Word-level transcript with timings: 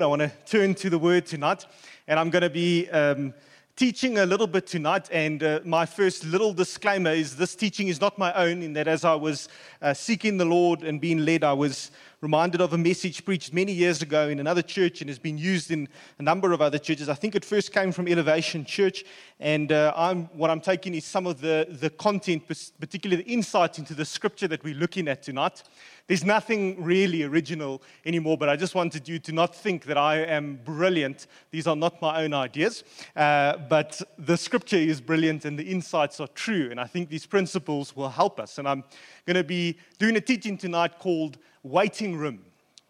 I 0.00 0.06
want 0.06 0.22
to 0.22 0.30
turn 0.46 0.76
to 0.76 0.90
the 0.90 0.98
word 0.98 1.26
tonight, 1.26 1.66
and 2.06 2.20
I'm 2.20 2.30
going 2.30 2.42
to 2.42 2.50
be 2.50 2.88
um, 2.90 3.34
teaching 3.74 4.18
a 4.18 4.26
little 4.26 4.46
bit 4.46 4.64
tonight. 4.64 5.08
And 5.10 5.42
uh, 5.42 5.58
my 5.64 5.86
first 5.86 6.24
little 6.24 6.52
disclaimer 6.52 7.10
is 7.10 7.34
this 7.34 7.56
teaching 7.56 7.88
is 7.88 8.00
not 8.00 8.16
my 8.16 8.32
own, 8.34 8.62
in 8.62 8.74
that 8.74 8.86
as 8.86 9.04
I 9.04 9.16
was 9.16 9.48
uh, 9.82 9.92
seeking 9.92 10.36
the 10.36 10.44
Lord 10.44 10.84
and 10.84 11.00
being 11.00 11.24
led, 11.24 11.42
I 11.42 11.52
was 11.52 11.90
reminded 12.20 12.60
of 12.60 12.72
a 12.72 12.78
message 12.78 13.24
preached 13.24 13.52
many 13.52 13.72
years 13.72 14.02
ago 14.02 14.28
in 14.28 14.40
another 14.40 14.62
church 14.62 15.00
and 15.00 15.08
has 15.08 15.20
been 15.20 15.38
used 15.38 15.70
in 15.70 15.88
a 16.18 16.22
number 16.22 16.52
of 16.52 16.60
other 16.60 16.78
churches. 16.78 17.08
I 17.08 17.14
think 17.14 17.36
it 17.36 17.44
first 17.44 17.72
came 17.72 17.92
from 17.92 18.08
Elevation 18.08 18.64
Church, 18.64 19.04
and 19.38 19.70
uh, 19.70 19.92
I'm, 19.96 20.24
what 20.36 20.50
I'm 20.50 20.60
taking 20.60 20.94
is 20.94 21.04
some 21.04 21.28
of 21.28 21.40
the, 21.40 21.68
the 21.70 21.90
content, 21.90 22.48
particularly 22.80 23.22
the 23.22 23.30
insight 23.30 23.78
into 23.78 23.94
the 23.94 24.04
scripture 24.04 24.48
that 24.48 24.64
we're 24.64 24.74
looking 24.74 25.06
at 25.06 25.22
tonight. 25.22 25.62
There's 26.08 26.24
nothing 26.24 26.82
really 26.82 27.22
original 27.22 27.82
anymore, 28.04 28.36
but 28.36 28.48
I 28.48 28.56
just 28.56 28.74
wanted 28.74 29.06
you 29.06 29.18
to 29.20 29.32
not 29.32 29.54
think 29.54 29.84
that 29.84 29.98
I 29.98 30.16
am 30.24 30.58
brilliant. 30.64 31.26
These 31.50 31.66
are 31.66 31.76
not 31.76 32.00
my 32.00 32.24
own 32.24 32.32
ideas, 32.32 32.82
uh, 33.14 33.58
but 33.68 34.00
the 34.18 34.36
scripture 34.36 34.76
is 34.76 35.00
brilliant 35.00 35.44
and 35.44 35.58
the 35.58 35.70
insights 35.70 36.18
are 36.18 36.28
true. 36.28 36.68
And 36.70 36.80
I 36.80 36.86
think 36.86 37.10
these 37.10 37.26
principles 37.26 37.94
will 37.94 38.08
help 38.08 38.40
us. 38.40 38.56
And 38.58 38.66
I'm 38.66 38.84
going 39.26 39.36
to 39.36 39.44
be 39.44 39.76
doing 39.98 40.16
a 40.16 40.20
teaching 40.20 40.56
tonight 40.56 40.98
called 40.98 41.36
Waiting 41.62 42.16
Room. 42.16 42.40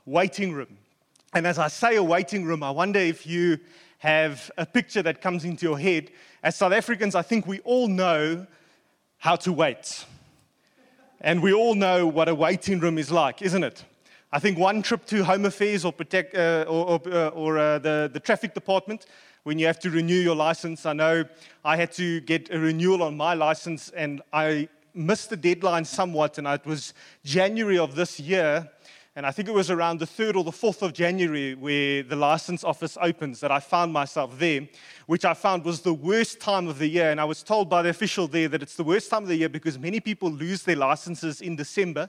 Waiting 0.04 0.52
Room. 0.52 0.78
And 1.34 1.46
as 1.46 1.58
I 1.58 1.68
say 1.68 1.96
a 1.96 2.02
waiting 2.02 2.44
room, 2.44 2.62
I 2.62 2.70
wonder 2.70 2.98
if 2.98 3.26
you 3.26 3.58
have 3.98 4.50
a 4.56 4.64
picture 4.64 5.02
that 5.02 5.20
comes 5.20 5.44
into 5.44 5.66
your 5.66 5.78
head. 5.78 6.10
As 6.42 6.56
South 6.56 6.72
Africans, 6.72 7.14
I 7.14 7.22
think 7.22 7.46
we 7.46 7.60
all 7.60 7.88
know 7.88 8.46
how 9.18 9.36
to 9.36 9.52
wait. 9.52 10.06
And 11.20 11.42
we 11.42 11.52
all 11.52 11.74
know 11.74 12.06
what 12.06 12.28
a 12.28 12.34
waiting 12.34 12.80
room 12.80 12.96
is 12.96 13.10
like, 13.10 13.42
isn't 13.42 13.62
it? 13.64 13.84
I 14.32 14.38
think 14.38 14.58
one 14.58 14.82
trip 14.82 15.04
to 15.06 15.24
Home 15.24 15.44
Affairs 15.46 15.84
or, 15.84 15.92
protect, 15.92 16.34
uh, 16.34 16.64
or, 16.68 17.00
or, 17.00 17.00
uh, 17.12 17.28
or 17.30 17.58
uh, 17.58 17.78
the, 17.78 18.10
the 18.12 18.20
traffic 18.20 18.54
department, 18.54 19.06
when 19.42 19.58
you 19.58 19.66
have 19.66 19.78
to 19.80 19.90
renew 19.90 20.14
your 20.14 20.36
license, 20.36 20.86
I 20.86 20.92
know 20.92 21.24
I 21.64 21.76
had 21.76 21.92
to 21.92 22.20
get 22.20 22.52
a 22.52 22.58
renewal 22.58 23.02
on 23.02 23.16
my 23.16 23.34
license 23.34 23.90
and 23.90 24.22
I 24.32 24.68
missed 24.94 25.30
the 25.30 25.36
deadline 25.36 25.84
somewhat, 25.84 26.38
and 26.38 26.46
it 26.46 26.64
was 26.66 26.94
January 27.24 27.78
of 27.78 27.94
this 27.94 28.18
year. 28.18 28.68
And 29.16 29.26
I 29.26 29.32
think 29.32 29.48
it 29.48 29.52
was 29.52 29.68
around 29.68 29.98
the 29.98 30.06
3rd 30.06 30.36
or 30.36 30.44
the 30.44 30.52
4th 30.52 30.80
of 30.80 30.92
January 30.92 31.56
where 31.56 32.04
the 32.04 32.14
license 32.14 32.62
office 32.62 32.96
opens 33.00 33.40
that 33.40 33.50
I 33.50 33.58
found 33.58 33.92
myself 33.92 34.38
there, 34.38 34.68
which 35.06 35.24
I 35.24 35.34
found 35.34 35.64
was 35.64 35.80
the 35.80 35.92
worst 35.92 36.38
time 36.38 36.68
of 36.68 36.78
the 36.78 36.86
year. 36.86 37.10
And 37.10 37.20
I 37.20 37.24
was 37.24 37.42
told 37.42 37.68
by 37.68 37.82
the 37.82 37.88
official 37.88 38.28
there 38.28 38.48
that 38.48 38.62
it's 38.62 38.76
the 38.76 38.84
worst 38.84 39.10
time 39.10 39.24
of 39.24 39.28
the 39.28 39.34
year 39.34 39.48
because 39.48 39.76
many 39.76 39.98
people 39.98 40.30
lose 40.30 40.62
their 40.62 40.76
licenses 40.76 41.40
in 41.40 41.56
December 41.56 42.08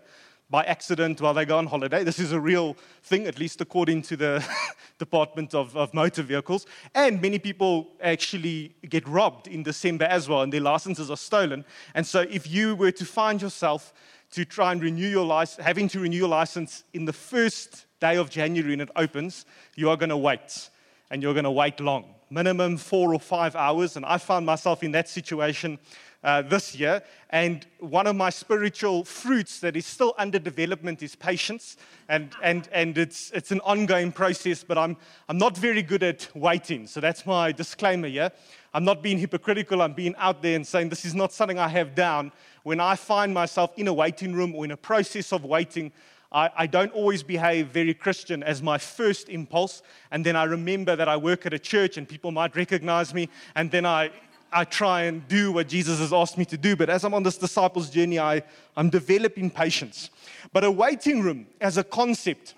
by 0.50 0.64
accident 0.64 1.22
while 1.22 1.34
they 1.34 1.46
go 1.46 1.58
on 1.58 1.68
holiday. 1.68 2.04
This 2.04 2.20
is 2.20 2.32
a 2.32 2.40
real 2.40 2.76
thing, 3.04 3.28
at 3.28 3.38
least 3.38 3.62
according 3.62 4.02
to 4.04 4.18
the 4.18 4.46
Department 4.98 5.54
of, 5.54 5.78
of, 5.78 5.94
Motor 5.94 6.24
Vehicles. 6.24 6.66
And 6.96 7.22
many 7.22 7.38
people 7.38 7.90
actually 8.02 8.76
get 8.90 9.08
robbed 9.08 9.48
in 9.48 9.62
December 9.62 10.06
as 10.06 10.28
well, 10.28 10.42
and 10.42 10.52
their 10.52 10.62
licenses 10.62 11.12
are 11.12 11.18
stolen. 11.18 11.66
And 11.94 12.06
so 12.06 12.22
if 12.22 12.50
you 12.50 12.76
were 12.76 12.92
to 12.92 13.06
find 13.06 13.42
yourself 13.42 13.94
to 14.32 14.46
try 14.46 14.72
and 14.72 14.82
renew 14.82 15.08
your 15.08 15.26
license, 15.26 15.64
having 15.64 15.88
to 15.90 16.00
renew 16.00 16.18
your 16.18 16.30
license 16.30 16.84
in 16.94 17.06
the 17.06 17.14
first 17.14 17.86
day 18.00 18.18
of 18.18 18.30
January 18.30 18.74
and 18.74 18.82
it 18.82 18.90
opens, 18.96 19.46
you 19.76 19.90
are 19.90 19.98
going 19.98 20.10
to 20.10 20.18
wait. 20.18 20.70
And 21.12 21.24
you're 21.24 21.34
going 21.34 21.44
to 21.46 21.52
wait 21.52 21.80
long, 21.80 22.14
minimum 22.30 22.78
four 22.78 23.14
or 23.14 23.20
five 23.20 23.56
hours. 23.56 23.96
And 23.96 24.06
I 24.06 24.20
found 24.20 24.46
myself 24.46 24.84
in 24.84 24.92
that 24.92 25.10
situation 25.10 25.80
uh, 26.24 26.42
this 26.42 26.76
year. 26.76 27.02
And 27.30 27.66
one 27.80 28.08
of 28.08 28.16
my 28.16 28.30
spiritual 28.30 29.06
fruits 29.06 29.60
that 29.60 29.76
is 29.76 29.86
still 29.86 30.14
under 30.18 30.40
development 30.40 31.02
is 31.04 31.16
patience. 31.16 31.78
And, 32.08 32.32
and, 32.44 32.68
and 32.72 32.98
it's, 32.98 33.32
it's 33.32 33.52
an 33.52 33.62
ongoing 33.62 34.12
process, 34.12 34.64
but 34.64 34.78
I'm, 34.78 34.98
I'm 35.28 35.38
not 35.38 35.58
very 35.58 35.82
good 35.82 36.04
at 36.04 36.28
waiting. 36.36 36.88
So 36.88 37.00
that's 37.00 37.26
my 37.26 37.52
disclaimer 37.52 38.08
here. 38.08 38.32
I'm 38.74 38.84
not 38.84 39.02
being 39.02 39.18
hypocritical. 39.18 39.82
I'm 39.82 39.94
being 39.94 40.16
out 40.18 40.42
there 40.42 40.56
and 40.56 40.66
saying 40.66 40.90
this 40.90 41.06
is 41.06 41.16
not 41.16 41.32
something 41.34 41.58
I 41.58 41.68
have 41.70 41.96
down 41.96 42.32
when 42.64 42.80
I 42.80 42.96
find 42.96 43.34
myself 43.34 43.72
in 43.78 43.88
a 43.88 43.94
waiting 43.94 44.34
room 44.34 44.54
or 44.54 44.66
in 44.66 44.72
a 44.72 44.78
process 44.78 45.32
of 45.32 45.44
waiting, 45.44 45.92
I, 46.32 46.52
I, 46.56 46.68
don't 46.68 46.92
always 46.94 47.24
behave 47.24 47.70
very 47.70 47.94
Christian 47.96 48.44
as 48.44 48.62
my 48.62 48.78
first 48.78 49.30
impulse. 49.30 49.82
And 50.12 50.24
then 50.24 50.36
I 50.36 50.44
remember 50.44 50.96
that 50.96 51.10
I 51.10 51.18
work 51.18 51.48
at 51.48 51.54
a 51.54 51.58
church 51.60 51.98
and 51.98 52.08
people 52.08 52.32
might 52.32 52.56
recognize 52.56 53.14
me. 53.14 53.30
And 53.56 53.72
then 53.72 53.86
I, 53.86 54.12
I 54.52 54.64
try 54.64 55.04
and 55.04 55.28
do 55.28 55.52
what 55.52 55.68
Jesus 55.68 56.00
has 56.00 56.12
asked 56.12 56.38
me 56.38 56.46
to 56.46 56.58
do. 56.58 56.76
But 56.76 56.90
as 56.90 57.04
I'm 57.04 57.14
on 57.14 57.24
this 57.24 57.38
disciples' 57.38 57.90
journey, 57.90 58.20
I, 58.20 58.44
I'm 58.76 58.90
developing 58.90 59.50
patience. 59.50 60.10
But 60.54 60.64
a 60.64 60.72
waiting 60.72 61.22
room 61.22 61.48
as 61.62 61.78
a 61.78 61.84
concept 61.84 62.56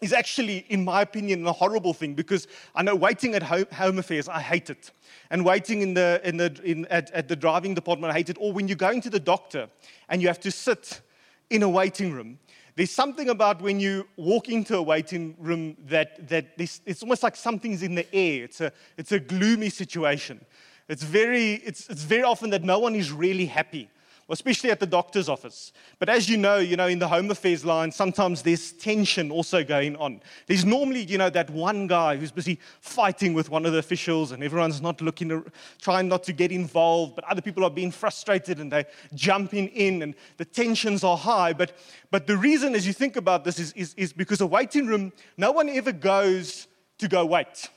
is 0.00 0.12
actually, 0.12 0.66
in 0.68 0.84
my 0.84 1.02
opinion, 1.02 1.46
a 1.46 1.52
horrible 1.52 1.94
thing 1.94 2.14
because 2.14 2.48
I 2.74 2.82
know 2.82 2.96
waiting 2.96 3.34
at 3.34 3.42
home, 3.42 3.66
home 3.72 3.98
affairs, 3.98 4.28
I 4.28 4.40
hate 4.40 4.68
it 4.68 4.90
and 5.30 5.44
waiting 5.44 5.80
in 5.80 5.94
the, 5.94 6.20
in 6.24 6.36
the, 6.36 6.60
in, 6.64 6.86
at, 6.86 7.10
at 7.12 7.28
the 7.28 7.36
driving 7.36 7.72
department. 7.72 8.12
I 8.12 8.16
hate 8.16 8.28
it. 8.28 8.36
Or 8.40 8.52
when 8.52 8.68
you're 8.68 8.76
going 8.76 9.00
to 9.02 9.10
the 9.10 9.20
doctor 9.20 9.68
and 10.08 10.20
you 10.20 10.28
have 10.28 10.40
to 10.40 10.50
sit 10.50 11.00
in 11.50 11.62
a 11.62 11.68
waiting 11.68 12.12
room. 12.12 12.38
There's 12.74 12.90
something 12.90 13.28
about 13.28 13.60
when 13.60 13.78
you 13.78 14.08
walk 14.16 14.48
into 14.48 14.76
a 14.76 14.82
waiting 14.82 15.36
room 15.38 15.76
that, 15.86 16.26
that 16.28 16.46
it's 16.56 17.02
almost 17.02 17.22
like 17.22 17.36
something's 17.36 17.82
in 17.82 17.94
the 17.94 18.14
air. 18.14 18.44
It's 18.44 18.62
a, 18.62 18.72
it's 18.96 19.12
a 19.12 19.20
gloomy 19.20 19.68
situation. 19.68 20.44
It's 20.92 21.02
very, 21.02 21.54
it's, 21.54 21.88
it's 21.88 22.02
very 22.02 22.22
often 22.22 22.50
that 22.50 22.62
no 22.62 22.78
one 22.78 22.94
is 22.94 23.10
really 23.10 23.46
happy 23.46 23.88
especially 24.32 24.70
at 24.70 24.80
the 24.80 24.86
doctor's 24.86 25.28
office. 25.28 25.72
But 25.98 26.08
as 26.08 26.28
you 26.28 26.38
know, 26.38 26.56
you 26.56 26.76
know, 26.76 26.86
in 26.86 26.98
the 26.98 27.08
home 27.08 27.30
affairs 27.30 27.64
line, 27.64 27.92
sometimes 27.92 28.42
there's 28.42 28.72
tension 28.72 29.30
also 29.30 29.62
going 29.62 29.94
on. 29.96 30.22
There's 30.46 30.64
normally, 30.64 31.02
you 31.02 31.18
know, 31.18 31.28
that 31.30 31.50
one 31.50 31.86
guy 31.86 32.16
who's 32.16 32.30
busy 32.30 32.58
fighting 32.80 33.34
with 33.34 33.50
one 33.50 33.66
of 33.66 33.72
the 33.72 33.78
officials, 33.78 34.32
and 34.32 34.42
everyone's 34.42 34.80
not 34.80 35.00
looking, 35.02 35.28
to, 35.28 35.44
trying 35.80 36.08
not 36.08 36.22
to 36.24 36.32
get 36.32 36.50
involved, 36.50 37.14
but 37.14 37.24
other 37.24 37.42
people 37.42 37.62
are 37.64 37.70
being 37.70 37.90
frustrated 37.90 38.58
and 38.58 38.72
they're 38.72 38.86
jumping 39.14 39.68
in, 39.68 40.02
and 40.02 40.14
the 40.38 40.46
tensions 40.46 41.04
are 41.04 41.16
high. 41.16 41.52
But, 41.52 41.76
but 42.10 42.26
the 42.26 42.36
reason, 42.36 42.74
as 42.74 42.86
you 42.86 42.94
think 42.94 43.16
about 43.16 43.44
this, 43.44 43.58
is, 43.58 43.72
is, 43.72 43.94
is 43.94 44.12
because 44.12 44.40
a 44.40 44.46
waiting 44.46 44.86
room, 44.86 45.12
no 45.36 45.52
one 45.52 45.68
ever 45.68 45.92
goes 45.92 46.68
to 46.98 47.08
go 47.08 47.26
wait. 47.26 47.68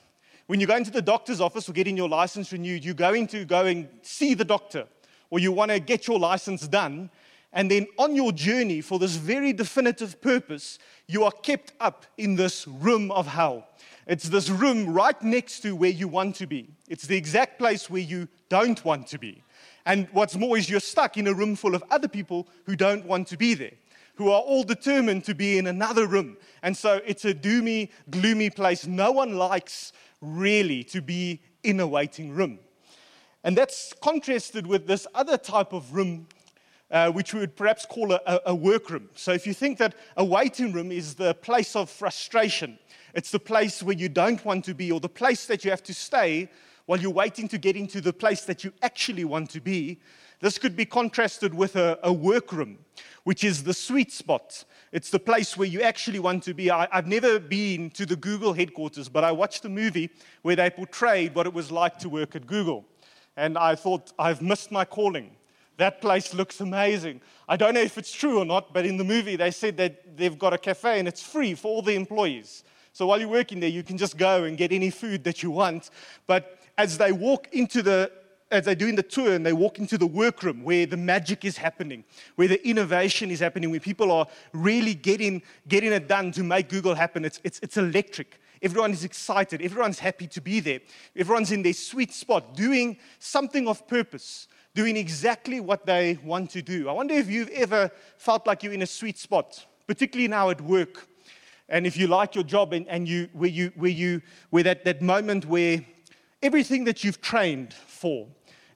When 0.47 0.59
you 0.59 0.67
go 0.67 0.75
into 0.75 0.91
the 0.91 1.01
doctor's 1.01 1.41
office 1.41 1.67
or 1.67 1.73
getting 1.73 1.97
your 1.97 2.09
license 2.09 2.51
renewed, 2.51 2.85
you're 2.85 2.93
going 2.93 3.27
to 3.27 3.45
go 3.45 3.65
and 3.65 3.89
see 4.03 4.33
the 4.33 4.45
doctor 4.45 4.87
or 5.29 5.39
you 5.39 5.51
want 5.51 5.71
to 5.71 5.79
get 5.79 6.07
your 6.07 6.19
license 6.19 6.67
done, 6.67 7.09
and 7.51 7.71
then 7.71 7.87
on 7.97 8.15
your 8.15 8.31
journey 8.31 8.81
for 8.81 8.99
this 8.99 9.15
very 9.15 9.53
definitive 9.53 10.21
purpose, 10.21 10.77
you 11.07 11.23
are 11.23 11.31
kept 11.31 11.73
up 11.79 12.05
in 12.17 12.35
this 12.35 12.67
room 12.67 13.11
of 13.11 13.27
hell. 13.27 13.67
It's 14.07 14.29
this 14.29 14.49
room 14.49 14.93
right 14.93 15.19
next 15.23 15.61
to 15.61 15.75
where 15.75 15.89
you 15.89 16.07
want 16.07 16.35
to 16.35 16.47
be. 16.47 16.69
It's 16.89 17.07
the 17.07 17.17
exact 17.17 17.57
place 17.57 17.89
where 17.89 18.01
you 18.01 18.27
don't 18.49 18.83
want 18.85 19.07
to 19.07 19.17
be. 19.17 19.41
And 19.85 20.07
what's 20.11 20.35
more 20.35 20.57
is 20.57 20.69
you're 20.69 20.79
stuck 20.79 21.17
in 21.17 21.27
a 21.27 21.33
room 21.33 21.55
full 21.55 21.75
of 21.75 21.83
other 21.89 22.07
people 22.07 22.47
who 22.65 22.75
don't 22.75 23.05
want 23.05 23.27
to 23.29 23.37
be 23.37 23.53
there, 23.53 23.73
who 24.15 24.29
are 24.29 24.41
all 24.41 24.63
determined 24.63 25.23
to 25.25 25.33
be 25.33 25.57
in 25.57 25.67
another 25.67 26.07
room. 26.07 26.37
And 26.61 26.75
so 26.75 27.01
it's 27.05 27.25
a 27.25 27.33
doomy, 27.33 27.89
gloomy 28.09 28.49
place. 28.49 28.85
No 28.85 29.11
one 29.11 29.37
likes 29.37 29.93
really 30.21 30.83
to 30.85 31.01
be 31.01 31.41
in 31.63 31.79
a 31.79 31.87
waiting 31.87 32.31
room. 32.31 32.59
And 33.43 33.57
that's 33.57 33.93
contrasted 34.01 34.65
with 34.65 34.87
this 34.87 35.05
other 35.13 35.37
type 35.37 35.71
of 35.71 35.93
room, 35.93 36.27
uh, 36.89 37.11
which 37.11 37.33
we 37.33 37.41
would 37.41 37.55
perhaps 37.55 37.85
call 37.85 38.11
a, 38.11 38.41
a 38.47 38.55
workroom. 38.55 39.09
So 39.15 39.33
if 39.33 39.45
you 39.45 39.53
think 39.53 39.77
that 39.77 39.95
a 40.17 40.25
waiting 40.25 40.71
room 40.71 40.91
is 40.91 41.15
the 41.15 41.33
place 41.35 41.75
of 41.75 41.89
frustration, 41.89 42.79
it's 43.13 43.31
the 43.31 43.39
place 43.39 43.83
where 43.83 43.95
you 43.95 44.09
don't 44.09 44.43
want 44.43 44.65
to 44.65 44.73
be, 44.73 44.91
or 44.91 44.99
the 44.99 45.09
place 45.09 45.45
that 45.45 45.63
you 45.63 45.71
have 45.71 45.83
to 45.83 45.93
stay 45.93 46.49
while 46.85 46.99
you're 46.99 47.11
waiting 47.11 47.47
to 47.49 47.57
get 47.57 47.75
into 47.75 48.01
the 48.01 48.13
place 48.13 48.41
that 48.45 48.63
you 48.63 48.73
actually 48.81 49.25
want 49.25 49.49
to 49.51 49.61
be. 49.61 49.99
This 50.41 50.57
could 50.57 50.75
be 50.75 50.85
contrasted 50.85 51.53
with 51.53 51.75
a, 51.75 51.97
a 52.03 52.11
workroom, 52.11 52.79
which 53.23 53.43
is 53.43 53.63
the 53.63 53.73
sweet 53.73 54.11
spot. 54.11 54.63
It's 54.91 55.09
the 55.09 55.19
place 55.19 55.57
where 55.57 55.67
you 55.67 55.81
actually 55.81 56.19
want 56.19 56.43
to 56.43 56.53
be. 56.53 56.69
I, 56.71 56.87
have 56.91 57.07
never 57.07 57.39
been 57.39 57.89
to 57.91 58.05
the 58.05 58.15
Google 58.15 58.53
headquarters, 58.53 59.09
but 59.09 59.23
I 59.23 59.31
watched 59.31 59.65
a 59.65 59.69
movie 59.69 60.09
where 60.41 60.55
they 60.55 60.69
portrayed 60.69 61.35
what 61.35 61.45
it 61.45 61.53
was 61.53 61.71
like 61.71 61.97
to 61.99 62.09
work 62.09 62.35
at 62.35 62.45
Google 62.45 62.85
and 63.37 63.57
I 63.57 63.75
thought, 63.75 64.13
I've 64.17 64.41
missed 64.41 64.71
my 64.71 64.85
calling. 64.85 65.31
That 65.77 65.99
place 65.99 66.33
looks 66.33 66.61
amazing. 66.61 67.21
I 67.49 67.57
don't 67.57 67.73
know 67.73 67.81
if 67.81 67.97
it's 67.97 68.11
true 68.11 68.39
or 68.39 68.45
not, 68.45 68.73
but 68.73 68.85
in 68.85 68.97
the 68.97 69.03
movie 69.03 69.35
they 69.35 69.51
said 69.51 69.75
that 69.77 70.17
they've 70.17 70.39
got 70.39 70.53
a 70.53 70.57
cafe 70.57 70.99
and 70.99 71.07
it's 71.07 71.21
free 71.21 71.53
for 71.53 71.67
all 71.67 71.81
the 71.81 71.95
employees. 71.95 72.63
So 72.93 73.07
while 73.07 73.19
you're 73.19 73.27
working 73.27 73.59
there, 73.59 73.69
you 73.69 73.83
can 73.83 73.97
just 73.97 74.17
go 74.17 74.45
and 74.45 74.57
get 74.57 74.71
any 74.71 74.89
food 74.89 75.25
that 75.25 75.43
you 75.43 75.51
want. 75.51 75.89
But 76.27 76.59
as 76.77 76.97
they 76.97 77.11
walk 77.11 77.49
into 77.51 77.81
the 77.81 78.09
as 78.51 78.65
they're 78.65 78.75
doing 78.75 78.95
the 78.95 79.03
tour 79.03 79.33
and 79.33 79.45
they 79.45 79.53
walk 79.53 79.79
into 79.79 79.97
the 79.97 80.05
workroom 80.05 80.63
where 80.63 80.85
the 80.85 80.97
magic 80.97 81.43
is 81.43 81.57
happening, 81.57 82.03
where 82.35 82.47
the 82.47 82.67
innovation 82.67 83.31
is 83.31 83.39
happening, 83.39 83.71
where 83.71 83.79
people 83.79 84.11
are 84.11 84.27
really 84.53 84.93
getting, 84.93 85.41
getting 85.67 85.91
it 85.91 86.07
done 86.07 86.31
to 86.31 86.43
make 86.43 86.69
Google 86.69 86.95
happen, 86.95 87.25
it's, 87.25 87.41
it's, 87.43 87.59
it's 87.63 87.77
electric. 87.77 88.39
Everyone 88.61 88.91
is 88.91 89.03
excited. 89.03 89.61
Everyone's 89.61 89.99
happy 89.99 90.27
to 90.27 90.41
be 90.41 90.59
there. 90.59 90.79
Everyone's 91.15 91.51
in 91.51 91.63
their 91.63 91.73
sweet 91.73 92.13
spot, 92.13 92.55
doing 92.55 92.97
something 93.19 93.67
of 93.67 93.87
purpose, 93.87 94.47
doing 94.73 94.95
exactly 94.95 95.59
what 95.59 95.85
they 95.85 96.19
want 96.23 96.51
to 96.51 96.61
do. 96.61 96.87
I 96.87 96.91
wonder 96.91 97.13
if 97.15 97.29
you've 97.29 97.49
ever 97.49 97.91
felt 98.17 98.45
like 98.47 98.63
you're 98.63 98.73
in 98.73 98.81
a 98.81 98.87
sweet 98.87 99.17
spot, 99.17 99.65
particularly 99.87 100.27
now 100.27 100.49
at 100.49 100.61
work. 100.61 101.07
And 101.67 101.87
if 101.87 101.97
you 101.97 102.07
like 102.07 102.35
your 102.35 102.43
job 102.43 102.73
and, 102.73 102.87
and 102.87 103.07
you, 103.07 103.27
where, 103.33 103.49
you, 103.49 103.71
where, 103.75 103.91
you, 103.91 104.21
where 104.51 104.63
that, 104.63 104.85
that 104.85 105.01
moment 105.01 105.45
where 105.45 105.83
everything 106.45 106.83
that 106.83 107.03
you've 107.03 107.21
trained 107.21 107.73
for 107.73 108.27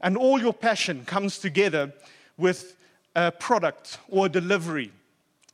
and 0.01 0.18
all 0.18 0.42
your 0.42 0.54
passion 0.54 1.06
comes 1.06 1.38
together 1.38 1.94
with 2.36 2.75
a 3.16 3.31
product 3.31 4.00
or 4.10 4.25
a 4.25 4.30
delivery. 4.30 4.92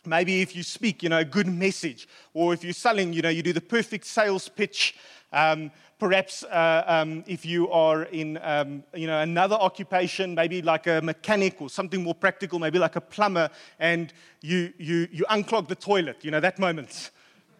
Maybe 0.05 0.41
if 0.41 0.55
you 0.55 0.63
speak, 0.63 1.03
you 1.03 1.09
know, 1.09 1.17
a 1.17 1.25
good 1.25 1.47
message, 1.47 2.07
or 2.33 2.53
if 2.53 2.63
you're 2.63 2.71
selling, 2.71 3.11
you 3.11 3.21
know, 3.21 3.29
you 3.29 3.43
do 3.43 3.51
the 3.51 3.59
perfect 3.59 4.05
sales 4.05 4.47
pitch. 4.47 4.95
Um, 5.33 5.71
perhaps 5.99 6.43
uh, 6.43 6.83
um, 6.87 7.25
if 7.27 7.45
you 7.45 7.69
are 7.69 8.03
in, 8.03 8.39
um, 8.43 8.83
you 8.93 9.07
know, 9.07 9.19
another 9.19 9.55
occupation, 9.55 10.35
maybe 10.35 10.61
like 10.61 10.87
a 10.87 11.01
mechanic 11.01 11.61
or 11.61 11.69
something 11.69 12.01
more 12.01 12.15
practical, 12.15 12.59
maybe 12.59 12.79
like 12.79 12.95
a 12.95 13.01
plumber, 13.01 13.49
and 13.79 14.13
you, 14.41 14.71
you, 14.77 15.09
you 15.11 15.25
unclog 15.29 15.67
the 15.67 15.75
toilet, 15.75 16.23
you 16.23 16.31
know, 16.31 16.39
that 16.39 16.59
moment 16.59 17.11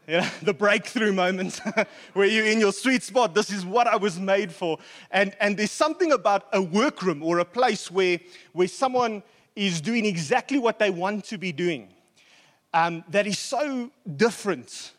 you 0.07 0.17
know, 0.17 0.27
the 0.41 0.53
breakthrough 0.53 1.11
moment 1.11 1.59
where 2.13 2.27
you're 2.27 2.45
in 2.45 2.59
your 2.59 2.71
sweet 2.71 3.03
spot. 3.03 3.33
This 3.33 3.49
is 3.49 3.65
what 3.65 3.87
I 3.87 3.95
was 3.95 4.19
made 4.19 4.51
for. 4.51 4.77
And, 5.11 5.35
and 5.39 5.57
there's 5.57 5.71
something 5.71 6.11
about 6.11 6.47
a 6.53 6.61
workroom 6.61 7.23
or 7.23 7.39
a 7.39 7.45
place 7.45 7.89
where, 7.89 8.19
where 8.53 8.67
someone 8.67 9.23
is 9.55 9.81
doing 9.81 10.05
exactly 10.05 10.59
what 10.59 10.79
they 10.79 10.89
want 10.89 11.25
to 11.25 11.37
be 11.37 11.51
doing 11.51 11.89
um, 12.73 13.03
that 13.09 13.25
is 13.25 13.39
so 13.39 13.89
different 14.17 14.91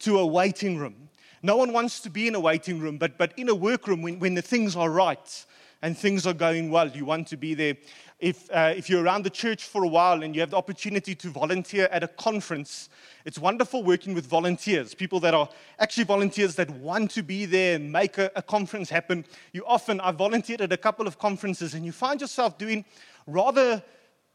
to 0.00 0.18
a 0.18 0.26
waiting 0.26 0.76
room. 0.76 1.08
No 1.42 1.56
one 1.56 1.72
wants 1.72 2.00
to 2.00 2.10
be 2.10 2.28
in 2.28 2.34
a 2.34 2.40
waiting 2.40 2.78
room, 2.78 2.98
but, 2.98 3.18
but 3.18 3.32
in 3.36 3.48
a 3.48 3.54
workroom, 3.54 4.02
when, 4.02 4.20
when 4.20 4.34
the 4.34 4.42
things 4.42 4.76
are 4.76 4.90
right 4.90 5.46
and 5.82 5.98
things 5.98 6.26
are 6.26 6.32
going 6.32 6.70
well, 6.70 6.88
you 6.88 7.04
want 7.04 7.26
to 7.28 7.36
be 7.36 7.54
there. 7.54 7.76
If, 8.20 8.48
uh, 8.52 8.72
if 8.76 8.88
you're 8.88 9.02
around 9.02 9.24
the 9.24 9.30
church 9.30 9.64
for 9.64 9.82
a 9.82 9.88
while 9.88 10.22
and 10.22 10.32
you 10.32 10.40
have 10.40 10.50
the 10.50 10.56
opportunity 10.56 11.12
to 11.16 11.28
volunteer 11.28 11.88
at 11.90 12.04
a 12.04 12.08
conference, 12.08 12.88
it's 13.24 13.36
wonderful 13.36 13.82
working 13.82 14.14
with 14.14 14.26
volunteers, 14.26 14.94
people 14.94 15.18
that 15.20 15.34
are 15.34 15.48
actually 15.80 16.04
volunteers 16.04 16.54
that 16.54 16.70
want 16.70 17.10
to 17.10 17.22
be 17.24 17.46
there 17.46 17.74
and 17.74 17.90
make 17.90 18.18
a, 18.18 18.30
a 18.36 18.42
conference 18.42 18.88
happen. 18.88 19.24
You 19.52 19.64
often, 19.66 20.00
I 20.00 20.12
volunteered 20.12 20.60
at 20.60 20.72
a 20.72 20.76
couple 20.76 21.08
of 21.08 21.18
conferences, 21.18 21.74
and 21.74 21.84
you 21.84 21.90
find 21.90 22.20
yourself 22.20 22.58
doing 22.58 22.84
rather 23.26 23.82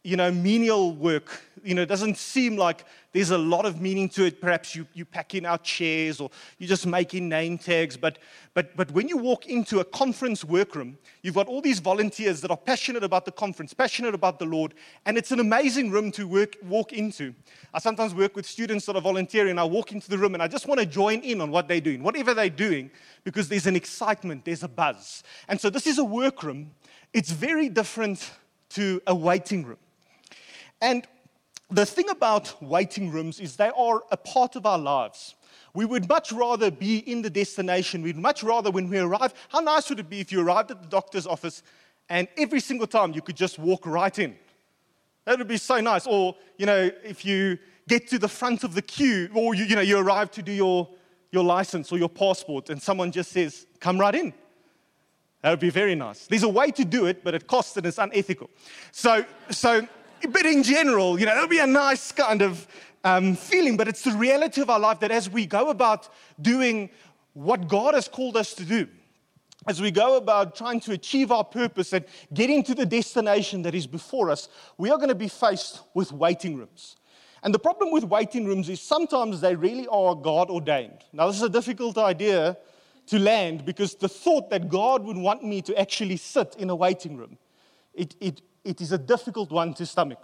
you 0.03 0.15
know, 0.15 0.31
menial 0.31 0.93
work. 0.93 1.41
You 1.63 1.75
know, 1.75 1.81
it 1.81 1.89
doesn't 1.89 2.17
seem 2.17 2.55
like 2.55 2.85
there's 3.11 3.31
a 3.31 3.37
lot 3.37 3.65
of 3.65 3.81
meaning 3.81 4.07
to 4.09 4.25
it. 4.25 4.39
Perhaps 4.39 4.75
you, 4.75 4.87
you 4.93 5.03
pack 5.03 5.35
in 5.35 5.45
our 5.45 5.57
chairs 5.57 6.21
or 6.21 6.29
you're 6.59 6.69
just 6.69 6.85
making 6.85 7.27
name 7.27 7.57
tags. 7.57 7.97
But, 7.97 8.19
but, 8.53 8.77
but 8.77 8.89
when 8.91 9.09
you 9.09 9.17
walk 9.17 9.47
into 9.47 9.79
a 9.79 9.83
conference 9.83 10.45
workroom, 10.45 10.97
you've 11.23 11.35
got 11.35 11.47
all 11.47 11.59
these 11.59 11.79
volunteers 11.79 12.39
that 12.41 12.51
are 12.51 12.57
passionate 12.57 13.03
about 13.03 13.25
the 13.25 13.31
conference, 13.31 13.73
passionate 13.73 14.13
about 14.13 14.39
the 14.39 14.45
Lord, 14.45 14.75
and 15.05 15.17
it's 15.17 15.31
an 15.31 15.39
amazing 15.39 15.91
room 15.91 16.11
to 16.13 16.27
work, 16.27 16.55
walk 16.63 16.93
into. 16.93 17.33
I 17.73 17.79
sometimes 17.79 18.13
work 18.13 18.35
with 18.35 18.45
students 18.45 18.85
that 18.85 18.95
are 18.95 19.01
volunteering. 19.01 19.57
I 19.59 19.65
walk 19.65 19.91
into 19.91 20.09
the 20.09 20.17
room 20.17 20.35
and 20.35 20.43
I 20.43 20.47
just 20.47 20.67
want 20.67 20.79
to 20.79 20.85
join 20.85 21.19
in 21.19 21.41
on 21.41 21.51
what 21.51 21.67
they're 21.67 21.81
doing, 21.81 22.03
whatever 22.03 22.33
they're 22.33 22.49
doing, 22.49 22.91
because 23.23 23.49
there's 23.49 23.67
an 23.67 23.75
excitement, 23.75 24.45
there's 24.45 24.63
a 24.63 24.69
buzz. 24.69 25.23
And 25.49 25.59
so 25.59 25.69
this 25.69 25.87
is 25.87 25.97
a 25.97 26.05
workroom. 26.05 26.71
It's 27.13 27.31
very 27.31 27.67
different 27.67 28.31
to 28.69 29.01
a 29.07 29.15
waiting 29.15 29.65
room. 29.65 29.77
And 30.81 31.07
the 31.69 31.85
thing 31.85 32.09
about 32.09 32.61
waiting 32.63 33.11
rooms 33.11 33.39
is 33.39 33.55
they 33.55 33.71
are 33.77 34.03
a 34.11 34.17
part 34.17 34.55
of 34.55 34.65
our 34.65 34.77
lives. 34.77 35.35
We 35.73 35.85
would 35.85 36.07
much 36.07 36.31
rather 36.31 36.71
be 36.71 36.99
in 36.99 37.21
the 37.21 37.29
destination. 37.29 38.01
We'd 38.01 38.17
much 38.17 38.41
rather, 38.41 38.71
when 38.71 38.89
we 38.89 38.97
arrive, 38.99 39.33
how 39.49 39.59
nice 39.59 39.89
would 39.89 39.99
it 39.99 40.09
be 40.09 40.19
if 40.19 40.31
you 40.31 40.41
arrived 40.41 40.71
at 40.71 40.81
the 40.81 40.87
doctor's 40.87 41.27
office 41.27 41.61
and 42.09 42.27
every 42.37 42.61
single 42.61 42.87
time 42.87 43.13
you 43.13 43.21
could 43.21 43.35
just 43.35 43.59
walk 43.59 43.85
right 43.85 44.17
in? 44.17 44.35
That 45.25 45.37
would 45.37 45.47
be 45.47 45.57
so 45.57 45.81
nice. 45.81 46.07
Or, 46.07 46.35
you 46.57 46.65
know, 46.65 46.89
if 47.03 47.25
you 47.25 47.59
get 47.87 48.07
to 48.09 48.17
the 48.17 48.29
front 48.29 48.63
of 48.63 48.73
the 48.73 48.81
queue, 48.81 49.29
or 49.35 49.53
you, 49.53 49.65
you 49.65 49.75
know, 49.75 49.81
you 49.81 49.97
arrive 49.97 50.31
to 50.31 50.41
do 50.41 50.51
your, 50.51 50.87
your 51.31 51.43
license 51.43 51.91
or 51.91 51.97
your 51.97 52.09
passport, 52.09 52.69
and 52.69 52.81
someone 52.81 53.11
just 53.11 53.31
says, 53.31 53.65
come 53.79 53.99
right 53.99 54.15
in. 54.15 54.33
That 55.41 55.51
would 55.51 55.59
be 55.59 55.69
very 55.69 55.95
nice. 55.95 56.27
There's 56.27 56.43
a 56.43 56.49
way 56.49 56.71
to 56.71 56.85
do 56.85 57.05
it, 57.05 57.23
but 57.23 57.35
it 57.35 57.45
costs 57.45 57.77
and 57.77 57.85
it's 57.85 57.97
unethical. 57.97 58.49
So, 58.91 59.25
so 59.51 59.87
but 60.29 60.45
in 60.45 60.63
general, 60.63 61.19
you 61.19 61.25
know, 61.25 61.35
it'll 61.35 61.47
be 61.47 61.59
a 61.59 61.67
nice 61.67 62.11
kind 62.11 62.41
of 62.41 62.67
um, 63.03 63.35
feeling, 63.35 63.77
but 63.77 63.87
it's 63.87 64.03
the 64.03 64.11
reality 64.11 64.61
of 64.61 64.69
our 64.69 64.79
life 64.79 64.99
that 64.99 65.11
as 65.11 65.29
we 65.29 65.45
go 65.45 65.69
about 65.69 66.09
doing 66.41 66.89
what 67.33 67.67
God 67.67 67.93
has 67.93 68.07
called 68.07 68.35
us 68.35 68.53
to 68.55 68.65
do, 68.65 68.87
as 69.67 69.81
we 69.81 69.91
go 69.91 70.17
about 70.17 70.55
trying 70.55 70.79
to 70.81 70.93
achieve 70.93 71.31
our 71.31 71.43
purpose 71.43 71.93
and 71.93 72.05
getting 72.33 72.63
to 72.63 72.73
the 72.73 72.85
destination 72.85 73.61
that 73.63 73.75
is 73.75 73.85
before 73.85 74.29
us, 74.29 74.49
we 74.77 74.89
are 74.89 74.97
going 74.97 75.09
to 75.09 75.15
be 75.15 75.27
faced 75.27 75.81
with 75.93 76.11
waiting 76.11 76.55
rooms. 76.55 76.95
And 77.43 77.53
the 77.53 77.59
problem 77.59 77.91
with 77.91 78.03
waiting 78.03 78.45
rooms 78.45 78.69
is 78.69 78.81
sometimes 78.81 79.41
they 79.41 79.55
really 79.55 79.87
are 79.87 80.15
God 80.15 80.49
ordained. 80.49 81.03
Now, 81.13 81.27
this 81.27 81.35
is 81.35 81.43
a 81.43 81.49
difficult 81.49 81.97
idea 81.97 82.57
to 83.07 83.19
land 83.19 83.65
because 83.65 83.95
the 83.95 84.09
thought 84.09 84.49
that 84.49 84.69
God 84.69 85.03
would 85.03 85.17
want 85.17 85.43
me 85.43 85.61
to 85.63 85.79
actually 85.79 86.17
sit 86.17 86.55
in 86.57 86.69
a 86.69 86.75
waiting 86.75 87.15
room, 87.15 87.37
it, 87.93 88.15
it, 88.19 88.41
it 88.67 88.81
is 88.81 88.91
a 88.91 88.97
difficult 88.97 89.49
one 89.51 89.73
to 89.75 89.85
stomach. 89.85 90.19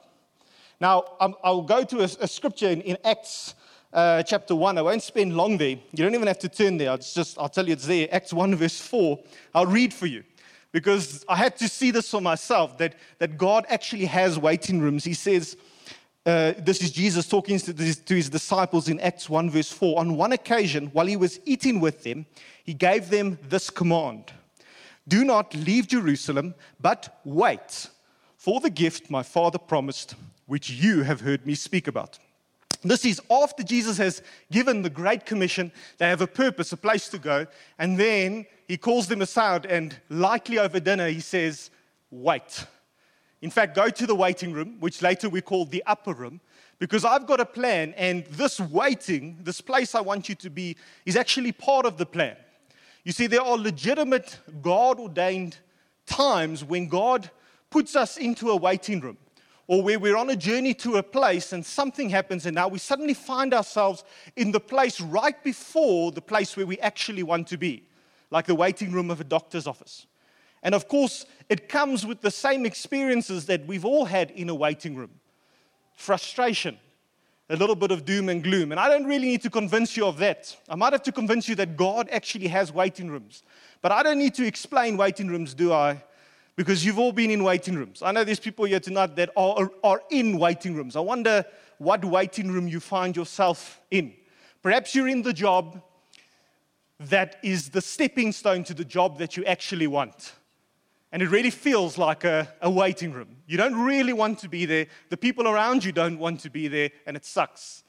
Now, 0.80 1.06
um, 1.19 1.36
I'll 1.44 1.62
go 1.62 1.84
to 1.84 2.00
a, 2.00 2.10
a 2.19 2.28
scripture 2.28 2.69
in, 2.69 2.81
in 2.81 2.98
Acts 3.06 3.56
uh, 3.94 4.22
chapter 4.24 4.56
1. 4.56 4.78
I 4.78 4.81
won't 4.81 5.01
spend 5.01 5.36
long 5.36 5.57
there. 5.57 5.69
You 5.69 6.04
don't 6.04 6.13
even 6.13 6.28
have 6.28 6.40
to 6.40 6.50
turn 6.50 6.78
there. 6.78 6.92
I'll 6.92 6.98
just, 6.98 7.38
I'll 7.40 7.50
tell 7.50 7.66
you 7.66 7.74
it's 7.74 7.88
there. 7.88 8.07
Acts 8.12 8.34
1, 8.34 8.56
verse 8.56 8.81
4. 8.81 9.19
I'll 9.56 9.66
read 9.66 9.94
for 9.94 10.07
you 10.07 10.24
because 10.72 11.24
I 11.30 11.38
had 11.38 11.56
to 11.57 11.69
see 11.69 11.92
this 11.92 12.10
for 12.10 12.19
myself 12.19 12.78
that, 12.80 12.95
that 13.19 13.38
God 13.38 13.66
actually 13.69 14.06
has 14.06 14.38
waiting 14.38 14.81
rooms. 14.81 15.04
He 15.04 15.13
says, 15.13 15.56
uh, 16.25 16.54
this 16.57 16.81
is 16.81 16.92
Jesus 16.92 17.28
talking 17.28 17.60
to 17.60 17.74
to 17.74 18.16
his 18.16 18.30
disciples 18.30 18.89
in 18.89 19.00
Acts 19.00 19.30
1, 19.30 19.50
verse 19.50 19.72
4. 19.72 20.00
On 20.00 20.18
one 20.18 20.31
occasion, 20.31 20.88
while 20.94 21.06
he 21.06 21.18
was 21.18 21.39
eating 21.46 21.80
with 21.80 22.04
them, 22.04 22.25
he 22.63 22.74
gave 22.74 23.10
them 23.10 23.38
this 23.50 23.69
command 23.69 24.31
Do 25.07 25.24
not 25.25 25.54
leave 25.54 25.88
Jerusalem, 25.88 26.56
but 26.80 27.19
wait 27.25 27.89
for 28.44 28.60
the 28.60 28.69
gift 28.69 29.10
my 29.10 29.24
Father 29.24 29.57
promised, 29.57 30.16
which 30.48 30.69
you 30.69 31.04
have 31.04 31.22
heard 31.22 31.48
me 31.48 31.56
speak 31.56 31.88
about. 31.88 32.19
This 32.84 33.06
is 33.06 33.22
after 33.31 33.63
Jesus 33.63 33.98
has 34.00 34.22
given 34.51 34.81
the 34.81 34.90
Great 34.90 35.25
Commission. 35.25 35.72
They 35.98 36.10
have 36.10 36.19
a 36.19 36.28
purpose, 36.28 36.74
a 36.74 36.75
place 36.75 37.07
to 37.07 37.19
go. 37.19 37.48
And 37.80 37.98
then 37.98 38.45
he 38.68 38.75
calls 38.75 39.07
them 39.07 39.22
aside, 39.22 39.66
and 39.66 39.98
likely 40.10 40.60
over 40.60 40.81
dinner, 40.81 41.07
he 41.07 41.22
says, 41.22 41.72
Wait. 42.12 42.66
In 43.42 43.50
fact, 43.50 43.78
go 43.78 43.90
to 43.90 44.06
the 44.06 44.13
waiting 44.13 44.51
room, 44.51 44.75
which 44.81 45.01
later 45.01 45.30
we 45.30 45.39
call 45.39 45.63
the 45.63 45.81
upper 45.86 46.12
room, 46.12 46.42
because 46.80 47.06
I've 47.06 47.25
got 47.25 47.39
a 47.39 47.46
plan, 47.46 47.94
and 47.96 48.25
this 48.25 48.60
waiting, 48.60 49.38
this 49.44 49.62
place 49.62 49.96
I 49.96 50.01
want 50.01 50.28
you 50.28 50.36
to 50.36 50.50
be, 50.50 50.75
is 51.06 51.16
actually 51.16 51.54
part 51.54 51.86
of 51.86 51.98
the 51.98 52.06
plan. 52.06 52.36
You 53.06 53.13
see, 53.13 53.28
there 53.28 53.42
are 53.42 53.57
legitimate, 53.57 54.38
God 54.62 55.00
ordained 55.00 55.60
times 56.06 56.62
when 56.62 56.89
God 56.89 57.32
puts 57.74 57.96
us 57.96 58.18
into 58.18 58.51
a 58.51 58.56
waiting 58.56 59.00
room 59.00 59.18
or 59.65 59.82
where 59.82 59.98
we're 59.98 60.15
on 60.15 60.30
a 60.30 60.36
journey 60.36 60.75
to 60.75 60.98
a 60.98 61.01
place 61.01 61.53
and 61.53 61.65
something 61.65 62.08
happens 62.08 62.46
and 62.46 62.53
now 62.53 62.68
we 62.68 62.77
suddenly 62.77 63.15
find 63.15 63.51
ourselves 63.51 64.03
in 64.36 64.51
the 64.51 64.60
place 64.60 65.01
right 65.01 65.44
before 65.44 66.12
the 66.12 66.22
place 66.22 66.56
where 66.56 66.68
we 66.68 66.77
actually 66.82 67.24
want 67.24 67.48
to 67.48 67.58
be, 67.58 67.82
like 68.30 68.46
the 68.46 68.53
waiting 68.53 68.92
room 68.92 69.10
of 69.10 69.20
a 69.20 69.24
doctor's 69.24 69.65
office. 69.65 70.06
And 70.62 70.75
of 70.75 70.88
course, 70.88 71.25
it 71.50 71.68
comes 71.68 72.06
with 72.06 72.22
the 72.22 72.30
same 72.30 72.63
experiences 72.63 73.48
that 73.48 73.65
we've 73.65 73.86
all 73.86 74.06
had 74.06 74.30
in 74.30 74.50
a 74.50 74.56
waiting 74.56 74.96
room 74.96 75.10
frustration, 75.96 76.77
a 77.50 77.56
little 77.56 77.75
bit 77.75 77.89
of 77.89 78.06
doom 78.06 78.30
and 78.30 78.44
gloom. 78.44 78.72
And 78.72 78.80
I 78.80 78.88
don't 78.88 79.06
really 79.06 79.30
need 79.30 79.42
to 79.42 79.50
convince 79.50 79.98
you 79.98 80.06
of 80.06 80.18
that. 80.18 80.56
I 80.70 80.75
might 80.75 80.94
have 80.94 81.03
to 81.03 81.12
convince 81.12 81.50
you 81.50 81.56
that 81.56 81.75
God 81.75 82.08
actually 82.12 82.50
has 82.50 82.72
waiting 82.72 83.10
rooms. 83.10 83.42
But 83.82 83.92
I 83.92 84.03
don't 84.03 84.20
need 84.20 84.36
to 84.36 84.46
explain 84.46 84.96
waiting 84.96 85.27
rooms, 85.27 85.56
do 85.56 85.74
I? 85.74 86.03
Because 86.55 86.86
you've 86.86 87.00
all 87.00 87.12
been 87.12 87.31
in 87.31 87.43
waiting 87.43 87.75
rooms. 87.75 88.01
I 88.01 88.12
know 88.12 88.24
there's 88.24 88.39
people 88.39 88.65
here 88.65 88.79
tonight 88.79 89.15
that 89.15 89.31
are, 89.36 89.72
are 89.83 90.01
in 90.12 90.38
waiting 90.38 90.75
rooms. 90.75 90.95
I 90.95 91.00
wonder 91.00 91.45
what 91.79 92.05
waiting 92.05 92.51
room 92.51 92.67
you 92.67 92.79
find 92.79 93.15
yourself 93.15 93.81
in. 93.89 94.13
Perhaps 94.62 94.93
you're 94.93 95.07
in 95.07 95.24
the 95.24 95.33
job 95.33 95.81
that 97.00 97.38
is 97.43 97.69
the 97.69 97.81
stepping 97.81 98.31
stone 98.31 98.63
to 98.65 98.74
the 98.74 98.86
job 98.86 99.17
that 99.17 99.36
you 99.36 99.43
actually 99.45 99.88
want. 99.88 100.33
And 101.12 101.22
it 101.22 101.29
really 101.29 101.50
feels 101.50 101.98
like 101.98 102.24
a, 102.24 102.48
a 102.62 102.69
waiting 102.69 103.12
room. 103.12 103.38
You 103.45 103.57
don't 103.57 103.75
really 103.75 104.13
want 104.13 104.39
to 104.39 104.50
be 104.50 104.65
there. 104.65 104.88
The 105.10 105.17
people 105.17 105.48
around 105.48 105.83
you 105.83 105.91
don't 105.91 106.17
want 106.17 106.39
to 106.41 106.50
be 106.50 106.67
there, 106.67 106.89
and 107.05 107.15
it 107.17 107.25
sucks. 107.25 107.83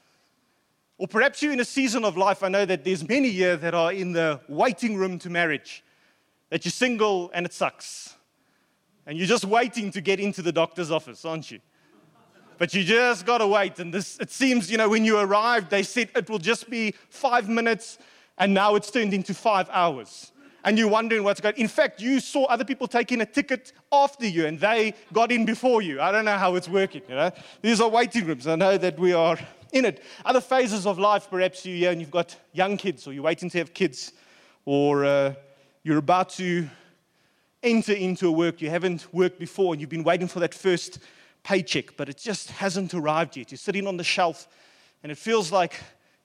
Or 0.97 1.07
perhaps 1.07 1.41
you're 1.41 1.53
in 1.53 1.59
a 1.59 1.65
season 1.65 2.03
of 2.03 2.17
life. 2.17 2.43
I 2.43 2.49
know 2.49 2.65
that 2.65 2.83
there's 2.83 3.07
many 3.07 3.29
here 3.29 3.57
that 3.57 3.73
are 3.73 3.91
in 3.91 4.11
the 4.11 4.41
waiting 4.47 4.95
room 4.95 5.17
to 5.19 5.29
marriage, 5.29 5.83
that 6.49 6.65
you're 6.65 6.71
single 6.71 7.31
and 7.33 7.45
it 7.45 7.53
sucks 7.53 8.15
and 9.05 9.17
you're 9.17 9.27
just 9.27 9.45
waiting 9.45 9.91
to 9.91 10.01
get 10.01 10.19
into 10.19 10.41
the 10.41 10.51
doctor's 10.51 10.91
office, 10.91 11.25
aren't 11.25 11.51
you? 11.51 11.59
But 12.57 12.73
you 12.73 12.83
just 12.83 13.25
got 13.25 13.39
to 13.39 13.47
wait. 13.47 13.79
And 13.79 13.93
this, 13.93 14.17
it 14.19 14.31
seems, 14.31 14.71
you 14.71 14.77
know, 14.77 14.89
when 14.89 15.03
you 15.03 15.17
arrived, 15.17 15.69
they 15.69 15.83
said 15.83 16.09
it 16.15 16.29
will 16.29 16.39
just 16.39 16.69
be 16.69 16.93
five 17.09 17.49
minutes, 17.49 17.97
and 18.37 18.53
now 18.53 18.75
it's 18.75 18.89
turned 18.89 19.13
into 19.13 19.33
five 19.33 19.69
hours. 19.71 20.31
And 20.63 20.79
you're 20.79 20.87
wondering 20.87 21.23
what's 21.23 21.41
going. 21.41 21.55
In 21.57 21.67
fact, 21.67 22.01
you 22.01 22.19
saw 22.19 22.45
other 22.45 22.65
people 22.65 22.87
taking 22.87 23.21
a 23.21 23.25
ticket 23.25 23.73
after 23.91 24.25
you, 24.25 24.47
and 24.47 24.59
they 24.59 24.95
got 25.13 25.31
in 25.31 25.45
before 25.45 25.81
you. 25.81 26.01
I 26.01 26.11
don't 26.11 26.25
know 26.25 26.37
how 26.37 26.55
it's 26.55 26.67
working, 26.67 27.03
you 27.07 27.15
know. 27.15 27.29
These 27.61 27.81
are 27.81 27.89
waiting 27.89 28.25
rooms. 28.25 28.47
I 28.47 28.55
know 28.55 28.77
that 28.77 28.97
we 28.97 29.13
are 29.13 29.37
in 29.73 29.85
it. 29.85 30.01
Other 30.23 30.41
phases 30.41 30.87
of 30.87 30.97
life, 30.97 31.29
perhaps 31.29 31.65
you're 31.65 31.75
here 31.75 31.91
and 31.91 31.99
you've 31.99 32.09
got 32.09 32.35
young 32.53 32.77
kids, 32.77 33.05
or 33.05 33.13
you're 33.13 33.21
waiting 33.21 33.49
to 33.49 33.57
have 33.59 33.73
kids, 33.73 34.13
or 34.63 35.05
uh, 35.05 35.33
you're 35.83 35.99
about 35.99 36.29
to 36.29 36.67
enter 37.65 37.93
into 37.93 38.27
a 38.27 38.31
work 38.31 38.61
you 38.61 38.69
haven't 38.69 39.11
worked 39.13 39.39
before, 39.39 39.73
and 39.73 39.81
you've 39.81 39.89
been 39.89 40.03
waiting 40.03 40.27
for 40.27 40.39
that 40.39 40.53
first 40.53 40.99
paycheck, 41.43 41.97
but 41.97 42.07
it 42.07 42.17
just 42.17 42.51
hasn't 42.51 42.93
arrived 42.93 43.35
yet. 43.35 43.51
You're 43.51 43.57
sitting 43.57 43.87
on 43.87 43.97
the 43.97 44.03
shelf, 44.03 44.47
and 45.03 45.11
it 45.11 45.17
feels 45.17 45.51
like 45.51 45.73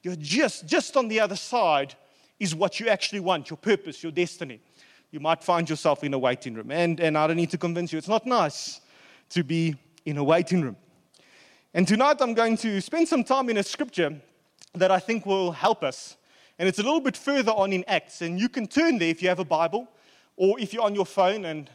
you're 0.02 0.16
just, 0.16 0.66
just 0.66 0.96
on 0.96 1.08
the 1.08 1.18
other 1.18 1.36
side 1.36 1.94
is 2.38 2.54
what 2.54 2.78
you 2.78 2.88
actually 2.88 3.20
want, 3.20 3.50
your 3.50 3.56
purpose, 3.56 4.02
your 4.02 4.12
destiny. 4.12 4.60
You 5.10 5.20
might 5.20 5.42
find 5.42 5.68
yourself 5.68 6.04
in 6.04 6.14
a 6.14 6.18
waiting 6.18 6.54
room. 6.54 6.70
And, 6.70 7.00
and 7.00 7.18
I 7.18 7.26
don't 7.26 7.36
need 7.36 7.50
to 7.50 7.58
convince 7.58 7.92
you, 7.92 7.98
it's 7.98 8.08
not 8.08 8.26
nice 8.26 8.80
to 9.30 9.42
be 9.42 9.74
in 10.04 10.18
a 10.18 10.24
waiting 10.24 10.62
room. 10.62 10.76
And 11.74 11.86
tonight 11.86 12.16
I'm 12.20 12.34
going 12.34 12.56
to 12.58 12.80
spend 12.80 13.08
some 13.08 13.24
time 13.24 13.48
in 13.48 13.56
a 13.56 13.62
scripture 13.62 14.20
that 14.74 14.90
I 14.90 14.98
think 14.98 15.26
will 15.26 15.52
help 15.52 15.82
us. 15.82 16.16
And 16.58 16.68
it's 16.68 16.78
a 16.78 16.82
little 16.82 17.00
bit 17.00 17.16
further 17.16 17.52
on 17.52 17.72
in 17.72 17.84
Acts. 17.86 18.22
And 18.22 18.38
you 18.38 18.48
can 18.48 18.66
turn 18.66 18.98
there 18.98 19.08
if 19.08 19.22
you 19.22 19.28
have 19.28 19.38
a 19.38 19.44
Bible 19.44 19.88
or 20.40 20.58
if 20.58 20.72
you're 20.72 20.82
on 20.82 20.94
your 20.94 21.04
phone 21.04 21.44
and 21.44 21.68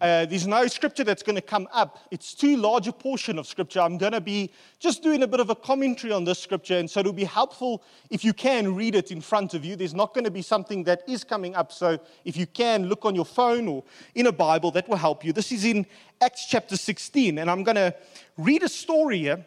uh, 0.00 0.24
there's 0.26 0.46
no 0.46 0.68
scripture 0.68 1.02
that's 1.02 1.24
going 1.24 1.34
to 1.34 1.42
come 1.42 1.66
up. 1.72 1.98
It's 2.12 2.34
too 2.34 2.56
large 2.56 2.86
a 2.86 2.92
portion 2.92 3.36
of 3.36 3.48
scripture. 3.48 3.80
I'm 3.80 3.98
going 3.98 4.12
to 4.12 4.20
be 4.20 4.52
just 4.78 5.02
doing 5.02 5.24
a 5.24 5.26
bit 5.26 5.40
of 5.40 5.50
a 5.50 5.56
commentary 5.56 6.12
on 6.12 6.22
this 6.22 6.38
scripture, 6.38 6.78
and 6.78 6.88
so 6.88 7.00
it'll 7.00 7.12
be 7.12 7.24
helpful 7.24 7.82
if 8.10 8.24
you 8.24 8.32
can 8.32 8.76
read 8.76 8.94
it 8.94 9.10
in 9.10 9.20
front 9.20 9.54
of 9.54 9.64
you. 9.64 9.74
There's 9.74 9.94
not 9.94 10.14
going 10.14 10.22
to 10.22 10.30
be 10.30 10.42
something 10.42 10.84
that 10.84 11.02
is 11.08 11.24
coming 11.24 11.56
up, 11.56 11.72
so 11.72 11.98
if 12.24 12.36
you 12.36 12.46
can 12.46 12.86
look 12.86 13.04
on 13.04 13.16
your 13.16 13.24
phone 13.24 13.66
or 13.66 13.82
in 14.14 14.28
a 14.28 14.32
Bible, 14.32 14.70
that 14.72 14.88
will 14.88 14.96
help 14.96 15.24
you. 15.24 15.32
This 15.32 15.50
is 15.50 15.64
in 15.64 15.84
Acts 16.20 16.46
chapter 16.46 16.76
16, 16.76 17.38
and 17.38 17.50
I'm 17.50 17.64
going 17.64 17.76
to 17.76 17.92
read 18.38 18.62
a 18.62 18.68
story 18.68 19.18
here, 19.18 19.44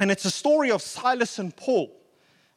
and 0.00 0.10
it's 0.10 0.24
a 0.24 0.30
story 0.32 0.72
of 0.72 0.82
Silas 0.82 1.38
and 1.38 1.56
Paul. 1.56 1.97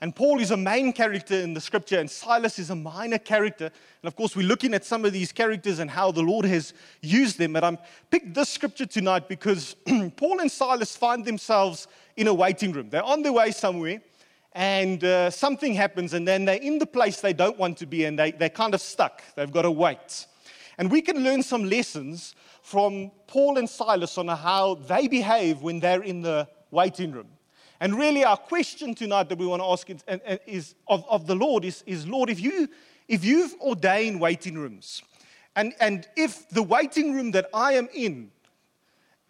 And 0.02 0.16
Paul 0.16 0.40
is 0.40 0.50
a 0.50 0.58
main 0.58 0.94
character 0.94 1.36
in 1.36 1.54
the 1.54 1.62
scripture, 1.62 2.00
and 2.00 2.10
Silas 2.10 2.58
is 2.58 2.72
a 2.72 2.76
minor 2.76 3.20
character. 3.20 3.66
And 3.66 4.08
of 4.08 4.16
course, 4.16 4.36
we're 4.36 4.48
looking 4.48 4.74
at 4.74 4.84
some 4.84 5.06
of 5.06 5.14
these 5.14 5.32
characters 5.32 5.78
and 5.78 5.92
how 5.92 6.12
the 6.12 6.24
Lord 6.24 6.44
has 6.46 6.74
used 7.02 7.38
them. 7.38 7.54
But 7.54 7.64
I'm 7.64 7.78
picked 8.10 8.34
this 8.34 8.50
scripture 8.50 8.88
tonight 8.88 9.30
because 9.30 9.76
Paul 10.18 10.40
and 10.40 10.52
Silas 10.52 10.96
find 10.96 11.24
themselves 11.24 11.88
in 12.18 12.28
a 12.28 12.34
waiting 12.34 12.72
room. 12.72 12.90
They're 12.90 13.04
on 13.04 13.22
their 13.22 13.32
way 13.32 13.52
somewhere, 13.52 14.02
and 14.54 15.04
uh, 15.04 15.30
something 15.30 15.76
happens, 15.76 16.16
and 16.16 16.28
then 16.28 16.46
they're 16.46 16.56
in 16.56 16.80
the 16.80 16.88
place 16.88 17.22
they 17.22 17.34
don't 17.34 17.60
want 17.60 17.78
to 17.78 17.86
be, 17.86 18.06
and 18.06 18.18
they, 18.18 18.32
they're 18.32 18.50
kind 18.50 18.74
of 18.74 18.82
stuck. 18.82 19.22
They've 19.36 19.52
got 19.52 19.62
to 19.62 19.72
wait. 19.72 20.26
And 20.80 20.90
we 20.90 21.04
can 21.04 21.24
learn 21.24 21.44
some 21.44 21.66
lessons 21.66 22.34
from 22.64 23.12
Paul 23.28 23.60
and 23.60 23.70
Silas 23.70 24.18
on 24.18 24.30
how 24.30 24.76
they 24.76 25.08
behave 25.08 25.62
when 25.62 25.80
they're 25.80 26.02
in 26.02 26.24
the 26.24 26.48
waiting 26.72 27.12
room. 27.12 27.28
And 27.82 27.98
really, 27.98 28.24
our 28.24 28.38
question 28.38 28.94
tonight 28.94 29.28
that 29.30 29.40
we 29.40 29.48
want 29.48 29.64
to 29.64 29.66
ask 29.66 29.90
is, 29.90 30.04
is 30.46 30.76
of, 30.88 31.04
of 31.10 31.26
the 31.26 31.34
Lord 31.34 31.66
is, 31.66 31.84
is 31.88 32.08
Lord, 32.08 32.30
if, 32.30 32.40
you, 32.40 32.70
if 33.08 33.26
you've 33.26 33.56
ordained 33.60 34.22
waiting 34.22 34.56
rooms, 34.56 35.02
and, 35.56 35.74
and 35.82 36.08
if 36.16 36.48
the 36.50 36.62
waiting 36.62 37.12
room 37.12 37.32
that 37.32 37.50
I 37.52 37.74
am 37.74 37.90
in 37.92 38.32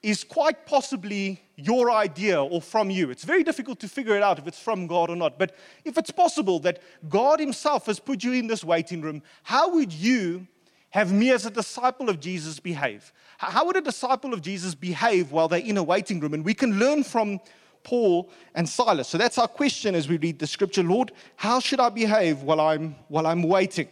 is 0.03 0.25
quite 0.25 0.65
possibly 0.65 1.41
your 1.55 1.91
idea 1.91 2.43
or 2.43 2.61
from 2.61 2.89
you. 2.89 3.09
It's 3.09 3.23
very 3.23 3.43
difficult 3.43 3.79
to 3.81 3.87
figure 3.87 4.17
it 4.17 4.23
out 4.23 4.37
if 4.37 4.47
it's 4.47 4.59
from 4.59 4.85
God 4.85 5.09
or 5.09 5.15
not. 5.15 5.39
But 5.39 5.55
if 5.85 5.97
it's 5.97 6.11
possible 6.11 6.59
that 6.59 6.81
God 7.07 7.39
Himself 7.39 7.85
has 7.85 7.99
put 7.99 8.21
you 8.21 8.33
in 8.33 8.47
this 8.47 8.65
waiting 8.65 8.99
room, 9.01 9.21
how 9.43 9.69
would 9.75 9.93
you 9.93 10.45
have 10.89 11.13
me 11.13 11.31
as 11.31 11.45
a 11.45 11.51
disciple 11.51 12.09
of 12.09 12.19
Jesus 12.19 12.59
behave? 12.59 13.13
How 13.37 13.65
would 13.65 13.77
a 13.77 13.81
disciple 13.81 14.33
of 14.33 14.41
Jesus 14.41 14.75
behave 14.75 15.31
while 15.31 15.47
they're 15.47 15.59
in 15.59 15.77
a 15.77 15.83
waiting 15.83 16.19
room? 16.19 16.33
And 16.33 16.43
we 16.43 16.53
can 16.53 16.79
learn 16.79 17.05
from 17.05 17.39
Paul, 17.83 18.29
and 18.55 18.67
Silas. 18.67 19.07
So 19.07 19.17
that's 19.17 19.37
our 19.37 19.47
question 19.47 19.95
as 19.95 20.07
we 20.07 20.17
read 20.17 20.39
the 20.39 20.47
scripture 20.47 20.83
Lord, 20.83 21.11
how 21.35 21.59
should 21.59 21.79
I 21.79 21.89
behave 21.89 22.41
while 22.43 22.59
I'm, 22.59 22.95
while 23.07 23.27
I'm 23.27 23.43
waiting? 23.43 23.87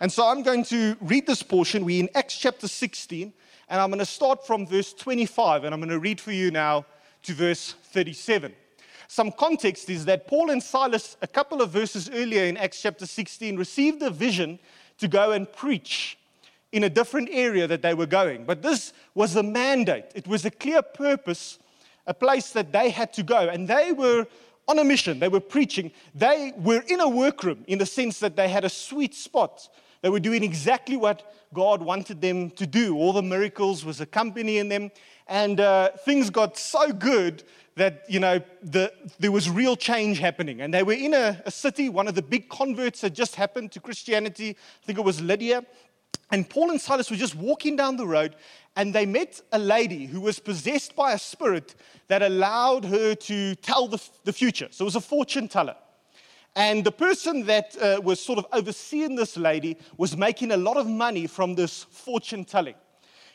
And 0.00 0.10
so 0.10 0.26
I'm 0.26 0.42
going 0.42 0.64
to 0.64 0.96
read 1.00 1.26
this 1.26 1.42
portion. 1.42 1.84
We're 1.84 2.02
in 2.02 2.10
Acts 2.14 2.36
chapter 2.36 2.66
16, 2.66 3.32
and 3.68 3.80
I'm 3.80 3.90
going 3.90 4.00
to 4.00 4.04
start 4.04 4.46
from 4.46 4.66
verse 4.66 4.92
25, 4.92 5.64
and 5.64 5.72
I'm 5.72 5.80
going 5.80 5.90
to 5.90 5.98
read 5.98 6.20
for 6.20 6.32
you 6.32 6.50
now 6.50 6.84
to 7.22 7.32
verse 7.34 7.74
37. 7.92 8.52
Some 9.06 9.30
context 9.30 9.90
is 9.90 10.06
that 10.06 10.26
Paul 10.26 10.50
and 10.50 10.62
Silas, 10.62 11.16
a 11.22 11.26
couple 11.26 11.62
of 11.62 11.70
verses 11.70 12.10
earlier 12.10 12.44
in 12.44 12.56
Acts 12.56 12.80
chapter 12.82 13.06
16, 13.06 13.56
received 13.56 14.02
a 14.02 14.10
vision 14.10 14.58
to 14.98 15.06
go 15.06 15.32
and 15.32 15.50
preach 15.52 16.18
in 16.72 16.84
a 16.84 16.90
different 16.90 17.28
area 17.30 17.66
that 17.66 17.82
they 17.82 17.94
were 17.94 18.06
going. 18.06 18.44
But 18.44 18.62
this 18.62 18.92
was 19.14 19.36
a 19.36 19.42
mandate, 19.42 20.06
it 20.14 20.26
was 20.26 20.44
a 20.44 20.50
clear 20.50 20.82
purpose 20.82 21.58
a 22.06 22.14
place 22.14 22.50
that 22.50 22.72
they 22.72 22.90
had 22.90 23.12
to 23.14 23.22
go. 23.22 23.48
And 23.48 23.68
they 23.68 23.92
were 23.92 24.26
on 24.68 24.78
a 24.78 24.84
mission, 24.84 25.18
they 25.18 25.28
were 25.28 25.40
preaching. 25.40 25.90
They 26.14 26.52
were 26.56 26.82
in 26.86 27.00
a 27.00 27.08
workroom 27.08 27.64
in 27.66 27.78
the 27.78 27.86
sense 27.86 28.20
that 28.20 28.36
they 28.36 28.48
had 28.48 28.64
a 28.64 28.68
sweet 28.68 29.14
spot. 29.14 29.68
They 30.02 30.08
were 30.08 30.20
doing 30.20 30.42
exactly 30.42 30.96
what 30.96 31.32
God 31.52 31.82
wanted 31.82 32.20
them 32.20 32.50
to 32.50 32.66
do. 32.66 32.96
All 32.96 33.12
the 33.12 33.22
miracles 33.22 33.84
was 33.84 34.00
accompanying 34.00 34.68
them. 34.68 34.90
And 35.28 35.60
uh, 35.60 35.90
things 36.04 36.30
got 36.30 36.58
so 36.58 36.92
good 36.92 37.44
that, 37.76 38.04
you 38.08 38.20
know, 38.20 38.40
the, 38.62 38.92
there 39.18 39.32
was 39.32 39.48
real 39.48 39.76
change 39.76 40.18
happening. 40.18 40.60
And 40.60 40.74
they 40.74 40.82
were 40.82 40.92
in 40.92 41.14
a, 41.14 41.40
a 41.46 41.50
city, 41.50 41.88
one 41.88 42.08
of 42.08 42.14
the 42.14 42.22
big 42.22 42.48
converts 42.48 43.00
had 43.00 43.14
just 43.14 43.36
happened 43.36 43.72
to 43.72 43.80
Christianity. 43.80 44.50
I 44.50 44.86
think 44.86 44.98
it 44.98 45.04
was 45.04 45.20
Lydia. 45.20 45.64
And 46.30 46.48
Paul 46.48 46.70
and 46.70 46.80
Silas 46.80 47.10
were 47.10 47.16
just 47.16 47.34
walking 47.34 47.76
down 47.76 47.96
the 47.96 48.06
road 48.06 48.36
and 48.74 48.94
they 48.94 49.04
met 49.04 49.40
a 49.52 49.58
lady 49.58 50.06
who 50.06 50.20
was 50.20 50.38
possessed 50.38 50.96
by 50.96 51.12
a 51.12 51.18
spirit 51.18 51.74
that 52.08 52.22
allowed 52.22 52.86
her 52.86 53.14
to 53.14 53.54
tell 53.56 53.86
the, 53.86 54.02
the 54.24 54.32
future. 54.32 54.68
So 54.70 54.84
it 54.84 54.86
was 54.86 54.96
a 54.96 55.00
fortune 55.00 55.46
teller. 55.46 55.76
And 56.54 56.84
the 56.84 56.92
person 56.92 57.46
that 57.46 57.76
uh, 57.80 58.00
was 58.02 58.20
sort 58.20 58.38
of 58.38 58.46
overseeing 58.52 59.14
this 59.14 59.36
lady 59.36 59.76
was 59.96 60.16
making 60.16 60.52
a 60.52 60.56
lot 60.56 60.76
of 60.76 60.86
money 60.86 61.26
from 61.26 61.54
this 61.54 61.84
fortune 61.84 62.44
telling. 62.44 62.74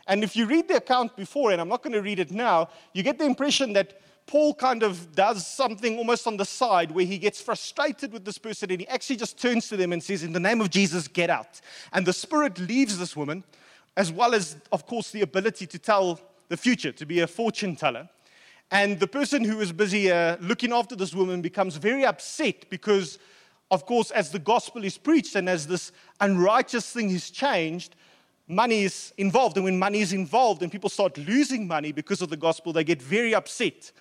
And 0.07 0.24
if 0.24 0.36
you 0.36 0.46
read 0.46 0.67
the 0.67 0.77
account 0.77 1.15
before, 1.15 1.51
and 1.51 1.60
I'm 1.60 1.67
not 1.67 1.84
going 1.84 1.93
to 1.93 2.01
read 2.01 2.19
it 2.19 2.31
now, 2.31 2.69
you 2.93 3.03
get 3.03 3.17
the 3.17 3.25
impression 3.25 3.74
that 3.74 4.00
Paul 4.27 4.53
kind 4.53 4.84
of 4.84 5.15
does 5.15 5.48
something 5.48 5.98
almost 5.98 6.27
on 6.27 6.36
the 6.36 6.46
side 6.46 6.91
where 6.91 7.05
he 7.05 7.17
gets 7.17 7.41
frustrated 7.41 8.12
with 8.12 8.25
this 8.25 8.38
person 8.38 8.69
and 8.69 8.81
he 8.81 8.88
actually 8.89 9.15
just 9.15 9.39
turns 9.39 9.69
to 9.69 9.77
them 9.77 9.93
and 9.93 10.03
says, 10.03 10.22
In 10.22 10.34
the 10.34 10.39
name 10.39 10.60
of 10.60 10.69
Jesus, 10.69 11.07
get 11.07 11.29
out. 11.29 11.62
And 11.93 12.05
the 12.05 12.13
spirit 12.13 12.60
leaves 12.60 13.00
this 13.00 13.15
woman 13.15 13.46
as 13.96 14.12
well 14.12 14.36
as, 14.36 14.57
of 14.72 14.86
course, 14.86 15.12
the 15.12 15.22
ability 15.22 15.65
to 15.65 15.79
tell 15.79 16.19
the 16.50 16.57
future, 16.57 16.91
to 16.91 17.05
be 17.05 17.22
a 17.22 17.27
fortune 17.27 17.75
teller. 17.75 18.07
And 18.69 19.00
the 19.00 19.07
person 19.07 19.46
who 19.46 19.62
is 19.62 19.72
busy 19.72 20.12
uh, 20.12 20.36
looking 20.41 20.74
after 20.74 20.96
this 20.96 21.15
woman 21.15 21.41
becomes 21.41 21.77
very 21.77 22.05
upset 22.05 22.69
because, 22.69 23.17
of 23.72 23.86
course, 23.86 24.12
as 24.12 24.29
the 24.29 24.39
gospel 24.39 24.84
is 24.84 24.98
preached 24.98 25.36
and 25.36 25.48
as 25.48 25.67
this 25.67 25.93
unrighteous 26.19 26.91
thing 26.91 27.10
is 27.12 27.31
changed, 27.31 27.96
money 28.48 28.84
is 28.84 29.13
involved. 29.17 29.55
And 29.55 29.63
when 29.63 29.79
money 29.79 30.01
is 30.01 30.12
involved 30.12 30.62
and 30.63 30.72
people 30.72 30.89
start 30.89 31.17
losing 31.17 31.65
money 31.65 31.93
because 31.93 32.22
of 32.22 32.29
the 32.29 32.38
gospel, 32.38 32.74
they 32.74 32.84
get 32.84 33.01
very 33.01 33.34
upset. 33.34 33.91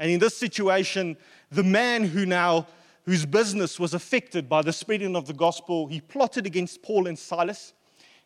And 0.00 0.10
in 0.10 0.18
this 0.18 0.36
situation, 0.36 1.16
the 1.52 1.62
man 1.62 2.02
who 2.04 2.26
now 2.26 2.66
whose 3.04 3.26
business 3.26 3.78
was 3.78 3.94
affected 3.94 4.48
by 4.48 4.62
the 4.62 4.72
spreading 4.72 5.14
of 5.14 5.26
the 5.26 5.32
gospel, 5.32 5.86
he 5.86 6.00
plotted 6.00 6.46
against 6.46 6.82
Paul 6.82 7.06
and 7.06 7.18
Silas. 7.18 7.74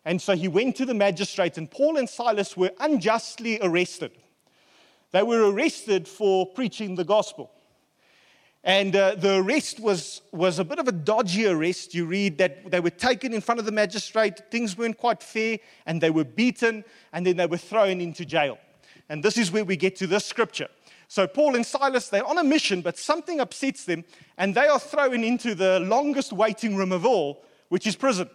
And 0.05 0.21
so 0.21 0.37
he 0.37 0.49
went 0.49 0.77
to 0.77 0.87
the 0.87 0.95
magistrate, 0.95 1.59
and 1.59 1.71
Paul 1.71 1.97
and 1.97 2.09
Silas 2.09 2.57
were 2.57 2.71
unjustly 2.79 3.59
arrested. 3.61 4.13
They 5.11 5.23
were 5.23 5.51
arrested 5.51 6.07
for 6.07 6.47
preaching 6.47 6.95
the 6.95 7.05
gospel. 7.05 7.51
And 8.63 8.95
uh, 8.95 9.15
the 9.17 9.37
arrest 9.37 9.81
was, 9.81 10.23
was 10.33 10.59
a 10.59 10.65
bit 10.65 10.79
of 10.79 10.89
a 10.89 10.93
dodgy 10.93 11.47
arrest. 11.47 11.95
You 11.95 12.07
read 12.07 12.39
that 12.39 12.71
they 12.71 12.81
were 12.81 12.91
taken 12.91 13.33
in 13.33 13.41
front 13.41 13.59
of 13.59 13.67
the 13.67 13.73
magistrate, 13.73 14.51
things 14.51 14.77
weren't 14.77 14.99
quite 14.99 15.23
fair, 15.23 15.59
and 15.87 16.01
they 16.01 16.11
were 16.11 16.25
beaten, 16.25 16.85
and 17.13 17.27
then 17.27 17.37
they 17.37 17.47
were 17.47 17.59
thrown 17.59 18.01
into 18.01 18.25
jail. 18.25 18.59
And 19.09 19.23
this 19.23 19.37
is 19.37 19.51
where 19.51 19.65
we 19.65 19.77
get 19.77 19.97
to 19.97 20.07
this 20.07 20.25
scripture. 20.25 20.69
So, 21.09 21.27
Paul 21.27 21.55
and 21.55 21.65
Silas, 21.65 22.09
they're 22.09 22.27
on 22.27 22.39
a 22.39 22.45
mission, 22.45 22.81
but 22.81 22.99
something 22.99 23.41
upsets 23.41 23.85
them, 23.85 24.05
and 24.39 24.55
they 24.55 24.67
are 24.67 24.79
thrown 24.81 25.23
into 25.23 25.55
the 25.55 25.81
longest 25.81 26.33
waiting 26.33 26.77
room 26.77 26.93
of 26.93 27.05
all, 27.05 27.45
which 27.69 27.87
is 27.87 27.97
prison. 27.97 28.29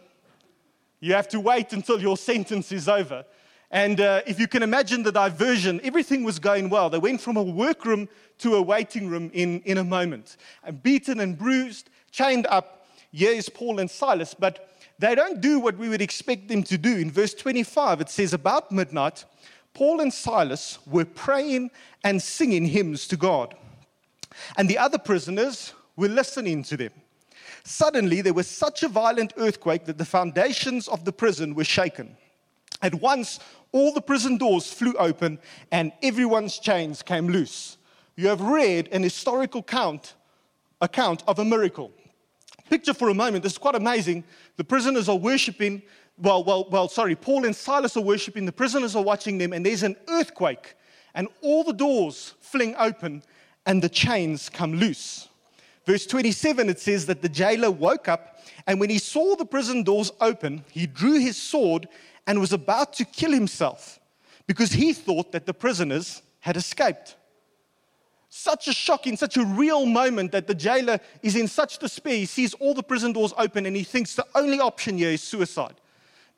You 1.00 1.14
have 1.14 1.28
to 1.30 1.40
wait 1.40 1.74
until 1.74 2.02
your 2.02 2.18
sentence 2.18 2.72
is 2.72 2.90
over. 2.90 3.26
And 3.72 4.02
uh, 4.02 4.22
if 4.26 4.40
you 4.40 4.48
can 4.48 4.64
imagine 4.64 5.04
the 5.04 5.12
diversion, 5.12 5.80
everything 5.84 6.24
was 6.24 6.40
going 6.40 6.70
well. 6.70 6.90
They 6.90 6.98
went 6.98 7.22
from 7.22 7.38
a 7.38 7.44
workroom 7.44 8.10
to 8.40 8.56
a 8.56 8.62
waiting 8.62 9.08
room 9.08 9.30
in, 9.34 9.62
in 9.62 9.78
a 9.78 9.84
moment. 9.84 10.38
And 10.64 10.82
beaten 10.82 11.20
and 11.20 11.38
bruised, 11.38 11.90
chained 12.12 12.48
up. 12.48 12.88
Here 13.12 13.32
is 13.32 13.48
Paul 13.48 13.80
and 13.80 13.90
Silas. 13.90 14.34
But 14.34 14.70
they 14.98 15.14
don't 15.14 15.40
do 15.40 15.60
what 15.60 15.78
we 15.78 15.88
would 15.88 16.02
expect 16.02 16.48
them 16.48 16.64
to 16.64 16.78
do. 16.78 16.98
In 16.98 17.12
verse 17.12 17.34
25, 17.36 18.02
it 18.02 18.10
says, 18.10 18.34
About 18.34 18.72
midnight, 18.72 19.24
Paul 19.80 20.02
and 20.02 20.14
Silas 20.14 20.78
were 20.86 21.06
praying 21.06 21.72
and 22.04 22.22
singing 22.22 22.66
hymns 22.66 23.08
to 23.08 23.16
God. 23.16 23.56
And 24.58 24.68
the 24.68 24.78
other 24.78 24.98
prisoners 24.98 25.74
were 25.96 26.10
listening 26.10 26.64
to 26.64 26.76
them. 26.76 26.92
Suddenly, 27.64 28.20
there 28.20 28.34
was 28.34 28.48
such 28.48 28.84
a 28.84 28.90
violent 28.90 29.32
earthquake 29.38 29.86
that 29.86 29.98
the 29.98 30.04
foundations 30.04 30.90
of 30.90 31.06
the 31.06 31.14
prison 31.14 31.56
were 31.56 31.64
shaken. 31.64 32.18
At 32.82 32.96
once, 32.96 33.40
all 33.72 33.94
the 33.94 34.02
prison 34.02 34.38
doors 34.38 34.70
flew 34.70 34.96
open 34.96 35.40
and 35.72 35.94
everyone's 36.04 36.60
chains 36.60 37.02
came 37.02 37.30
loose. 37.30 37.78
You 38.18 38.28
have 38.28 38.42
read 38.42 38.90
an 38.92 39.04
historical 39.04 39.62
account 39.62 40.16
account 40.82 41.24
of 41.26 41.40
a 41.40 41.46
miracle. 41.46 41.94
Picture 42.70 42.94
for 42.94 43.08
a 43.08 43.14
moment, 43.14 43.44
this 43.44 43.54
is 43.54 43.58
quite 43.58 43.76
amazing. 43.76 44.26
The 44.58 44.66
prisoners 44.66 45.08
are 45.08 45.16
worshiping, 45.16 45.84
well, 46.22 46.44
well, 46.44 46.68
well, 46.70 46.88
sorry, 46.88 47.16
Paul 47.16 47.46
and 47.46 47.56
Silas 47.56 47.96
are 47.98 48.04
worshiping, 48.04 48.46
the 48.46 48.52
prisoners 48.52 48.96
are 48.96 49.04
watching 49.04 49.38
them, 49.38 49.54
and 49.54 49.66
there's 49.66 49.84
an 49.84 49.96
earthquake, 50.08 50.76
and 51.16 51.28
all 51.42 51.64
the 51.64 51.74
doors 51.74 52.36
fling 52.40 52.76
open, 52.78 53.24
and 53.66 53.82
the 53.82 53.90
chains 53.90 54.50
come 54.50 54.76
loose. 54.76 55.28
Verse 55.86 56.06
27, 56.06 56.70
it 56.70 56.80
says 56.80 57.06
that 57.08 57.22
the 57.22 57.30
jailer 57.30 57.72
woke 57.72 58.08
up, 58.08 58.40
and 58.68 58.80
when 58.80 58.90
he 58.90 59.00
saw 59.00 59.36
the 59.36 59.46
prison 59.46 59.84
doors 59.84 60.12
open, 60.22 60.64
he 60.72 60.86
drew 60.86 61.20
his 61.20 61.38
sword 61.38 61.88
and 62.28 62.40
was 62.40 62.54
about 62.54 62.94
to 62.94 63.06
kill 63.06 63.32
himself 63.32 64.00
because 64.46 64.72
he 64.72 64.94
thought 64.94 65.32
that 65.32 65.46
the 65.46 65.54
prisoners 65.54 66.22
had 66.42 66.58
escaped. 66.58 67.16
Such 68.30 68.68
a 68.68 68.74
shocking, 68.74 69.18
such 69.18 69.38
a 69.38 69.44
real 69.44 69.88
moment 69.88 70.32
that 70.34 70.46
the 70.46 70.54
jailer 70.54 71.00
is 71.24 71.36
in 71.36 71.48
such 71.48 71.80
despair. 71.80 72.14
He 72.14 72.26
sees 72.28 72.54
all 72.56 72.76
the 72.76 72.84
prison 72.84 73.12
doors 73.12 73.34
open 73.38 73.66
and 73.66 73.76
he 73.76 73.84
thinks 73.84 74.14
the 74.14 74.28
only 74.36 74.60
option 74.60 74.98
here 74.98 75.10
is 75.10 75.24
suicide. 75.24 75.79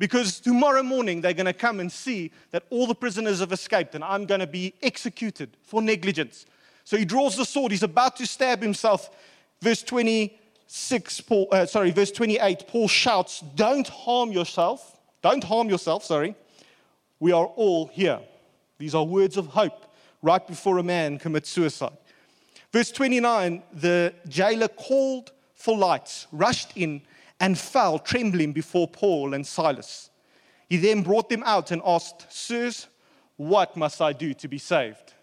Because 0.02 0.40
tomorrow 0.40 0.82
morning 0.82 1.22
they're 1.22 1.32
going 1.32 1.46
to 1.46 1.54
come 1.54 1.80
and 1.80 1.92
see 1.92 2.32
that 2.50 2.64
all 2.72 2.88
the 2.88 2.96
prisoners 2.96 3.40
have 3.40 3.52
escaped 3.52 3.94
and 3.94 4.04
I'm 4.04 4.26
going 4.26 4.40
to 4.40 4.48
be 4.48 4.74
executed 4.82 5.56
for 5.62 5.80
negligence. 5.80 6.48
So 6.86 6.98
he 6.98 7.06
draws 7.06 7.38
the 7.38 7.46
sword. 7.46 7.72
He's 7.72 7.84
about 7.84 8.16
to 8.16 8.26
stab 8.26 8.64
himself. 8.64 9.12
Verse 9.62 9.84
26, 9.84 11.22
Paul, 11.22 11.50
uh, 11.52 11.68
sorry, 11.68 11.92
verse 11.92 12.10
28, 12.10 12.66
Paul 12.68 12.88
shouts, 12.88 13.42
Don't 13.54 13.88
harm 13.88 14.32
yourself. 14.32 14.98
Don't 15.22 15.44
harm 15.44 15.70
yourself, 15.70 16.04
sorry. 16.04 16.34
We 17.20 17.32
are 17.32 17.46
all 17.46 17.86
here. 17.86 18.22
These 18.80 18.96
are 18.96 19.04
words 19.04 19.38
of 19.38 19.46
hope 19.46 19.86
right 20.24 20.48
before 20.48 20.80
a 20.80 20.84
man 20.84 21.20
commits 21.20 21.52
suicide. 21.52 21.96
Verse 22.74 22.92
29 22.92 23.62
the 23.72 24.16
jailer 24.28 24.68
called 24.68 25.32
for 25.54 25.78
lights, 25.78 26.26
rushed 26.32 26.76
in, 26.76 27.04
and 27.42 27.58
fell 27.58 28.00
trembling 28.00 28.54
before 28.54 28.88
Paul 28.88 29.34
and 29.34 29.46
Silas. 29.46 30.12
He 30.70 30.78
then 30.78 31.02
brought 31.02 31.28
them 31.28 31.44
out 31.44 31.72
and 31.72 31.82
asked, 31.84 32.32
Sirs, 32.32 32.88
what 33.36 33.76
must 33.76 34.00
I 34.00 34.14
do 34.14 34.34
to 34.36 34.48
be 34.48 34.60
saved? 34.60 35.14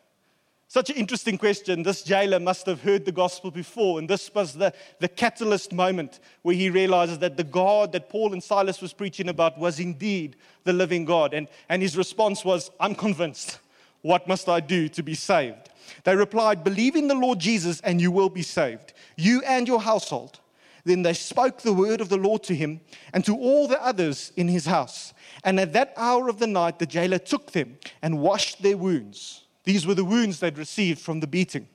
Such 0.67 0.91
an 0.91 0.97
interesting 0.97 1.39
question. 1.39 1.83
This 1.83 2.03
jailer 2.03 2.41
must 2.41 2.67
have 2.67 2.83
heard 2.83 3.07
the 3.07 3.13
gospel 3.13 3.51
before, 3.51 3.99
and 3.99 4.11
this 4.11 4.35
was 4.35 4.53
the, 4.53 4.75
the 4.99 5.09
catalyst 5.09 5.73
moment 5.73 6.21
where 6.43 6.57
he 6.57 6.69
realizes 6.69 7.21
that 7.21 7.39
the 7.39 7.45
God 7.45 7.93
that 7.93 8.11
Paul 8.11 8.35
and 8.35 8.43
Silas 8.43 8.83
was 8.83 8.93
preaching 8.93 9.31
about 9.31 9.57
was 9.57 9.81
indeed 9.81 10.37
the 10.65 10.75
living 10.75 11.07
God. 11.07 11.33
And, 11.33 11.49
and 11.71 11.81
his 11.81 11.97
response 11.97 12.45
was, 12.45 12.71
I'm 12.79 12.95
convinced. 12.95 13.61
What 14.03 14.29
must 14.29 14.49
I 14.49 14.61
do 14.61 14.89
to 14.91 15.03
be 15.03 15.15
saved? 15.15 15.71
They 16.05 16.15
replied, 16.15 16.65
Believe 16.65 16.97
in 16.97 17.09
the 17.09 17.15
Lord 17.15 17.39
Jesus, 17.39 17.81
and 17.81 18.01
you 18.01 18.11
will 18.11 18.29
be 18.29 18.43
saved, 18.43 18.93
you 19.17 19.41
and 19.47 19.67
your 19.67 19.81
household. 19.81 20.41
Then 20.89 21.03
they 21.03 21.13
spoke 21.13 21.61
the 21.61 21.75
word 21.75 22.01
of 22.01 22.09
the 22.09 22.17
Lord 22.17 22.43
to 22.45 22.55
him 22.55 22.81
and 23.13 23.23
to 23.27 23.37
all 23.37 23.69
the 23.69 23.81
others 23.85 24.33
in 24.37 24.49
his 24.49 24.65
house. 24.65 25.13
And 25.45 25.61
at 25.61 25.75
that 25.75 25.93
hour 25.99 26.31
of 26.31 26.39
the 26.39 26.47
night, 26.47 26.79
the 26.79 26.87
jailer 26.87 27.19
took 27.19 27.53
them 27.53 27.77
and 28.01 28.21
washed 28.21 28.63
their 28.63 28.79
wounds. 28.79 29.45
These 29.65 29.87
were 29.87 29.95
the 29.95 30.05
wounds 30.07 30.41
they'd 30.41 30.57
received 30.57 30.99
from 30.99 31.21
the 31.21 31.27
beating. 31.27 31.69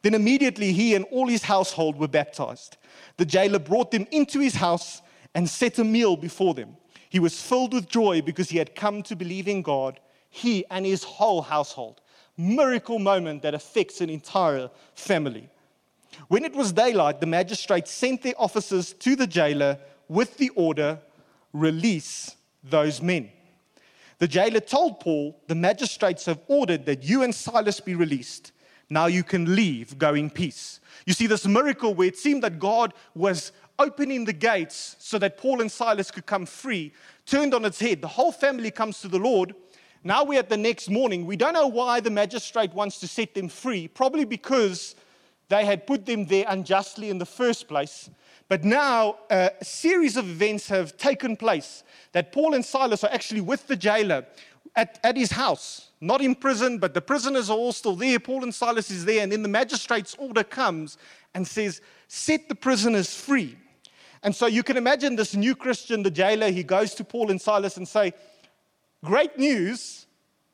Then 0.00 0.14
immediately 0.14 0.72
he 0.72 0.94
and 0.94 1.04
all 1.10 1.28
his 1.28 1.42
household 1.42 1.98
were 1.98 2.08
baptized. 2.08 2.78
The 3.18 3.26
jailer 3.26 3.58
brought 3.58 3.90
them 3.90 4.06
into 4.10 4.40
his 4.40 4.54
house 4.54 5.02
and 5.34 5.46
set 5.46 5.78
a 5.78 5.84
meal 5.84 6.16
before 6.16 6.54
them. 6.54 6.78
He 7.10 7.20
was 7.20 7.38
filled 7.38 7.74
with 7.74 7.90
joy 7.90 8.22
because 8.22 8.48
he 8.48 8.56
had 8.56 8.74
come 8.74 9.02
to 9.02 9.14
believe 9.14 9.48
in 9.48 9.60
God, 9.60 10.00
he 10.30 10.64
and 10.70 10.86
his 10.86 11.04
whole 11.04 11.42
household. 11.42 12.00
Miracle 12.38 12.98
moment 12.98 13.42
that 13.42 13.52
affects 13.52 14.00
an 14.00 14.08
entire 14.08 14.70
family. 14.94 15.50
When 16.28 16.44
it 16.44 16.54
was 16.54 16.72
daylight, 16.72 17.20
the 17.20 17.26
magistrates 17.26 17.90
sent 17.90 18.22
their 18.22 18.34
officers 18.38 18.92
to 18.94 19.16
the 19.16 19.26
jailer 19.26 19.78
with 20.08 20.36
the 20.36 20.50
order 20.50 20.98
release 21.52 22.36
those 22.62 23.00
men. 23.00 23.30
The 24.18 24.28
jailer 24.28 24.60
told 24.60 25.00
Paul, 25.00 25.38
The 25.46 25.54
magistrates 25.54 26.26
have 26.26 26.40
ordered 26.46 26.86
that 26.86 27.04
you 27.04 27.22
and 27.22 27.34
Silas 27.34 27.80
be 27.80 27.94
released. 27.94 28.52
Now 28.88 29.06
you 29.06 29.24
can 29.24 29.54
leave, 29.56 29.98
go 29.98 30.14
in 30.14 30.30
peace. 30.30 30.80
You 31.06 31.12
see, 31.12 31.26
this 31.26 31.46
miracle 31.46 31.94
where 31.94 32.08
it 32.08 32.16
seemed 32.16 32.42
that 32.44 32.58
God 32.58 32.94
was 33.14 33.52
opening 33.78 34.24
the 34.24 34.32
gates 34.32 34.96
so 34.98 35.18
that 35.18 35.36
Paul 35.36 35.60
and 35.60 35.70
Silas 35.70 36.10
could 36.10 36.26
come 36.26 36.46
free 36.46 36.92
turned 37.26 37.52
on 37.52 37.64
its 37.64 37.80
head. 37.80 38.00
The 38.00 38.08
whole 38.08 38.32
family 38.32 38.70
comes 38.70 39.00
to 39.00 39.08
the 39.08 39.18
Lord. 39.18 39.54
Now 40.04 40.24
we're 40.24 40.38
at 40.38 40.48
the 40.48 40.56
next 40.56 40.88
morning. 40.88 41.26
We 41.26 41.36
don't 41.36 41.52
know 41.52 41.66
why 41.66 42.00
the 42.00 42.10
magistrate 42.10 42.72
wants 42.72 43.00
to 43.00 43.08
set 43.08 43.34
them 43.34 43.48
free, 43.48 43.88
probably 43.88 44.24
because 44.24 44.94
they 45.48 45.64
had 45.64 45.86
put 45.86 46.06
them 46.06 46.26
there 46.26 46.44
unjustly 46.48 47.10
in 47.10 47.18
the 47.18 47.26
first 47.26 47.68
place. 47.68 48.10
But 48.48 48.64
now 48.64 49.18
a 49.30 49.50
series 49.62 50.16
of 50.16 50.28
events 50.28 50.68
have 50.68 50.96
taken 50.96 51.36
place 51.36 51.82
that 52.12 52.32
Paul 52.32 52.54
and 52.54 52.64
Silas 52.64 53.04
are 53.04 53.10
actually 53.12 53.40
with 53.40 53.66
the 53.66 53.76
jailer 53.76 54.24
at, 54.74 55.00
at 55.02 55.16
his 55.16 55.32
house, 55.32 55.90
not 56.00 56.20
in 56.20 56.34
prison, 56.34 56.78
but 56.78 56.94
the 56.94 57.00
prisoners 57.00 57.50
are 57.50 57.56
all 57.56 57.72
still 57.72 57.96
there. 57.96 58.18
Paul 58.18 58.44
and 58.44 58.54
Silas 58.54 58.90
is 58.90 59.04
there, 59.04 59.22
and 59.22 59.32
then 59.32 59.42
the 59.42 59.48
magistrate's 59.48 60.14
order 60.16 60.44
comes 60.44 60.98
and 61.34 61.46
says, 61.46 61.80
Set 62.08 62.48
the 62.48 62.54
prisoners 62.54 63.14
free. 63.14 63.56
And 64.22 64.34
so 64.34 64.46
you 64.46 64.62
can 64.62 64.76
imagine 64.76 65.16
this 65.16 65.34
new 65.34 65.56
Christian, 65.56 66.02
the 66.02 66.10
jailer, 66.10 66.50
he 66.50 66.62
goes 66.62 66.94
to 66.94 67.04
Paul 67.04 67.30
and 67.30 67.40
Silas 67.40 67.76
and 67.76 67.86
say, 67.88 68.12
Great 69.04 69.38
news. 69.38 70.06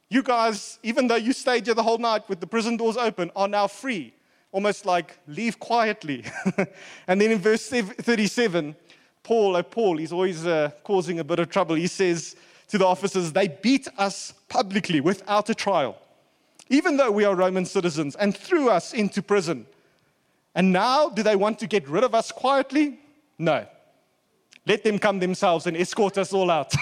You 0.09 0.22
guys, 0.22 0.78
even 0.83 1.09
though 1.09 1.16
you 1.16 1.33
stayed 1.33 1.64
here 1.64 1.74
the 1.74 1.83
whole 1.83 1.98
night 1.98 2.28
with 2.28 2.38
the 2.40 2.46
prison 2.46 2.76
doors 2.76 2.98
open, 2.98 3.31
are 3.35 3.48
now 3.48 3.66
free 3.66 4.12
almost 4.52 4.84
like 4.86 5.18
leave 5.26 5.58
quietly. 5.58 6.24
and 7.08 7.20
then 7.20 7.32
in 7.32 7.38
verse 7.38 7.66
37, 7.68 8.76
Paul, 9.22 9.56
oh, 9.56 9.62
Paul, 9.62 9.96
he's 9.96 10.12
always 10.12 10.46
uh, 10.46 10.70
causing 10.84 11.18
a 11.18 11.24
bit 11.24 11.38
of 11.38 11.48
trouble. 11.48 11.74
He 11.74 11.86
says 11.86 12.36
to 12.68 12.78
the 12.78 12.86
officers, 12.86 13.32
They 13.32 13.48
beat 13.48 13.88
us 13.98 14.34
publicly 14.48 15.00
without 15.00 15.48
a 15.48 15.54
trial, 15.54 15.96
even 16.68 16.96
though 16.96 17.10
we 17.10 17.24
are 17.24 17.34
Roman 17.34 17.64
citizens, 17.64 18.14
and 18.16 18.36
threw 18.36 18.68
us 18.68 18.92
into 18.92 19.22
prison. 19.22 19.66
And 20.54 20.72
now, 20.72 21.08
do 21.08 21.22
they 21.22 21.36
want 21.36 21.58
to 21.60 21.66
get 21.66 21.88
rid 21.88 22.04
of 22.04 22.14
us 22.14 22.30
quietly? 22.30 23.00
No. 23.38 23.66
Let 24.66 24.84
them 24.84 24.98
come 24.98 25.18
themselves 25.18 25.66
and 25.66 25.76
escort 25.76 26.18
us 26.18 26.32
all 26.32 26.50
out. 26.50 26.74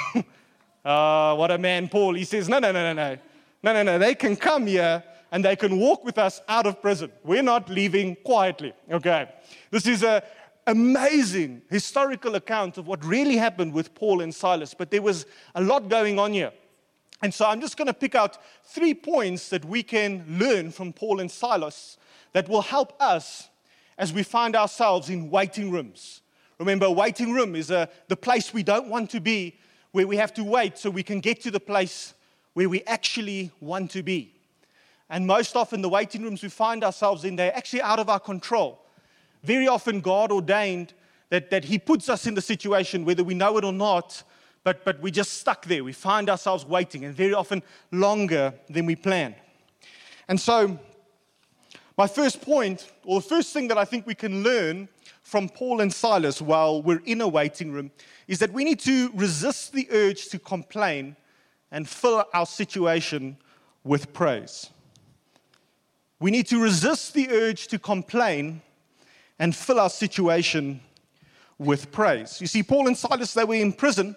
Uh, 0.84 1.34
what 1.36 1.50
a 1.50 1.58
man, 1.58 1.88
Paul. 1.88 2.14
He 2.14 2.24
says, 2.24 2.48
No, 2.48 2.58
no, 2.58 2.72
no, 2.72 2.92
no, 2.92 2.92
no. 2.92 3.18
No, 3.62 3.72
no, 3.74 3.82
no. 3.82 3.98
They 3.98 4.14
can 4.14 4.36
come 4.36 4.66
here 4.66 5.04
and 5.32 5.44
they 5.44 5.56
can 5.56 5.78
walk 5.78 6.04
with 6.04 6.18
us 6.18 6.40
out 6.48 6.66
of 6.66 6.82
prison. 6.82 7.10
We're 7.24 7.42
not 7.42 7.68
leaving 7.68 8.16
quietly, 8.24 8.72
okay? 8.90 9.28
This 9.70 9.86
is 9.86 10.02
an 10.02 10.22
amazing 10.66 11.62
historical 11.70 12.34
account 12.34 12.78
of 12.78 12.86
what 12.86 13.04
really 13.04 13.36
happened 13.36 13.72
with 13.72 13.94
Paul 13.94 14.20
and 14.20 14.34
Silas, 14.34 14.74
but 14.74 14.90
there 14.90 15.02
was 15.02 15.26
a 15.54 15.62
lot 15.62 15.88
going 15.88 16.18
on 16.18 16.32
here. 16.32 16.52
And 17.22 17.32
so 17.32 17.46
I'm 17.46 17.60
just 17.60 17.76
going 17.76 17.86
to 17.86 17.94
pick 17.94 18.14
out 18.14 18.38
three 18.64 18.94
points 18.94 19.50
that 19.50 19.64
we 19.64 19.82
can 19.82 20.24
learn 20.28 20.70
from 20.72 20.92
Paul 20.92 21.20
and 21.20 21.30
Silas 21.30 21.98
that 22.32 22.48
will 22.48 22.62
help 22.62 23.00
us 23.00 23.48
as 23.98 24.12
we 24.12 24.22
find 24.22 24.56
ourselves 24.56 25.10
in 25.10 25.30
waiting 25.30 25.70
rooms. 25.70 26.22
Remember, 26.58 26.86
a 26.86 26.90
waiting 26.90 27.32
room 27.32 27.54
is 27.54 27.70
a, 27.70 27.80
uh, 27.80 27.86
the 28.08 28.16
place 28.16 28.52
we 28.52 28.62
don't 28.62 28.88
want 28.88 29.10
to 29.10 29.20
be, 29.20 29.58
where 29.92 30.06
we 30.06 30.16
have 30.16 30.32
to 30.34 30.44
wait 30.44 30.78
so 30.78 30.88
we 30.88 31.02
can 31.02 31.20
get 31.20 31.40
to 31.42 31.50
the 31.50 31.60
place 31.60 32.14
where 32.54 32.68
we 32.68 32.82
actually 32.84 33.50
want 33.60 33.90
to 33.90 34.02
be. 34.02 34.39
And 35.10 35.26
most 35.26 35.56
often, 35.56 35.82
the 35.82 35.88
waiting 35.88 36.22
rooms 36.22 36.40
we 36.40 36.48
find 36.48 36.84
ourselves 36.84 37.24
in, 37.24 37.34
they're 37.34 37.54
actually 37.54 37.82
out 37.82 37.98
of 37.98 38.08
our 38.08 38.20
control. 38.20 38.80
Very 39.42 39.66
often, 39.66 40.00
God 40.00 40.30
ordained 40.30 40.94
that, 41.30 41.50
that 41.50 41.64
He 41.64 41.78
puts 41.80 42.08
us 42.08 42.28
in 42.28 42.34
the 42.34 42.40
situation, 42.40 43.04
whether 43.04 43.24
we 43.24 43.34
know 43.34 43.58
it 43.58 43.64
or 43.64 43.72
not, 43.72 44.22
but, 44.62 44.84
but 44.84 45.00
we're 45.00 45.10
just 45.10 45.34
stuck 45.34 45.66
there. 45.66 45.82
We 45.82 45.92
find 45.92 46.30
ourselves 46.30 46.64
waiting, 46.64 47.04
and 47.04 47.14
very 47.14 47.34
often 47.34 47.64
longer 47.90 48.54
than 48.68 48.86
we 48.86 48.94
plan. 48.94 49.34
And 50.28 50.40
so, 50.40 50.78
my 51.98 52.06
first 52.06 52.40
point, 52.40 52.88
or 53.04 53.20
the 53.20 53.28
first 53.28 53.52
thing 53.52 53.66
that 53.68 53.78
I 53.78 53.84
think 53.84 54.06
we 54.06 54.14
can 54.14 54.44
learn 54.44 54.88
from 55.22 55.48
Paul 55.48 55.80
and 55.80 55.92
Silas 55.92 56.40
while 56.40 56.82
we're 56.82 57.02
in 57.04 57.20
a 57.20 57.28
waiting 57.28 57.72
room, 57.72 57.90
is 58.28 58.38
that 58.38 58.52
we 58.52 58.62
need 58.62 58.78
to 58.80 59.10
resist 59.14 59.72
the 59.72 59.88
urge 59.90 60.28
to 60.28 60.38
complain 60.38 61.16
and 61.72 61.88
fill 61.88 62.24
our 62.32 62.46
situation 62.46 63.36
with 63.82 64.12
praise. 64.12 64.70
We 66.20 66.30
need 66.30 66.46
to 66.48 66.62
resist 66.62 67.14
the 67.14 67.30
urge 67.30 67.66
to 67.68 67.78
complain 67.78 68.60
and 69.38 69.56
fill 69.56 69.80
our 69.80 69.88
situation 69.88 70.80
with 71.58 71.90
praise. 71.90 72.42
You 72.42 72.46
see, 72.46 72.62
Paul 72.62 72.88
and 72.88 72.96
Silas, 72.96 73.32
they 73.32 73.44
were 73.44 73.54
in 73.54 73.72
prison 73.72 74.14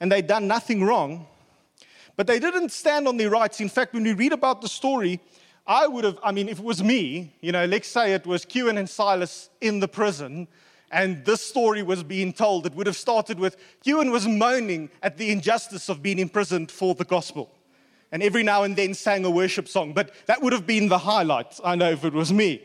and 0.00 0.10
they'd 0.10 0.28
done 0.28 0.46
nothing 0.46 0.84
wrong, 0.84 1.26
but 2.16 2.28
they 2.28 2.38
didn't 2.38 2.70
stand 2.70 3.08
on 3.08 3.16
their 3.16 3.30
rights. 3.30 3.60
In 3.60 3.68
fact, 3.68 3.94
when 3.94 4.04
we 4.04 4.12
read 4.12 4.32
about 4.32 4.62
the 4.62 4.68
story, 4.68 5.20
I 5.66 5.88
would 5.88 6.04
have, 6.04 6.18
I 6.22 6.30
mean, 6.30 6.48
if 6.48 6.60
it 6.60 6.64
was 6.64 6.84
me, 6.84 7.34
you 7.40 7.50
know, 7.50 7.64
let's 7.64 7.88
say 7.88 8.14
it 8.14 8.26
was 8.26 8.46
Kewan 8.46 8.78
and 8.78 8.88
Silas 8.88 9.50
in 9.60 9.80
the 9.80 9.88
prison, 9.88 10.46
and 10.92 11.24
this 11.24 11.40
story 11.40 11.82
was 11.82 12.04
being 12.04 12.32
told, 12.32 12.64
it 12.64 12.74
would 12.74 12.86
have 12.86 12.96
started 12.96 13.40
with 13.40 13.56
Kewan 13.84 14.12
was 14.12 14.26
moaning 14.26 14.88
at 15.02 15.16
the 15.16 15.30
injustice 15.30 15.88
of 15.88 16.00
being 16.00 16.20
imprisoned 16.20 16.70
for 16.70 16.94
the 16.94 17.04
gospel 17.04 17.50
and 18.12 18.22
every 18.22 18.42
now 18.42 18.64
and 18.64 18.76
then 18.76 18.94
sang 18.94 19.24
a 19.24 19.30
worship 19.30 19.68
song, 19.68 19.92
but 19.92 20.12
that 20.26 20.42
would 20.42 20.52
have 20.52 20.66
been 20.66 20.88
the 20.88 20.98
highlight, 20.98 21.58
I 21.64 21.76
know, 21.76 21.90
if 21.90 22.04
it 22.04 22.12
was 22.12 22.32
me. 22.32 22.62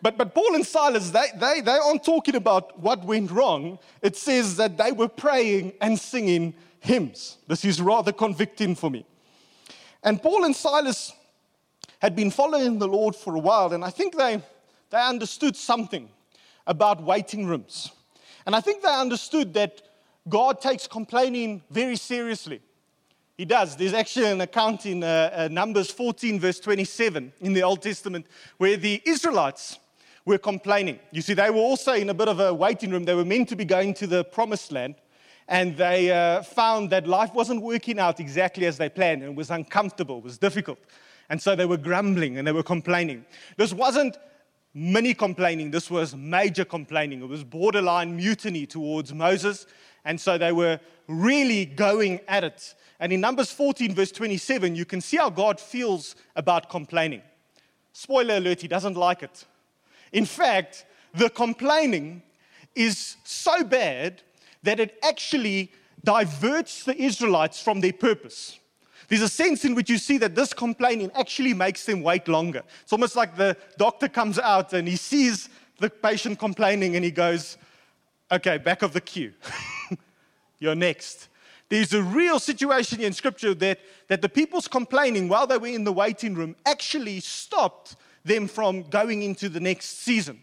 But, 0.00 0.16
but 0.16 0.34
Paul 0.34 0.54
and 0.54 0.64
Silas, 0.64 1.10
they, 1.10 1.26
they, 1.36 1.60
they 1.60 1.72
aren't 1.72 2.04
talking 2.04 2.36
about 2.36 2.78
what 2.78 3.04
went 3.04 3.30
wrong. 3.30 3.78
It 4.00 4.16
says 4.16 4.56
that 4.56 4.76
they 4.76 4.92
were 4.92 5.08
praying 5.08 5.72
and 5.80 5.98
singing 5.98 6.54
hymns. 6.80 7.38
This 7.48 7.64
is 7.64 7.80
rather 7.80 8.12
convicting 8.12 8.74
for 8.76 8.90
me. 8.90 9.04
And 10.04 10.22
Paul 10.22 10.44
and 10.44 10.54
Silas 10.54 11.12
had 11.98 12.14
been 12.14 12.30
following 12.30 12.78
the 12.78 12.86
Lord 12.86 13.16
for 13.16 13.34
a 13.34 13.40
while, 13.40 13.72
and 13.72 13.84
I 13.84 13.90
think 13.90 14.16
they, 14.16 14.40
they 14.90 15.00
understood 15.00 15.56
something 15.56 16.08
about 16.66 17.02
waiting 17.02 17.46
rooms. 17.46 17.90
And 18.46 18.54
I 18.54 18.60
think 18.60 18.82
they 18.82 18.88
understood 18.88 19.52
that 19.54 19.82
God 20.28 20.60
takes 20.60 20.86
complaining 20.86 21.62
very 21.70 21.96
seriously. 21.96 22.60
He 23.38 23.44
does. 23.44 23.76
There's 23.76 23.94
actually 23.94 24.32
an 24.32 24.40
account 24.40 24.84
in 24.84 25.04
uh, 25.04 25.30
uh, 25.32 25.48
Numbers 25.48 25.92
14, 25.92 26.40
verse 26.40 26.58
27 26.58 27.32
in 27.40 27.52
the 27.52 27.62
Old 27.62 27.80
Testament, 27.80 28.26
where 28.56 28.76
the 28.76 29.00
Israelites 29.04 29.78
were 30.24 30.38
complaining. 30.38 30.98
You 31.12 31.22
see, 31.22 31.34
they 31.34 31.48
were 31.48 31.60
also 31.60 31.92
in 31.92 32.10
a 32.10 32.14
bit 32.14 32.26
of 32.26 32.40
a 32.40 32.52
waiting 32.52 32.90
room. 32.90 33.04
They 33.04 33.14
were 33.14 33.24
meant 33.24 33.48
to 33.50 33.56
be 33.56 33.64
going 33.64 33.94
to 33.94 34.08
the 34.08 34.24
promised 34.24 34.72
land, 34.72 34.96
and 35.46 35.76
they 35.76 36.10
uh, 36.10 36.42
found 36.42 36.90
that 36.90 37.06
life 37.06 37.32
wasn't 37.32 37.62
working 37.62 38.00
out 38.00 38.18
exactly 38.18 38.66
as 38.66 38.76
they 38.76 38.88
planned, 38.88 39.22
and 39.22 39.30
it 39.30 39.36
was 39.36 39.52
uncomfortable, 39.52 40.18
it 40.18 40.24
was 40.24 40.36
difficult. 40.36 40.80
And 41.30 41.40
so 41.40 41.54
they 41.54 41.66
were 41.66 41.76
grumbling 41.76 42.38
and 42.38 42.48
they 42.48 42.52
were 42.52 42.64
complaining. 42.64 43.24
This 43.56 43.72
wasn't 43.72 44.16
mini 44.78 45.12
complaining, 45.12 45.70
this 45.72 45.90
was 45.90 46.14
major 46.14 46.64
complaining. 46.64 47.20
It 47.20 47.28
was 47.28 47.42
borderline 47.42 48.14
mutiny 48.16 48.64
towards 48.64 49.12
Moses. 49.12 49.66
And 50.04 50.20
so 50.20 50.38
they 50.38 50.52
were 50.52 50.78
really 51.08 51.66
going 51.66 52.20
at 52.28 52.44
it. 52.44 52.74
And 53.00 53.12
in 53.12 53.20
Numbers 53.20 53.50
14, 53.50 53.94
verse 53.94 54.12
27, 54.12 54.76
you 54.76 54.84
can 54.84 55.00
see 55.00 55.16
how 55.16 55.30
God 55.30 55.60
feels 55.60 56.14
about 56.36 56.70
complaining. 56.70 57.22
Spoiler 57.92 58.36
alert, 58.36 58.60
he 58.60 58.68
doesn't 58.68 58.96
like 58.96 59.22
it. 59.22 59.44
In 60.12 60.24
fact, 60.24 60.84
the 61.12 61.28
complaining 61.28 62.22
is 62.74 63.16
so 63.24 63.64
bad 63.64 64.22
that 64.62 64.78
it 64.78 64.96
actually 65.02 65.72
diverts 66.04 66.84
the 66.84 66.96
Israelites 66.96 67.60
from 67.60 67.80
their 67.80 67.92
purpose. 67.92 68.58
There's 69.08 69.22
a 69.22 69.28
sense 69.28 69.64
in 69.64 69.74
which 69.74 69.88
you 69.88 69.98
see 69.98 70.18
that 70.18 70.34
this 70.34 70.52
complaining 70.52 71.10
actually 71.14 71.54
makes 71.54 71.86
them 71.86 72.02
wait 72.02 72.28
longer. 72.28 72.62
It's 72.82 72.92
almost 72.92 73.16
like 73.16 73.36
the 73.36 73.56
doctor 73.78 74.08
comes 74.08 74.38
out 74.38 74.74
and 74.74 74.86
he 74.86 74.96
sees 74.96 75.48
the 75.78 75.88
patient 75.88 76.38
complaining 76.38 76.94
and 76.94 77.04
he 77.04 77.10
goes, 77.10 77.56
Okay, 78.30 78.58
back 78.58 78.82
of 78.82 78.92
the 78.92 79.00
queue. 79.00 79.32
You're 80.58 80.74
next. 80.74 81.28
There's 81.70 81.94
a 81.94 82.02
real 82.02 82.38
situation 82.38 83.00
in 83.00 83.12
scripture 83.14 83.54
that, 83.54 83.80
that 84.08 84.20
the 84.20 84.28
people's 84.28 84.68
complaining 84.68 85.28
while 85.28 85.46
they 85.46 85.56
were 85.56 85.68
in 85.68 85.84
the 85.84 85.92
waiting 85.92 86.34
room 86.34 86.54
actually 86.66 87.20
stopped 87.20 87.96
them 88.24 88.48
from 88.48 88.82
going 88.84 89.22
into 89.22 89.48
the 89.48 89.60
next 89.60 90.00
season. 90.00 90.40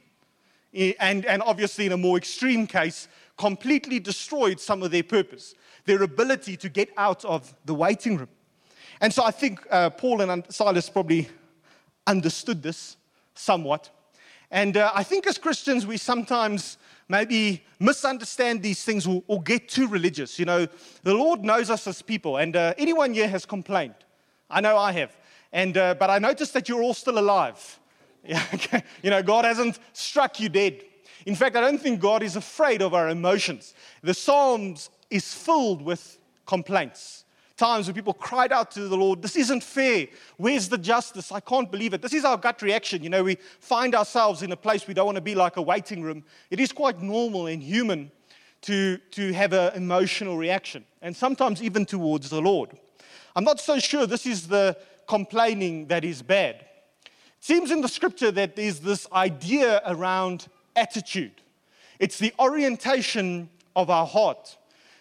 And, 0.74 1.26
and 1.26 1.42
obviously, 1.44 1.86
in 1.86 1.92
a 1.92 1.98
more 1.98 2.18
extreme 2.18 2.68
case, 2.68 3.08
completely 3.38 4.00
destroyed 4.00 4.60
some 4.60 4.84
of 4.84 4.92
their 4.92 5.04
purpose, 5.04 5.56
their 5.86 6.04
ability 6.04 6.58
to 6.58 6.70
get 6.70 6.90
out 6.98 7.24
of 7.24 7.54
the 7.66 7.74
waiting 7.74 8.18
room. 8.18 8.30
And 9.02 9.14
so 9.14 9.24
I 9.24 9.32
think 9.32 9.66
uh, 9.70 9.90
Paul 9.90 10.22
and 10.22 10.44
Silas 10.50 10.90
probably 10.90 11.28
understood 12.08 12.62
this 12.64 12.98
somewhat. 13.34 13.90
And 14.52 14.78
uh, 14.78 14.92
I 14.94 15.04
think 15.04 15.28
as 15.28 15.38
Christians, 15.38 15.86
we 15.86 15.98
sometimes 15.98 16.78
maybe 17.10 17.64
misunderstand 17.80 18.62
these 18.62 18.84
things 18.84 19.06
or, 19.06 19.24
or, 19.28 19.42
get 19.42 19.70
too 19.70 19.88
religious. 19.88 20.40
You 20.40 20.46
know, 20.46 20.68
the 21.04 21.14
Lord 21.14 21.44
knows 21.44 21.70
us 21.70 21.86
as 21.88 22.02
people, 22.02 22.38
and 22.38 22.56
uh, 22.56 22.74
anyone 22.78 23.14
here 23.14 23.28
has 23.28 23.46
complained. 23.46 23.96
I 24.50 24.62
know 24.62 24.78
I 24.78 24.92
have. 24.94 25.16
And, 25.52 25.78
uh, 25.78 25.96
but 25.96 26.10
I 26.10 26.20
noticed 26.20 26.54
that 26.54 26.68
you're 26.68 26.82
all 26.82 26.94
still 26.94 27.20
alive. 27.20 27.80
You 29.04 29.12
know, 29.12 29.22
God 29.22 29.46
hasn't 29.46 29.78
struck 29.94 30.40
you 30.40 30.50
dead. 30.50 30.82
In 31.28 31.36
fact, 31.36 31.56
I 31.56 31.62
don't 31.62 31.78
think 31.78 32.00
God 32.00 32.24
is 32.24 32.36
afraid 32.36 32.82
of 32.82 32.96
our 32.96 33.10
emotions. 33.10 33.76
The 34.02 34.16
Psalms 34.16 34.90
is 35.12 35.32
filled 35.32 35.84
with 35.84 36.18
complaints 36.48 37.25
times 37.58 37.88
when 37.88 37.96
people 37.96 38.14
cried 38.14 38.52
out 38.52 38.72
to 38.72 38.88
the 38.88 38.98
Lord, 38.98 39.22
This 39.22 39.36
isn't 39.36 39.64
fair. 39.64 40.08
Where's 40.38 40.68
the 40.68 40.78
justice? 40.78 41.32
I 41.32 41.40
can't 41.40 41.72
believe 41.72 41.94
it. 41.94 42.02
This 42.02 42.14
is 42.14 42.26
our 42.26 42.38
gut 42.38 42.62
reaction. 42.62 43.04
You 43.04 43.10
know, 43.10 43.24
we 43.24 43.38
find 43.60 43.96
ourselves 43.96 44.42
in 44.42 44.52
a 44.52 44.58
place 44.58 44.88
we 44.88 44.94
don't 44.94 45.06
want 45.06 45.16
to 45.16 45.22
be 45.22 45.36
like 45.36 45.58
a 45.58 45.62
waiting 45.62 46.02
room. 46.02 46.24
It 46.50 46.60
is 46.60 46.72
quite 46.72 47.02
normal 47.02 47.48
and 47.48 47.62
human 47.62 48.12
to, 48.66 48.98
to 49.12 49.32
have 49.34 49.54
an 49.54 49.74
emotional 49.76 50.38
reaction, 50.38 50.86
and 51.02 51.16
sometimes 51.16 51.62
even 51.62 51.86
towards 51.86 52.30
the 52.30 52.42
Lord. 52.42 52.72
I'm 53.36 53.44
not 53.44 53.60
so 53.60 53.78
sure 53.78 54.08
this 54.08 54.26
is 54.26 54.48
the 54.48 54.76
complaining 55.08 55.88
that 55.88 56.04
is 56.04 56.24
bad. 56.24 56.56
It 57.06 57.12
seems 57.40 57.70
in 57.70 57.82
the 57.82 57.88
scripture 57.88 58.32
that 58.32 58.56
there's 58.56 58.80
this 58.80 59.08
idea 59.14 59.84
around 59.86 60.48
attitude, 60.76 61.42
it's 62.00 62.18
the 62.18 62.34
orientation 62.40 63.50
of 63.76 63.90
our 63.90 64.08
heart. 64.08 64.58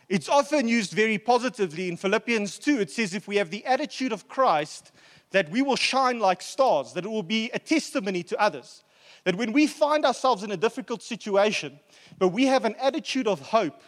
It's 0.08 0.28
often 0.28 0.68
used 0.68 0.92
very 0.92 1.18
positively 1.18 1.88
in 1.88 1.96
Philippians 1.96 2.58
2. 2.58 2.80
It 2.80 2.90
says, 2.90 3.14
if 3.14 3.26
we 3.26 3.36
have 3.36 3.50
the 3.50 3.64
attitude 3.64 4.12
of 4.12 4.28
Christ, 4.28 4.92
that 5.30 5.50
we 5.50 5.62
will 5.62 5.76
shine 5.76 6.18
like 6.18 6.42
stars, 6.42 6.92
that 6.92 7.04
it 7.04 7.10
will 7.10 7.22
be 7.22 7.50
a 7.54 7.58
testimony 7.58 8.22
to 8.24 8.40
others. 8.40 8.84
That 9.24 9.36
when 9.36 9.52
we 9.52 9.66
find 9.66 10.04
ourselves 10.04 10.42
in 10.42 10.50
a 10.50 10.56
difficult 10.56 11.02
situation, 11.02 11.80
but 12.18 12.28
we 12.28 12.46
have 12.46 12.64
an 12.64 12.76
attitude 12.80 13.26
of 13.26 13.40
hope 13.40 13.82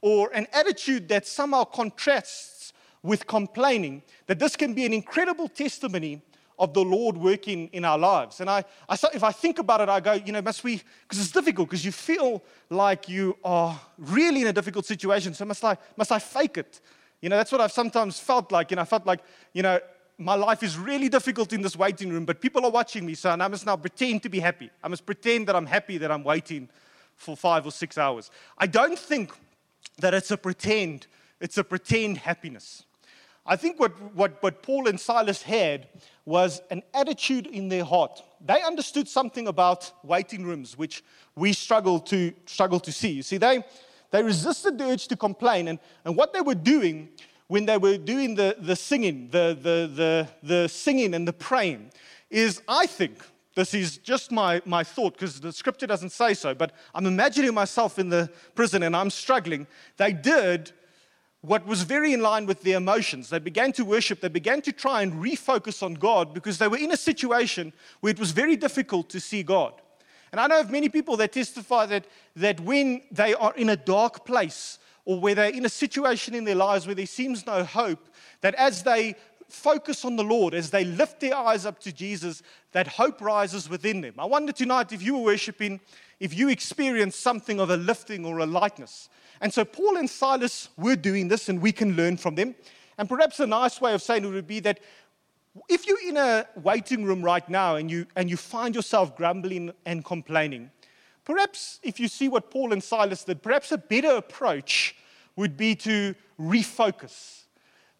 or 0.00 0.30
an 0.34 0.46
attitude 0.52 1.08
that 1.08 1.26
somehow 1.26 1.64
contrasts 1.64 2.72
with 3.02 3.26
complaining, 3.26 4.02
that 4.26 4.38
this 4.38 4.56
can 4.56 4.74
be 4.74 4.84
an 4.84 4.92
incredible 4.92 5.48
testimony 5.48 6.22
of 6.58 6.72
the 6.72 6.84
Lord 6.84 7.16
working 7.16 7.68
in 7.72 7.84
our 7.84 7.98
lives. 7.98 8.40
And 8.40 8.48
I, 8.48 8.64
I, 8.88 8.96
if 9.12 9.24
I 9.24 9.32
think 9.32 9.58
about 9.58 9.80
it, 9.80 9.88
I 9.88 10.00
go, 10.00 10.12
you 10.12 10.32
know, 10.32 10.42
must 10.42 10.62
we, 10.62 10.80
because 11.02 11.22
it's 11.22 11.32
difficult, 11.32 11.68
because 11.68 11.84
you 11.84 11.92
feel 11.92 12.42
like 12.70 13.08
you 13.08 13.36
are 13.44 13.80
really 13.98 14.42
in 14.42 14.46
a 14.46 14.52
difficult 14.52 14.86
situation. 14.86 15.34
So 15.34 15.44
must 15.44 15.64
I, 15.64 15.76
must 15.96 16.12
I 16.12 16.18
fake 16.18 16.58
it? 16.58 16.80
You 17.20 17.28
know, 17.28 17.36
that's 17.36 17.50
what 17.50 17.60
I've 17.60 17.72
sometimes 17.72 18.20
felt 18.20 18.52
like. 18.52 18.70
You 18.70 18.76
know, 18.76 18.82
I 18.82 18.86
felt 18.86 19.06
like, 19.06 19.20
you 19.52 19.62
know, 19.62 19.80
my 20.18 20.34
life 20.34 20.62
is 20.62 20.78
really 20.78 21.08
difficult 21.08 21.52
in 21.52 21.60
this 21.60 21.74
waiting 21.76 22.10
room, 22.10 22.24
but 22.24 22.40
people 22.40 22.64
are 22.64 22.70
watching 22.70 23.04
me, 23.04 23.14
so 23.14 23.30
I 23.30 23.48
must 23.48 23.66
now 23.66 23.76
pretend 23.76 24.22
to 24.22 24.28
be 24.28 24.38
happy. 24.38 24.70
I 24.82 24.88
must 24.88 25.04
pretend 25.04 25.48
that 25.48 25.56
I'm 25.56 25.66
happy 25.66 25.98
that 25.98 26.10
I'm 26.12 26.22
waiting 26.22 26.68
for 27.16 27.36
five 27.36 27.66
or 27.66 27.72
six 27.72 27.98
hours. 27.98 28.30
I 28.56 28.68
don't 28.68 28.98
think 28.98 29.32
that 29.98 30.14
it's 30.14 30.30
a 30.30 30.36
pretend, 30.36 31.08
it's 31.40 31.58
a 31.58 31.64
pretend 31.64 32.18
happiness. 32.18 32.84
I 33.46 33.56
think 33.56 33.78
what, 33.78 33.92
what, 34.14 34.42
what 34.42 34.62
Paul 34.62 34.88
and 34.88 34.98
Silas 34.98 35.42
had 35.42 35.88
was 36.24 36.62
an 36.70 36.82
attitude 36.94 37.46
in 37.46 37.68
their 37.68 37.84
heart. 37.84 38.22
They 38.44 38.62
understood 38.62 39.06
something 39.08 39.48
about 39.48 39.92
waiting 40.02 40.44
rooms, 40.44 40.78
which 40.78 41.04
we 41.36 41.52
struggle 41.52 42.00
to, 42.00 42.32
struggle 42.46 42.80
to 42.80 42.90
see. 42.90 43.10
You 43.10 43.22
see, 43.22 43.36
they, 43.36 43.62
they 44.10 44.22
resisted 44.22 44.78
the 44.78 44.84
urge 44.84 45.08
to 45.08 45.16
complain, 45.16 45.68
and, 45.68 45.78
and 46.04 46.16
what 46.16 46.32
they 46.32 46.40
were 46.40 46.54
doing 46.54 47.10
when 47.48 47.66
they 47.66 47.76
were 47.76 47.98
doing 47.98 48.34
the, 48.34 48.56
the 48.58 48.74
singing, 48.74 49.28
the, 49.30 49.56
the, 49.60 49.90
the, 49.94 50.28
the 50.42 50.68
singing 50.68 51.14
and 51.14 51.28
the 51.28 51.32
praying, 51.32 51.90
is 52.30 52.62
I 52.66 52.86
think, 52.86 53.18
this 53.54 53.74
is 53.74 53.98
just 53.98 54.32
my, 54.32 54.62
my 54.64 54.82
thought 54.82 55.12
because 55.12 55.40
the 55.40 55.52
scripture 55.52 55.86
doesn't 55.86 56.10
say 56.10 56.34
so, 56.34 56.54
but 56.54 56.72
I'm 56.94 57.06
imagining 57.06 57.54
myself 57.54 57.98
in 57.98 58.08
the 58.08 58.30
prison 58.54 58.82
and 58.82 58.96
I'm 58.96 59.10
struggling. 59.10 59.66
They 59.98 60.12
did 60.12 60.72
what 61.44 61.66
was 61.66 61.82
very 61.82 62.14
in 62.14 62.22
line 62.22 62.46
with 62.46 62.62
their 62.62 62.78
emotions. 62.78 63.28
They 63.28 63.38
began 63.38 63.70
to 63.72 63.84
worship, 63.84 64.20
they 64.20 64.28
began 64.28 64.62
to 64.62 64.72
try 64.72 65.02
and 65.02 65.12
refocus 65.22 65.82
on 65.82 65.94
God 65.94 66.32
because 66.32 66.56
they 66.56 66.68
were 66.68 66.78
in 66.78 66.90
a 66.90 66.96
situation 66.96 67.72
where 68.00 68.10
it 68.10 68.18
was 68.18 68.30
very 68.30 68.56
difficult 68.56 69.10
to 69.10 69.20
see 69.20 69.42
God. 69.42 69.74
And 70.32 70.40
I 70.40 70.46
know 70.46 70.60
of 70.60 70.70
many 70.70 70.88
people 70.88 71.18
that 71.18 71.32
testify 71.32 71.84
that, 71.86 72.06
that 72.36 72.60
when 72.60 73.02
they 73.10 73.34
are 73.34 73.54
in 73.56 73.68
a 73.68 73.76
dark 73.76 74.24
place 74.24 74.78
or 75.04 75.20
where 75.20 75.34
they're 75.34 75.50
in 75.50 75.66
a 75.66 75.68
situation 75.68 76.34
in 76.34 76.44
their 76.44 76.54
lives 76.54 76.86
where 76.86 76.94
there 76.94 77.06
seems 77.06 77.46
no 77.46 77.62
hope, 77.62 78.08
that 78.40 78.54
as 78.54 78.82
they 78.82 79.14
focus 79.48 80.04
on 80.04 80.16
the 80.16 80.24
Lord, 80.24 80.54
as 80.54 80.70
they 80.70 80.84
lift 80.84 81.20
their 81.20 81.34
eyes 81.34 81.66
up 81.66 81.78
to 81.80 81.92
Jesus, 81.92 82.42
that 82.72 82.86
hope 82.86 83.20
rises 83.20 83.68
within 83.68 84.00
them. 84.00 84.14
I 84.18 84.24
wonder 84.24 84.52
tonight 84.52 84.92
if 84.92 85.02
you 85.02 85.16
were 85.16 85.24
worshiping, 85.24 85.80
if 86.20 86.36
you 86.36 86.48
experienced 86.48 87.20
something 87.20 87.60
of 87.60 87.70
a 87.70 87.76
lifting 87.76 88.24
or 88.24 88.38
a 88.38 88.46
lightness. 88.46 89.08
And 89.40 89.52
so 89.52 89.64
Paul 89.64 89.96
and 89.96 90.08
Silas 90.08 90.68
were 90.76 90.96
doing 90.96 91.28
this, 91.28 91.48
and 91.48 91.60
we 91.60 91.72
can 91.72 91.96
learn 91.96 92.16
from 92.16 92.34
them. 92.34 92.54
And 92.98 93.08
perhaps 93.08 93.40
a 93.40 93.46
nice 93.46 93.80
way 93.80 93.94
of 93.94 94.02
saying 94.02 94.24
it 94.24 94.28
would 94.28 94.46
be 94.46 94.60
that 94.60 94.80
if 95.68 95.86
you're 95.86 96.08
in 96.08 96.16
a 96.16 96.46
waiting 96.56 97.04
room 97.04 97.22
right 97.22 97.48
now 97.48 97.76
and 97.76 97.90
you, 97.90 98.06
and 98.16 98.28
you 98.28 98.36
find 98.36 98.74
yourself 98.74 99.16
grumbling 99.16 99.72
and 99.86 100.04
complaining, 100.04 100.70
perhaps 101.24 101.80
if 101.82 102.00
you 102.00 102.08
see 102.08 102.28
what 102.28 102.50
Paul 102.50 102.72
and 102.72 102.82
Silas 102.82 103.24
did, 103.24 103.42
perhaps 103.42 103.70
a 103.72 103.78
better 103.78 104.16
approach 104.16 104.96
would 105.36 105.56
be 105.56 105.74
to 105.76 106.14
refocus. 106.38 107.43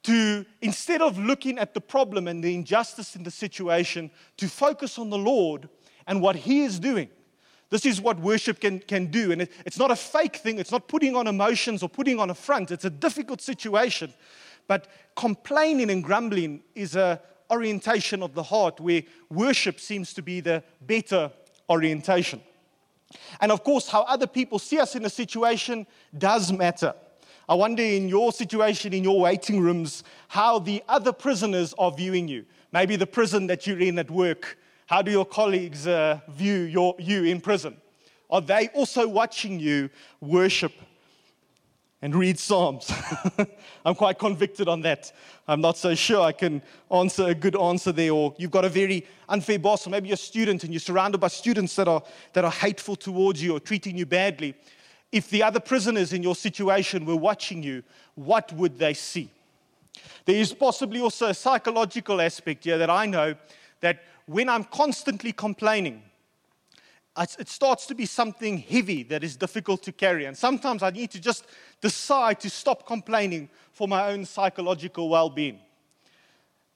To 0.05 0.45
instead 0.61 1.03
of 1.03 1.19
looking 1.19 1.59
at 1.59 1.75
the 1.75 1.81
problem 1.81 2.29
and 2.29 2.43
the 2.43 2.55
injustice 2.55 3.17
in 3.17 3.23
the 3.23 3.31
situation, 3.31 4.11
to 4.37 4.49
focus 4.49 4.99
on 4.99 5.11
the 5.11 5.19
Lord 5.19 5.69
and 6.07 6.21
what 6.21 6.37
He 6.37 6.63
is 6.63 6.79
doing. 6.79 7.09
This 7.71 7.87
is 7.87 8.01
what 8.01 8.21
worship 8.21 8.61
can, 8.61 8.79
can 8.81 9.07
do. 9.07 9.33
And 9.33 9.43
it, 9.43 9.53
it's 9.67 9.79
not 9.79 9.91
a 9.91 9.97
fake 9.97 10.37
thing, 10.37 10.59
it's 10.59 10.71
not 10.71 10.87
putting 10.89 11.17
on 11.17 11.27
emotions 11.27 11.83
or 11.83 11.89
putting 11.89 12.21
on 12.21 12.31
a 12.31 12.35
front. 12.35 12.71
It's 12.71 12.85
a 12.85 12.91
difficult 12.91 13.41
situation. 13.41 14.13
But 14.67 14.89
complaining 15.17 15.91
and 15.91 16.05
grumbling 16.05 16.63
is 16.75 16.97
a 16.97 17.21
orientation 17.51 18.23
of 18.23 18.35
the 18.35 18.43
heart 18.43 18.81
where 18.81 19.03
worship 19.31 19.81
seems 19.81 20.15
to 20.15 20.23
be 20.23 20.41
the 20.41 20.63
better 20.81 21.31
orientation. 21.69 22.41
And 23.41 23.53
of 23.53 23.63
course, 23.63 23.89
how 23.89 24.03
other 24.03 24.27
people 24.27 24.59
see 24.59 24.79
us 24.79 24.97
in 24.97 25.05
a 25.05 25.11
situation 25.11 25.87
does 26.17 26.53
matter. 26.53 26.95
I 27.49 27.55
wonder 27.55 27.83
in 27.83 28.09
your 28.09 28.33
situation, 28.33 28.95
in 28.95 29.05
your 29.05 29.21
waiting 29.21 29.61
rooms, 29.61 30.03
how 30.29 30.59
the 30.59 30.83
other 30.89 31.13
prisoners 31.13 31.75
are 31.77 31.93
viewing 31.93 32.27
you. 32.27 32.47
Maybe 32.73 32.97
the 32.97 33.07
prison 33.07 33.47
that 33.49 33.67
you're 33.67 33.81
in 33.81 33.99
at 33.99 34.11
work. 34.11 34.59
How 34.87 35.03
do 35.03 35.11
your 35.11 35.27
colleagues 35.27 35.87
uh, 35.87 36.21
view 36.29 36.55
your, 36.55 36.95
you 36.99 37.25
in 37.25 37.41
prison? 37.41 37.77
Are 38.31 38.41
they 38.41 38.69
also 38.69 39.07
watching 39.07 39.61
you 39.61 39.91
worship 40.21 40.73
and 42.01 42.15
read 42.15 42.39
Psalms? 42.39 42.91
I'm 43.85 43.95
quite 43.95 44.19
convicted 44.19 44.67
on 44.67 44.81
that. 44.81 45.13
I'm 45.47 45.61
not 45.61 45.77
so 45.77 45.95
sure 45.95 46.23
I 46.23 46.33
can 46.33 46.63
answer 46.91 47.29
a 47.29 47.35
good 47.35 47.57
answer 47.57 47.93
there. 47.93 48.13
Or 48.13 48.35
you've 48.39 48.51
got 48.51 48.65
a 48.65 48.71
very 48.71 49.07
unfair 49.29 49.59
boss, 49.59 49.87
or 49.87 49.91
maybe 49.91 50.09
you're 50.09 50.15
a 50.15 50.19
student 50.19 50.65
and 50.65 50.73
you're 50.73 50.81
surrounded 50.81 51.19
by 51.19 51.29
students 51.29 51.77
that 51.77 51.89
are, 51.89 52.03
that 52.33 52.45
are 52.45 52.51
hateful 52.51 52.97
towards 52.97 53.43
you 53.43 53.55
or 53.55 53.61
treating 53.61 53.99
you 53.99 54.07
badly. 54.07 54.55
If 55.15 55.31
the 55.31 55.45
other 55.45 55.61
prisoners 55.61 56.13
in 56.13 56.25
your 56.25 56.35
situation 56.35 57.05
were 57.07 57.15
watching 57.15 57.63
you, 57.63 57.85
what 58.17 58.53
would 58.55 58.81
they 58.81 58.95
see? 58.95 59.31
There 60.25 60.35
is 60.35 60.53
possibly 60.53 61.01
also 61.01 61.29
a 61.29 61.35
psychological 61.35 62.21
aspect 62.21 62.65
here 62.65 62.79
that 62.79 62.91
I 62.91 63.07
know 63.07 63.37
that 63.79 64.03
when 64.27 64.49
I'm 64.49 64.65
constantly 64.65 65.33
complaining, 65.33 66.03
it 67.39 67.49
starts 67.49 67.87
to 67.87 67.95
be 67.95 68.07
something 68.07 68.59
heavy 68.59 69.05
that 69.05 69.23
is 69.23 69.37
difficult 69.37 69.85
to 69.85 69.93
carry. 69.93 70.25
And 70.25 70.37
sometimes 70.37 70.83
I 70.83 70.91
need 70.91 71.13
to 71.13 71.21
just 71.21 71.47
decide 71.81 72.41
to 72.41 72.51
stop 72.51 72.85
complaining 72.85 73.49
for 73.71 73.87
my 73.87 74.11
own 74.11 74.25
psychological 74.25 75.09
well 75.09 75.31
being. 75.31 75.61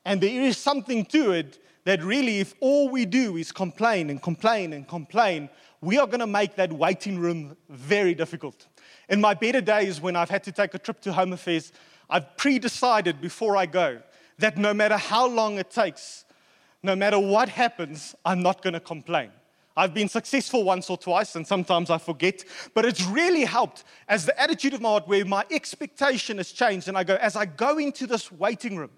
And 0.05 0.20
there 0.20 0.42
is 0.42 0.57
something 0.59 1.05
to 1.07 1.33
it 1.33 1.59
that 1.83 2.05
really, 2.05 2.38
if 2.38 2.55
all 2.61 2.88
we 2.88 3.05
do 3.05 3.37
is 3.37 3.51
complain 3.51 4.11
and 4.11 4.22
complain 4.22 4.74
and 4.74 4.87
complain, 4.87 5.48
we 5.81 5.99
are 5.99 6.07
going 6.07 6.21
to 6.21 6.27
make 6.27 6.57
that 6.57 6.73
waiting 6.73 7.19
room 7.19 7.57
very 7.69 8.14
difficult. 8.14 8.67
In 9.09 9.21
my 9.21 9.35
better 9.35 9.61
days, 9.61 10.01
when 10.01 10.17
I've 10.17 10.31
had 10.31 10.45
to 10.45 10.53
take 10.53 10.75
a 10.75 10.79
trip 10.79 11.01
to 11.03 11.12
Home 11.12 11.33
Affairs, 11.33 11.73
I've 12.11 12.37
pre 12.37 12.59
decided 12.59 13.21
before 13.21 13.57
I 13.57 13.67
go 13.67 14.01
that 14.38 14.57
no 14.57 14.75
matter 14.75 14.97
how 14.97 15.27
long 15.27 15.59
it 15.59 15.71
takes, 15.71 16.25
no 16.83 16.97
matter 16.97 17.19
what 17.19 17.49
happens, 17.49 18.14
I'm 18.25 18.43
not 18.43 18.62
going 18.62 18.75
to 18.75 18.81
complain. 18.81 19.31
I've 19.77 19.95
been 19.95 20.09
successful 20.09 20.64
once 20.64 20.91
or 20.91 20.99
twice, 20.99 21.37
and 21.37 21.47
sometimes 21.47 21.88
I 21.88 21.99
forget, 21.99 22.45
but 22.75 22.85
it's 22.85 23.05
really 23.07 23.45
helped 23.45 23.85
as 24.09 24.27
the 24.27 24.41
attitude 24.41 24.75
of 24.75 24.81
my 24.81 24.88
heart 24.88 25.07
where 25.07 25.25
my 25.25 25.45
expectation 25.53 26.38
has 26.38 26.51
changed. 26.51 26.88
And 26.88 26.99
I 26.99 27.05
go, 27.05 27.14
as 27.14 27.37
I 27.37 27.45
go 27.45 27.79
into 27.79 28.09
this 28.09 28.33
waiting 28.33 28.77
room, 28.77 28.91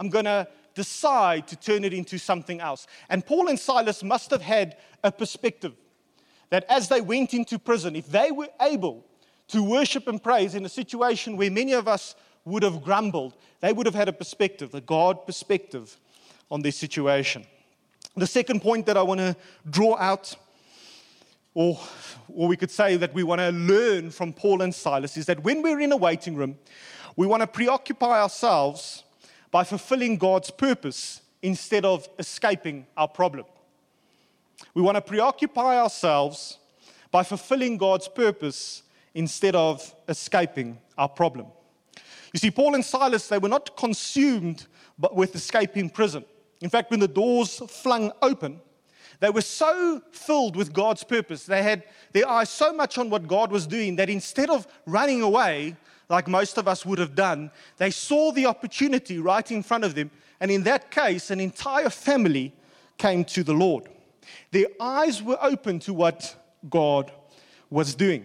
I'm 0.00 0.08
going 0.08 0.24
to 0.24 0.48
decide 0.74 1.46
to 1.48 1.56
turn 1.56 1.84
it 1.84 1.94
into 1.94 2.18
something 2.18 2.60
else. 2.60 2.88
And 3.08 3.24
Paul 3.24 3.48
and 3.48 3.58
Silas 3.58 4.02
must 4.02 4.30
have 4.32 4.42
had 4.42 4.76
a 5.04 5.12
perspective 5.12 5.74
that 6.50 6.64
as 6.68 6.88
they 6.88 7.00
went 7.00 7.34
into 7.34 7.58
prison, 7.58 7.96
if 7.96 8.06
they 8.06 8.30
were 8.30 8.48
able 8.60 9.04
to 9.48 9.62
worship 9.62 10.08
and 10.08 10.22
praise 10.22 10.54
in 10.54 10.64
a 10.64 10.68
situation 10.68 11.36
where 11.36 11.50
many 11.50 11.72
of 11.72 11.88
us 11.88 12.14
would 12.44 12.62
have 12.62 12.82
grumbled, 12.82 13.34
they 13.60 13.72
would 13.72 13.86
have 13.86 13.94
had 13.94 14.08
a 14.08 14.12
perspective, 14.12 14.74
a 14.74 14.80
God 14.80 15.26
perspective 15.26 15.96
on 16.50 16.62
their 16.62 16.72
situation. 16.72 17.44
The 18.16 18.26
second 18.26 18.62
point 18.62 18.86
that 18.86 18.96
I 18.96 19.02
want 19.02 19.20
to 19.20 19.36
draw 19.68 19.96
out, 19.98 20.34
or, 21.54 21.78
or 22.32 22.48
we 22.48 22.56
could 22.56 22.70
say 22.70 22.96
that 22.96 23.12
we 23.12 23.22
want 23.22 23.40
to 23.40 23.50
learn 23.50 24.10
from 24.10 24.32
Paul 24.32 24.62
and 24.62 24.74
Silas, 24.74 25.16
is 25.16 25.26
that 25.26 25.42
when 25.42 25.62
we're 25.62 25.80
in 25.80 25.92
a 25.92 25.96
waiting 25.96 26.36
room, 26.36 26.56
we 27.16 27.26
want 27.26 27.42
to 27.42 27.46
preoccupy 27.46 28.20
ourselves 28.20 29.02
by 29.50 29.64
fulfilling 29.64 30.16
God's 30.16 30.50
purpose 30.50 31.20
instead 31.42 31.84
of 31.84 32.08
escaping 32.18 32.86
our 32.96 33.08
problem. 33.08 33.46
We 34.76 34.82
want 34.82 34.96
to 34.96 35.00
preoccupy 35.00 35.78
ourselves 35.78 36.58
by 37.10 37.22
fulfilling 37.22 37.78
God's 37.78 38.08
purpose 38.08 38.82
instead 39.14 39.56
of 39.56 39.94
escaping 40.06 40.76
our 40.98 41.08
problem. 41.08 41.46
You 42.34 42.38
see, 42.38 42.50
Paul 42.50 42.74
and 42.74 42.84
Silas, 42.84 43.26
they 43.26 43.38
were 43.38 43.48
not 43.48 43.74
consumed 43.74 44.66
but 44.98 45.16
with 45.16 45.34
escaping 45.34 45.88
prison. 45.88 46.26
In 46.60 46.68
fact, 46.68 46.90
when 46.90 47.00
the 47.00 47.08
doors 47.08 47.56
flung 47.68 48.12
open, 48.20 48.60
they 49.20 49.30
were 49.30 49.40
so 49.40 50.02
filled 50.12 50.56
with 50.56 50.74
God's 50.74 51.04
purpose. 51.04 51.46
They 51.46 51.62
had 51.62 51.84
their 52.12 52.28
eyes 52.28 52.50
so 52.50 52.70
much 52.70 52.98
on 52.98 53.08
what 53.08 53.26
God 53.26 53.50
was 53.50 53.66
doing 53.66 53.96
that 53.96 54.10
instead 54.10 54.50
of 54.50 54.66
running 54.84 55.22
away, 55.22 55.74
like 56.10 56.28
most 56.28 56.58
of 56.58 56.68
us 56.68 56.84
would 56.84 56.98
have 56.98 57.14
done, 57.14 57.50
they 57.78 57.90
saw 57.90 58.30
the 58.30 58.44
opportunity 58.44 59.20
right 59.20 59.50
in 59.50 59.62
front 59.62 59.84
of 59.84 59.94
them. 59.94 60.10
And 60.38 60.50
in 60.50 60.64
that 60.64 60.90
case, 60.90 61.30
an 61.30 61.40
entire 61.40 61.88
family 61.88 62.52
came 62.98 63.24
to 63.24 63.42
the 63.42 63.54
Lord. 63.54 63.88
Their 64.50 64.66
eyes 64.80 65.22
were 65.22 65.38
open 65.40 65.78
to 65.80 65.94
what 65.94 66.36
God 66.68 67.12
was 67.70 67.94
doing. 67.94 68.24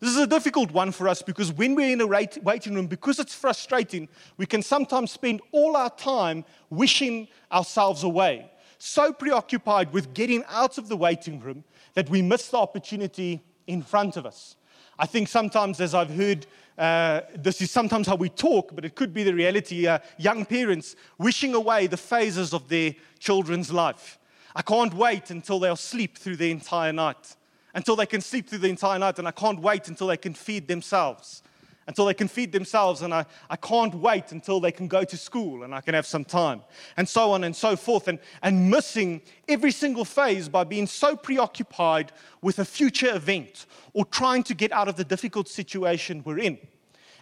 This 0.00 0.10
is 0.10 0.16
a 0.16 0.26
difficult 0.26 0.72
one 0.72 0.90
for 0.90 1.06
us 1.08 1.22
because 1.22 1.52
when 1.52 1.76
we're 1.76 1.92
in 1.92 2.00
a 2.00 2.06
waiting 2.06 2.74
room, 2.74 2.88
because 2.88 3.20
it's 3.20 3.34
frustrating, 3.34 4.08
we 4.36 4.46
can 4.46 4.60
sometimes 4.60 5.12
spend 5.12 5.40
all 5.52 5.76
our 5.76 5.90
time 5.90 6.44
wishing 6.70 7.28
ourselves 7.52 8.02
away, 8.02 8.50
so 8.78 9.12
preoccupied 9.12 9.92
with 9.92 10.12
getting 10.12 10.42
out 10.48 10.76
of 10.76 10.88
the 10.88 10.96
waiting 10.96 11.38
room 11.38 11.62
that 11.94 12.10
we 12.10 12.20
miss 12.20 12.48
the 12.48 12.56
opportunity 12.56 13.40
in 13.68 13.80
front 13.80 14.16
of 14.16 14.26
us. 14.26 14.56
I 14.98 15.06
think 15.06 15.28
sometimes, 15.28 15.80
as 15.80 15.94
I've 15.94 16.10
heard, 16.10 16.46
uh, 16.76 17.20
this 17.36 17.60
is 17.60 17.70
sometimes 17.70 18.08
how 18.08 18.16
we 18.16 18.28
talk, 18.28 18.74
but 18.74 18.84
it 18.84 18.96
could 18.96 19.14
be 19.14 19.22
the 19.22 19.34
reality. 19.34 19.86
Uh, 19.86 20.00
young 20.18 20.44
parents 20.44 20.96
wishing 21.16 21.54
away 21.54 21.86
the 21.86 21.96
phases 21.96 22.52
of 22.52 22.68
their 22.68 22.94
children's 23.20 23.72
life. 23.72 24.18
I 24.54 24.62
can't 24.62 24.94
wait 24.94 25.30
until 25.30 25.58
they'll 25.58 25.76
sleep 25.76 26.18
through 26.18 26.36
the 26.36 26.50
entire 26.50 26.92
night 26.92 27.36
until 27.74 27.96
they 27.96 28.06
can 28.06 28.20
sleep 28.20 28.48
through 28.48 28.58
the 28.58 28.68
entire 28.68 28.98
night, 28.98 29.18
and 29.18 29.26
I 29.26 29.30
can't 29.30 29.60
wait 29.60 29.88
until 29.88 30.06
they 30.06 30.16
can 30.16 30.34
feed 30.34 30.68
themselves. 30.68 31.42
Until 31.88 32.04
they 32.06 32.14
can 32.14 32.28
feed 32.28 32.52
themselves, 32.52 33.02
and 33.02 33.12
I, 33.12 33.26
I 33.50 33.56
can't 33.56 33.94
wait 33.94 34.30
until 34.30 34.60
they 34.60 34.70
can 34.70 34.86
go 34.86 35.02
to 35.02 35.16
school 35.16 35.64
and 35.64 35.74
I 35.74 35.80
can 35.80 35.94
have 35.94 36.06
some 36.06 36.24
time, 36.24 36.62
and 36.96 37.08
so 37.08 37.32
on 37.32 37.42
and 37.42 37.56
so 37.56 37.74
forth, 37.74 38.06
and, 38.06 38.20
and 38.40 38.70
missing 38.70 39.20
every 39.48 39.72
single 39.72 40.04
phase 40.04 40.48
by 40.48 40.62
being 40.62 40.86
so 40.86 41.16
preoccupied 41.16 42.12
with 42.40 42.60
a 42.60 42.64
future 42.64 43.12
event 43.12 43.66
or 43.94 44.04
trying 44.04 44.44
to 44.44 44.54
get 44.54 44.70
out 44.70 44.86
of 44.86 44.94
the 44.94 45.02
difficult 45.02 45.48
situation 45.48 46.22
we're 46.24 46.38
in. 46.38 46.56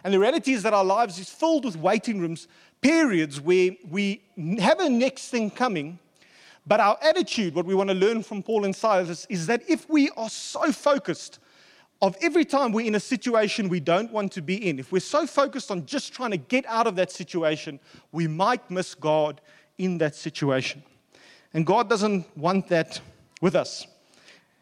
And 0.03 0.13
the 0.13 0.19
reality 0.19 0.53
is 0.53 0.61
that 0.61 0.75
our 0.75 0.85
lives 0.85 1.17
is 1.17 1.29
filled 1.29 1.65
with 1.65 1.75
waiting 1.75 2.19
rooms, 2.19 2.47
periods 2.81 3.41
where 3.41 3.71
we 3.89 4.21
have 4.59 4.79
a 4.79 4.89
next 4.89 5.29
thing 5.29 5.49
coming, 5.49 5.97
but 6.65 6.79
our 6.79 6.97
attitude, 7.01 7.55
what 7.55 7.65
we 7.65 7.75
want 7.75 7.89
to 7.89 7.95
learn 7.95 8.23
from 8.23 8.43
Paul 8.43 8.65
and 8.65 8.75
Silas, 8.75 9.25
is 9.29 9.47
that 9.47 9.63
if 9.67 9.89
we 9.89 10.09
are 10.11 10.29
so 10.29 10.71
focused 10.71 11.39
of 12.01 12.15
every 12.21 12.45
time 12.45 12.71
we're 12.71 12.85
in 12.85 12.95
a 12.95 12.99
situation 12.99 13.69
we 13.69 13.79
don't 13.79 14.11
want 14.11 14.31
to 14.33 14.41
be 14.41 14.69
in, 14.69 14.79
if 14.79 14.91
we're 14.91 14.99
so 14.99 15.25
focused 15.27 15.71
on 15.71 15.85
just 15.85 16.13
trying 16.13 16.31
to 16.31 16.37
get 16.37 16.65
out 16.65 16.87
of 16.87 16.95
that 16.95 17.11
situation, 17.11 17.79
we 18.11 18.27
might 18.27 18.69
miss 18.69 18.95
God 18.95 19.41
in 19.77 19.97
that 19.99 20.15
situation. 20.15 20.83
And 21.53 21.65
God 21.65 21.89
doesn't 21.89 22.25
want 22.37 22.67
that 22.69 23.01
with 23.41 23.55
us. 23.55 23.85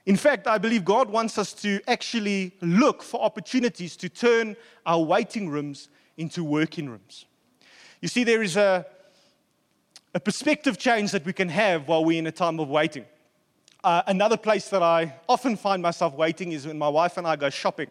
In 0.06 0.16
fact, 0.16 0.48
I 0.48 0.58
believe 0.58 0.84
God 0.86 1.10
wants 1.10 1.38
us 1.38 1.54
to 1.54 1.80
actually 1.88 2.56
look 2.62 3.04
for 3.04 3.22
opportunities 3.22 3.96
to 3.98 4.10
turn 4.10 4.56
our 4.86 5.00
waiting 5.00 5.50
rooms 5.50 5.90
into 6.18 6.44
working 6.44 6.90
rooms. 6.90 7.26
You 8.02 8.08
see, 8.08 8.24
there 8.24 8.42
is 8.42 8.58
a 8.58 8.86
a 10.14 10.20
perspective 10.20 10.78
change 10.78 11.12
that 11.12 11.24
we 11.24 11.34
can 11.34 11.50
have 11.50 11.88
while 11.88 12.04
we're 12.04 12.18
in 12.18 12.26
a 12.26 12.32
time 12.32 12.60
of 12.60 12.68
waiting. 12.68 13.06
Uh, 13.84 14.02
another 14.08 14.38
place 14.38 14.68
that 14.70 14.82
I 14.82 15.14
often 15.28 15.56
find 15.56 15.82
myself 15.82 16.16
waiting 16.16 16.52
is 16.52 16.66
when 16.66 16.80
my 16.80 16.90
wife 16.90 17.18
and 17.18 17.28
I 17.28 17.36
go 17.36 17.50
shopping. 17.50 17.90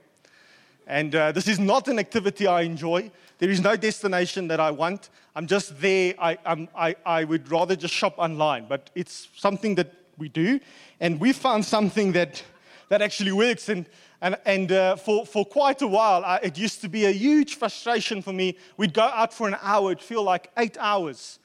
And 0.87 1.15
uh, 1.15 1.33
this 1.33 1.47
is 1.47 1.59
not 1.59 1.87
an 1.87 1.99
activity 1.99 2.47
I 2.47 2.63
enjoy. 2.63 3.11
There 3.39 3.51
is 3.51 3.61
no 3.61 3.77
destination 3.77 4.49
that 4.49 4.59
I 4.59 4.71
want. 4.73 5.11
I'm 5.37 5.47
just 5.47 5.81
there. 5.81 6.15
I, 6.19 6.37
I, 6.75 6.97
I 7.07 7.25
would 7.25 7.51
rather 7.53 7.77
just 7.77 7.95
shop 7.95 8.15
online, 8.19 8.67
but 8.69 8.91
it's 8.97 9.29
something 9.37 9.77
that 9.77 9.93
we 10.19 10.29
do. 10.29 10.59
And 10.99 11.21
we 11.21 11.33
found 11.33 11.65
something 11.65 12.13
that, 12.13 12.43
that 12.89 13.01
actually 13.01 13.33
works. 13.33 13.69
And, 13.69 13.87
and, 14.21 14.37
and 14.45 14.73
uh, 14.73 14.97
for, 14.97 15.25
for 15.25 15.45
quite 15.45 15.83
a 15.83 15.87
while, 15.87 16.25
I, 16.25 16.39
it 16.43 16.59
used 16.59 16.81
to 16.81 16.89
be 16.89 17.05
a 17.05 17.13
huge 17.13 17.55
frustration 17.55 18.23
for 18.23 18.33
me. 18.33 18.57
We'd 18.77 18.95
go 18.95 19.05
out 19.05 19.33
for 19.33 19.47
an 19.47 19.57
hour, 19.63 19.93
it'd 19.93 20.03
feel 20.03 20.25
like 20.25 20.51
eight 20.57 20.77
hours 20.81 21.39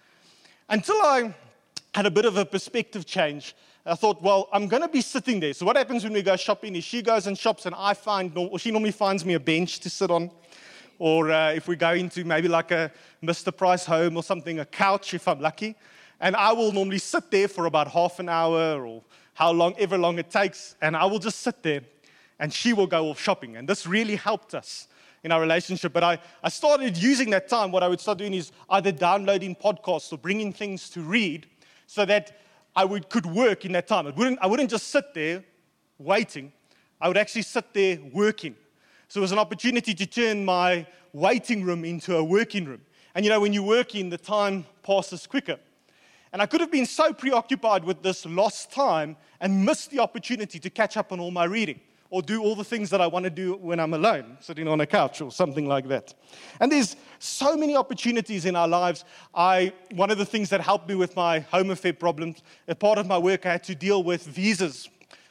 until 0.70 0.96
I 1.02 1.34
had 1.94 2.06
a 2.06 2.12
bit 2.12 2.26
of 2.26 2.38
a 2.38 2.46
perspective 2.46 3.06
change. 3.06 3.56
I 3.86 3.96
thought, 3.96 4.22
well, 4.22 4.48
I'm 4.54 4.68
going 4.68 4.82
to 4.82 4.88
be 4.88 5.02
sitting 5.02 5.40
there. 5.40 5.54
So 5.54 5.66
what 5.66 5.76
happens 5.76 6.04
when 6.04 6.14
we 6.14 6.22
go 6.22 6.38
shopping 6.38 6.76
is 6.76 6.84
she 6.86 7.02
goes 7.02 7.28
and 7.28 7.38
shops, 7.38 7.66
and 7.66 7.76
I 7.78 7.94
find, 7.94 8.32
or 8.38 8.58
she 8.58 8.72
normally 8.72 8.92
finds 8.92 9.26
me 9.26 9.34
a 9.34 9.40
bench 9.40 9.80
to 9.82 9.90
sit 9.90 10.10
on. 10.10 10.32
Or 11.00 11.32
uh, 11.32 11.52
if 11.52 11.68
we 11.68 11.76
go 11.76 11.92
into 11.92 12.24
maybe 12.24 12.48
like 12.48 12.72
a 12.72 12.92
Mr. 13.22 13.56
Price 13.56 13.86
home 13.86 14.16
or 14.16 14.24
something, 14.24 14.60
a 14.60 14.66
couch 14.66 15.14
if 15.14 15.28
I'm 15.28 15.42
lucky. 15.42 15.76
And 16.22 16.36
I 16.36 16.54
will 16.54 16.72
normally 16.72 17.00
sit 17.00 17.30
there 17.30 17.50
for 17.50 17.66
about 17.66 17.90
half 17.90 18.20
an 18.20 18.30
hour 18.30 18.86
or 18.86 19.04
how 19.34 19.52
long, 19.52 19.76
ever 19.78 19.98
long 19.98 20.18
it 20.18 20.30
takes. 20.30 20.76
And 20.82 20.96
I 20.96 21.06
will 21.06 21.20
just 21.20 21.40
sit 21.40 21.62
there 21.62 21.82
and 22.40 22.54
she 22.54 22.72
will 22.72 22.88
go 22.88 23.10
off 23.10 23.20
shopping. 23.20 23.58
And 23.58 23.68
this 23.68 23.86
really 23.86 24.16
helped 24.16 24.56
us 24.56 24.88
in 25.24 25.32
our 25.32 25.42
relationship. 25.42 25.94
But 25.94 26.04
I, 26.04 26.20
I 26.44 26.50
started 26.50 26.98
using 26.98 27.30
that 27.32 27.48
time. 27.48 27.72
What 27.72 27.84
I 27.84 27.88
would 27.88 28.00
start 28.00 28.18
doing 28.18 28.34
is 28.34 28.52
either 28.70 28.92
downloading 28.92 29.56
podcasts 29.56 30.12
or 30.12 30.18
bringing 30.18 30.52
things 30.52 30.90
to 30.92 31.02
read 31.02 31.48
so 31.88 32.06
that 32.06 32.40
I 32.76 32.86
would, 32.86 33.10
could 33.10 33.26
work 33.26 33.66
in 33.66 33.72
that 33.74 33.88
time. 33.88 34.08
It 34.08 34.16
wouldn't, 34.16 34.40
I 34.42 34.48
wouldn't 34.48 34.70
just 34.70 34.90
sit 34.90 35.14
there 35.14 35.44
waiting, 35.98 36.52
I 37.00 37.08
would 37.08 37.18
actually 37.18 37.44
sit 37.44 37.74
there 37.74 38.00
working. 38.12 38.56
So 39.08 39.20
it 39.20 39.22
was 39.22 39.32
an 39.32 39.40
opportunity 39.40 39.94
to 39.94 40.06
turn 40.06 40.44
my 40.44 40.88
waiting 41.14 41.64
room 41.64 41.86
into 41.86 42.16
a 42.16 42.24
working 42.24 42.66
room. 42.66 42.82
And 43.16 43.24
you 43.24 43.30
know, 43.30 43.40
when 43.40 43.54
you 43.54 43.62
work 43.64 43.94
in, 43.96 44.10
the 44.10 44.18
time 44.18 44.66
passes 44.82 45.28
quicker. 45.28 45.60
And 46.32 46.42
I 46.42 46.48
could 46.48 46.62
have 46.62 46.72
been 46.72 46.88
so 46.88 47.14
preoccupied 47.14 47.84
with 47.84 48.02
this 48.02 48.26
lost 48.26 48.72
time 48.72 49.16
and 49.40 49.64
missed 49.64 49.92
the 49.92 50.00
opportunity 50.00 50.58
to 50.60 50.70
catch 50.70 50.98
up 50.98 51.12
on 51.12 51.20
all 51.20 51.30
my 51.30 51.44
reading 51.44 51.80
or 52.14 52.22
do 52.22 52.44
all 52.44 52.54
the 52.56 52.64
things 52.64 52.92
that 52.92 53.02
I 53.02 53.08
want 53.08 53.24
to 53.24 53.32
do 53.32 53.56
when 53.56 53.80
I'm 53.80 53.96
alone, 53.96 54.38
sitting 54.40 54.68
on 54.68 54.80
a 54.82 54.86
couch 54.86 55.20
or 55.20 55.32
something 55.32 55.66
like 55.66 55.88
that. 55.88 56.14
And 56.60 56.72
there's 56.72 56.96
so 57.18 57.58
many 57.58 57.76
opportunities 57.76 58.46
in 58.46 58.56
our 58.56 58.68
lives. 58.68 59.04
I, 59.34 59.74
one 59.96 60.12
of 60.12 60.20
the 60.20 60.26
things 60.26 60.52
that 60.52 60.62
helped 60.62 60.88
me 60.88 60.94
with 60.94 61.16
my 61.16 61.40
home 61.40 61.72
affair 61.72 61.92
problems, 61.92 62.44
a 62.68 62.76
part 62.76 63.00
of 63.00 63.08
my 63.08 63.18
work, 63.18 63.48
I 63.48 63.54
had 63.54 63.64
to 63.64 63.74
deal 63.74 64.04
with 64.04 64.28
visas 64.28 64.90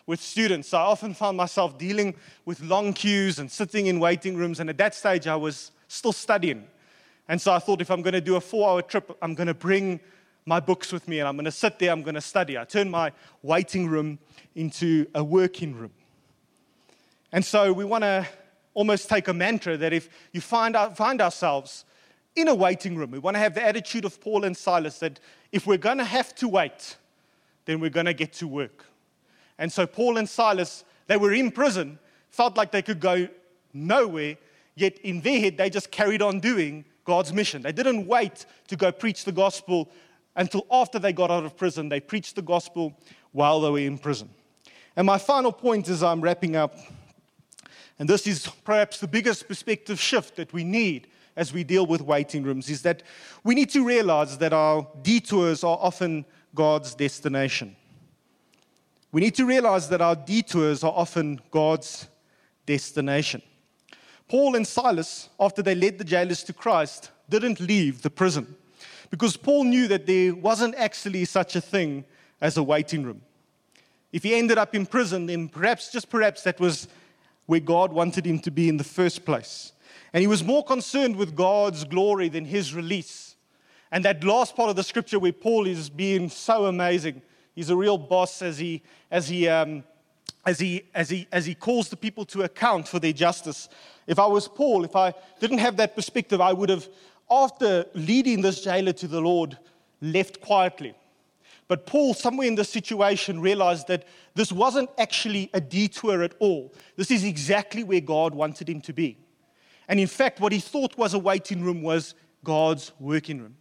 with 0.09 0.21
students. 0.21 0.71
So 0.71 0.79
I 0.79 0.81
often 0.81 1.15
found 1.15 1.37
myself 1.37 1.79
dealing 1.79 2.17
with 2.47 2.61
long 2.61 2.95
queues 2.95 3.39
and 3.39 3.49
sitting 3.49 3.87
in 3.87 4.01
waiting 4.01 4.37
rooms. 4.37 4.59
And 4.59 4.69
at 4.69 4.79
that 4.79 4.97
stage, 4.97 5.29
I 5.29 5.37
was 5.37 5.71
still 5.87 6.13
studying. 6.13 6.67
And 7.29 7.41
so 7.41 7.53
I 7.53 7.61
thought 7.61 7.81
if 7.81 7.93
I'm 7.93 8.03
going 8.03 8.15
to 8.15 8.21
do 8.21 8.35
a 8.35 8.41
four 8.41 8.69
hour 8.69 8.83
trip, 8.83 9.17
I'm 9.23 9.37
going 9.37 9.47
to 9.47 9.55
bring 9.55 10.01
my 10.47 10.59
books 10.59 10.93
with 10.93 11.07
me 11.07 11.21
and 11.21 11.29
I'm 11.29 11.37
going 11.37 11.45
to 11.45 11.53
sit 11.53 11.79
there, 11.79 11.93
I'm 11.93 12.03
going 12.03 12.17
to 12.17 12.21
study. 12.21 12.59
I 12.59 12.65
turned 12.65 12.91
my 12.91 13.13
waiting 13.41 13.87
room 13.87 14.19
into 14.57 15.07
a 15.15 15.23
working 15.23 15.77
room. 15.77 15.93
And 17.33 17.45
so 17.45 17.73
we 17.73 17.85
want 17.85 18.03
to 18.03 18.27
almost 18.75 19.09
take 19.09 19.29
a 19.29 19.33
mantra 19.33 19.77
that 19.79 19.93
if 19.93 20.09
you 20.33 20.41
find, 20.41 20.77
out, 20.77 20.97
find 20.97 21.21
ourselves 21.21 21.85
in 22.37 22.49
a 22.49 22.55
waiting 22.55 22.97
room, 22.97 23.11
we 23.11 23.19
want 23.19 23.35
to 23.35 23.39
have 23.39 23.55
the 23.55 23.65
attitude 23.65 24.05
of 24.05 24.21
Paul 24.21 24.45
and 24.45 24.57
Silas 24.57 24.99
that 24.99 25.19
if 25.51 25.67
we're 25.67 25.79
going 25.79 25.99
to 25.99 26.05
have 26.05 26.35
to 26.37 26.49
wait, 26.49 26.97
then 27.65 27.81
we're 27.81 27.91
going 27.91 28.07
to 28.07 28.15
get 28.15 28.33
to 28.35 28.49
work. 28.49 28.85
And 29.59 29.71
so 29.73 29.87
Paul 29.87 30.17
and 30.17 30.29
Silas, 30.29 30.85
they 31.07 31.17
were 31.17 31.33
in 31.33 31.51
prison, 31.51 31.99
felt 32.31 32.57
like 32.57 32.71
they 32.71 32.83
could 32.83 33.01
go 33.01 33.29
nowhere, 33.73 34.37
yet 34.75 34.99
in 34.99 35.21
their 35.21 35.41
head, 35.41 35.57
they 35.57 35.71
just 35.71 35.91
carried 35.91 36.23
on 36.23 36.41
doing 36.41 36.85
God's 37.05 37.33
mission. 37.33 37.63
They 37.63 37.73
didn't 37.73 38.07
wait 38.07 38.47
to 38.69 38.77
go 38.77 38.93
preach 38.93 39.25
the 39.25 39.33
gospel 39.33 39.91
until 40.37 40.67
after 40.71 40.99
they 40.99 41.13
got 41.13 41.31
out 41.31 41.45
of 41.45 41.57
prison. 41.57 41.89
They 41.89 42.01
preached 42.01 42.37
the 42.37 42.43
gospel 42.43 42.99
while 43.33 43.61
they 43.61 43.71
were 43.71 43.79
in 43.79 43.99
prison. 43.99 44.31
And 44.97 45.07
my 45.07 45.19
final 45.19 45.53
point 45.53 45.89
as 45.89 46.03
I'm 46.03 46.21
wrapping 46.21 46.57
up 46.57 46.77
and 48.03 48.09
this 48.09 48.27
is 48.27 48.49
perhaps 48.65 48.99
the 48.99 49.07
biggest 49.07 49.47
perspective 49.47 50.01
shift 50.01 50.35
that 50.35 50.53
we 50.53 50.65
need 50.65 51.07
as 51.37 51.53
we 51.53 51.63
deal 51.63 51.87
with 51.87 52.01
waiting 52.01 52.43
rooms 52.43 52.69
is 52.69 52.83
that 52.83 53.05
we 53.45 53.55
need 53.55 53.71
to 53.71 53.85
realize 53.85 54.39
that 54.39 54.53
our 54.53 54.85
detours 55.03 55.63
are 55.63 55.79
often 55.81 56.25
God's 56.53 56.97
destination. 56.97 57.77
We 59.13 59.21
need 59.21 59.37
to 59.37 59.45
realize 59.45 59.89
that 59.91 60.01
our 60.01 60.17
detours 60.17 60.83
are 60.83 60.91
often 60.93 61.41
God's 61.53 62.09
destination. 62.67 63.41
Paul 64.27 64.57
and 64.57 64.67
Silas, 64.67 65.29
after 65.39 65.63
they 65.63 65.77
led 65.77 65.99
the 65.99 66.05
jailers 66.05 66.43
to 66.43 66.53
Christ, 66.53 67.13
didn't 67.29 67.61
leave 67.61 68.03
the 68.03 68.11
prison 68.11 68.57
because 69.11 69.37
Paul 69.37 69.63
knew 69.63 69.87
that 69.87 70.07
there 70.07 70.35
wasn't 70.35 70.75
actually 70.75 71.25
such 71.25 71.55
a 71.55 71.61
thing 71.61 72.05
as 72.41 72.57
a 72.57 72.65
waiting 72.65 73.05
room. 73.05 73.23
If 74.11 74.25
he 74.25 74.35
ended 74.35 74.59
up 74.59 74.75
in 74.75 74.87
prison, 74.87 75.27
then 75.27 75.49
perhaps, 75.49 75.93
just 75.93 76.11
perhaps, 76.11 76.43
that 76.43 76.59
was 76.59 76.89
where 77.53 77.61
God 77.61 77.93
wanted 77.93 78.25
him 78.25 78.39
to 78.39 78.51
be 78.51 78.71
in 78.71 78.79
the 78.79 78.83
first 78.99 79.27
place. 79.27 79.73
And 80.15 80.23
he 80.23 80.27
was 80.27 80.43
more 80.43 80.65
concerned 80.65 81.17
with 81.17 81.37
God's 81.37 81.85
glory 81.85 82.31
than 82.31 82.47
his 82.47 82.75
release. 82.75 83.37
And 83.91 84.03
that 84.07 84.25
last 84.25 84.57
part 84.57 84.71
of 84.71 84.77
the 84.77 84.83
scripture 84.83 85.19
where 85.19 85.35
Paul 85.35 85.67
is 85.67 85.91
being 85.91 86.31
so 86.31 86.65
amazing, 86.65 87.21
he's 87.55 87.69
a 87.69 87.77
real 87.77 87.99
boss 87.99 88.41
as 88.41 88.57
he, 88.57 88.81
as 89.11 89.29
he, 89.29 89.49
um, 89.49 89.85
as 90.47 90.61
he, 90.61 90.85
as 90.95 91.11
he, 91.11 91.29
as 91.31 91.45
he 91.45 91.55
calls 91.55 91.91
the 91.91 91.97
people 91.97 92.25
to 92.25 92.41
account 92.41 92.89
for 92.89 92.99
their 92.99 93.13
justice. 93.13 93.69
If 94.07 94.19
I 94.19 94.25
was 94.25 94.49
Paul, 94.49 94.87
if 94.87 94.97
I 94.97 95.13
didn't 95.39 95.59
have 95.59 95.77
that 95.77 95.95
perspective, 95.95 96.41
I 96.41 96.55
would 96.55 96.71
have, 96.71 96.89
after 97.31 97.85
leading 97.93 98.41
this 98.41 98.63
jailer 98.63 98.95
to 98.95 99.07
the 99.07 99.21
Lord, 99.21 99.59
left 100.01 100.41
quietly. 100.41 100.95
But 101.69 101.87
Paul, 101.87 102.15
somewhere 102.15 102.47
in 102.47 102.55
this 102.55 102.69
situation, 102.69 103.41
realized 103.41 103.89
that 103.89 104.05
this 104.35 104.53
wasn't 104.53 104.91
actually 104.99 105.49
a 105.55 105.61
detour 105.61 106.23
at 106.23 106.35
all. 106.39 106.73
This 106.97 107.11
is 107.11 107.25
exactly 107.25 107.85
where 107.85 108.01
God 108.01 108.35
wanted 108.35 108.69
him 108.69 108.81
to 108.83 108.93
be. 108.93 109.17
And 109.89 109.99
in 109.99 110.07
fact, 110.07 110.41
what 110.41 110.53
he 110.53 110.59
thought 110.59 110.97
was 110.99 111.15
a 111.15 111.19
waiting 111.19 111.63
room 111.63 111.83
was 111.83 112.15
God's 112.45 112.93
working 112.99 113.41
room. 113.41 113.57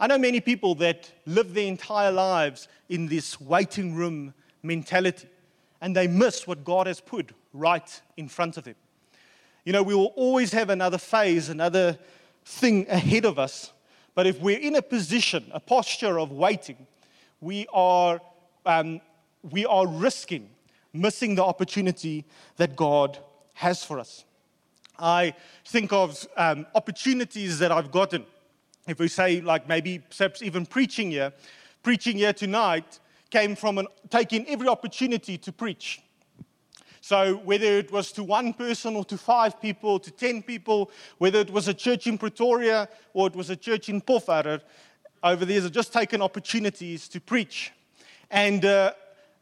I 0.00 0.06
know 0.06 0.18
many 0.18 0.40
people 0.40 0.74
that 0.76 1.10
live 1.26 1.54
their 1.54 1.66
entire 1.66 2.12
lives 2.12 2.68
in 2.88 3.08
this 3.08 3.40
waiting 3.40 3.94
room 3.94 4.34
mentality, 4.62 5.28
and 5.80 5.96
they 5.96 6.06
miss 6.06 6.46
what 6.46 6.64
God 6.64 6.86
has 6.86 7.00
put 7.00 7.32
right 7.52 8.00
in 8.16 8.28
front 8.28 8.56
of 8.56 8.64
them. 8.64 8.76
You 9.64 9.72
know, 9.72 9.82
we 9.82 9.94
will 9.94 10.12
always 10.16 10.52
have 10.52 10.70
another 10.70 10.98
phase, 10.98 11.48
another 11.48 11.98
thing 12.44 12.86
ahead 12.88 13.24
of 13.24 13.38
us. 13.38 13.72
But 14.14 14.26
if 14.26 14.40
we're 14.40 14.58
in 14.58 14.76
a 14.76 14.82
position, 14.82 15.44
a 15.52 15.60
posture 15.60 16.18
of 16.18 16.32
waiting, 16.32 16.86
we 17.40 17.66
are, 17.72 18.20
um, 18.66 19.00
we 19.42 19.64
are 19.66 19.86
risking 19.86 20.50
missing 20.92 21.34
the 21.34 21.44
opportunity 21.44 22.24
that 22.56 22.76
God 22.76 23.18
has 23.54 23.84
for 23.84 23.98
us. 23.98 24.24
I 24.98 25.34
think 25.64 25.92
of 25.92 26.26
um, 26.36 26.66
opportunities 26.74 27.58
that 27.60 27.70
I've 27.70 27.90
gotten. 27.90 28.24
If 28.86 28.98
we 28.98 29.08
say, 29.08 29.40
like 29.40 29.68
maybe 29.68 30.02
perhaps 30.16 30.42
even 30.42 30.66
preaching 30.66 31.10
here, 31.10 31.32
preaching 31.82 32.16
here 32.16 32.32
tonight 32.32 32.98
came 33.30 33.54
from 33.54 33.78
an, 33.78 33.86
taking 34.10 34.48
every 34.48 34.66
opportunity 34.66 35.38
to 35.38 35.52
preach. 35.52 36.02
So, 37.00 37.36
whether 37.36 37.64
it 37.64 37.92
was 37.92 38.10
to 38.12 38.24
one 38.24 38.52
person 38.52 38.96
or 38.96 39.04
to 39.04 39.16
five 39.16 39.60
people, 39.60 40.00
to 40.00 40.10
10 40.10 40.42
people, 40.42 40.90
whether 41.18 41.38
it 41.38 41.50
was 41.50 41.68
a 41.68 41.74
church 41.74 42.06
in 42.06 42.18
Pretoria 42.18 42.88
or 43.14 43.28
it 43.28 43.36
was 43.36 43.50
a 43.50 43.56
church 43.56 43.88
in 43.88 44.00
Pofadder, 44.00 44.60
over 45.22 45.44
the 45.44 45.52
years 45.52 45.64
have 45.64 45.72
just 45.72 45.92
taken 45.92 46.22
opportunities 46.22 47.08
to 47.08 47.20
preach. 47.20 47.72
And 48.30 48.64
uh, 48.64 48.92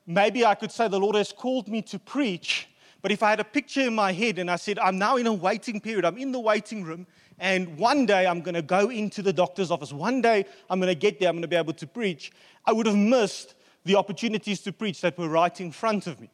maybe 0.06 0.44
I 0.44 0.54
could 0.54 0.72
say 0.72 0.88
the 0.88 1.00
Lord 1.00 1.16
has 1.16 1.32
called 1.32 1.68
me 1.68 1.82
to 1.82 1.98
preach, 1.98 2.68
but 3.02 3.12
if 3.12 3.22
I 3.22 3.30
had 3.30 3.40
a 3.40 3.44
picture 3.44 3.82
in 3.82 3.94
my 3.94 4.12
head 4.12 4.38
and 4.38 4.50
I 4.50 4.56
said, 4.56 4.78
I'm 4.78 4.98
now 4.98 5.16
in 5.16 5.26
a 5.26 5.32
waiting 5.32 5.80
period, 5.80 6.04
I'm 6.04 6.18
in 6.18 6.32
the 6.32 6.40
waiting 6.40 6.82
room, 6.82 7.06
and 7.38 7.76
one 7.78 8.06
day 8.06 8.26
I'm 8.26 8.40
going 8.40 8.54
to 8.54 8.62
go 8.62 8.90
into 8.90 9.22
the 9.22 9.32
doctor's 9.32 9.70
office, 9.70 9.92
one 9.92 10.22
day 10.22 10.44
I'm 10.70 10.80
going 10.80 10.92
to 10.92 10.98
get 10.98 11.20
there, 11.20 11.28
I'm 11.28 11.36
going 11.36 11.42
to 11.42 11.48
be 11.48 11.56
able 11.56 11.74
to 11.74 11.86
preach, 11.86 12.32
I 12.64 12.72
would 12.72 12.86
have 12.86 12.96
missed 12.96 13.54
the 13.84 13.96
opportunities 13.96 14.60
to 14.62 14.72
preach 14.72 15.00
that 15.02 15.16
were 15.18 15.28
right 15.28 15.60
in 15.60 15.70
front 15.70 16.06
of 16.06 16.20
me. 16.20 16.30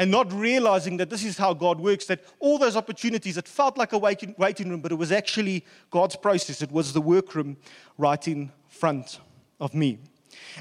And 0.00 0.10
not 0.10 0.32
realizing 0.32 0.96
that 0.96 1.10
this 1.10 1.22
is 1.22 1.36
how 1.36 1.52
God 1.52 1.78
works, 1.78 2.06
that 2.06 2.24
all 2.38 2.56
those 2.56 2.74
opportunities, 2.74 3.36
it 3.36 3.46
felt 3.46 3.76
like 3.76 3.92
a 3.92 3.98
waiting 3.98 4.70
room, 4.70 4.80
but 4.80 4.92
it 4.92 4.94
was 4.94 5.12
actually 5.12 5.62
God's 5.90 6.16
process. 6.16 6.62
It 6.62 6.72
was 6.72 6.94
the 6.94 7.02
workroom 7.02 7.58
right 7.98 8.26
in 8.26 8.50
front 8.66 9.20
of 9.60 9.74
me. 9.74 9.98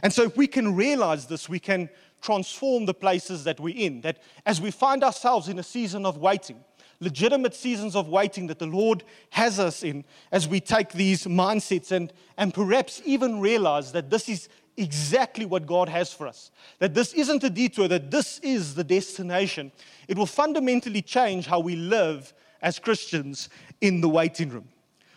And 0.03 0.11
so, 0.11 0.23
if 0.23 0.35
we 0.35 0.45
can 0.45 0.75
realize 0.75 1.27
this, 1.27 1.47
we 1.47 1.57
can 1.57 1.89
transform 2.21 2.85
the 2.85 2.93
places 2.93 3.45
that 3.45 3.61
we're 3.61 3.77
in. 3.77 4.01
That 4.01 4.21
as 4.45 4.59
we 4.59 4.71
find 4.71 5.05
ourselves 5.05 5.47
in 5.47 5.57
a 5.57 5.63
season 5.63 6.05
of 6.05 6.17
waiting, 6.17 6.61
legitimate 6.99 7.55
seasons 7.55 7.95
of 7.95 8.09
waiting 8.09 8.47
that 8.47 8.59
the 8.59 8.67
Lord 8.67 9.05
has 9.29 9.57
us 9.57 9.83
in, 9.83 10.03
as 10.33 10.49
we 10.49 10.59
take 10.59 10.91
these 10.91 11.23
mindsets 11.23 11.93
and, 11.93 12.11
and 12.37 12.53
perhaps 12.53 13.01
even 13.05 13.39
realize 13.39 13.93
that 13.93 14.09
this 14.09 14.27
is 14.27 14.49
exactly 14.79 15.45
what 15.45 15.65
God 15.65 15.89
has 15.89 16.13
for 16.13 16.27
us. 16.27 16.51
That 16.79 16.93
this 16.93 17.13
isn't 17.13 17.43
a 17.43 17.49
detour, 17.49 17.87
that 17.87 18.09
this 18.09 18.39
is 18.39 18.75
the 18.75 18.83
destination. 18.83 19.71
It 20.07 20.17
will 20.17 20.25
fundamentally 20.25 21.01
change 21.01 21.45
how 21.45 21.59
we 21.59 21.75
live 21.75 22.33
as 22.61 22.79
Christians 22.79 23.49
in 23.81 24.01
the 24.01 24.09
waiting 24.09 24.49
room. 24.49 24.67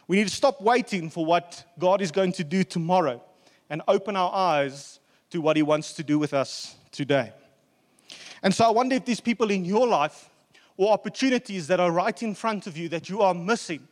We 0.09 0.16
need 0.16 0.29
to 0.29 0.35
stop 0.35 0.61
waiting 0.61 1.09
for 1.09 1.25
what 1.25 1.64
God 1.79 2.03
is 2.03 2.11
going 2.11 2.33
to 2.33 2.44
do 2.44 2.64
tomorrow 2.64 3.22
and 3.70 3.83
open 3.88 4.16
our 4.16 4.33
eyes 4.33 5.01
to 5.31 5.40
what 5.40 5.57
He 5.57 5.62
wants 5.62 5.94
to 5.94 6.03
do 6.03 6.18
with 6.18 6.35
us 6.35 6.77
today. 6.90 7.33
And 8.42 8.52
so 8.52 8.65
I 8.65 8.71
wonder 8.71 8.96
if 8.96 9.04
these 9.04 9.21
people 9.21 9.50
in 9.50 9.65
your 9.65 9.87
life 9.87 10.29
or 10.77 10.92
opportunities 10.92 11.69
that 11.69 11.81
are 11.81 11.90
right 11.90 12.23
in 12.23 12.35
front 12.35 12.67
of 12.67 12.77
you 12.77 12.88
that 12.90 13.08
you 13.08 13.23
are 13.23 13.35
missing 13.35 13.87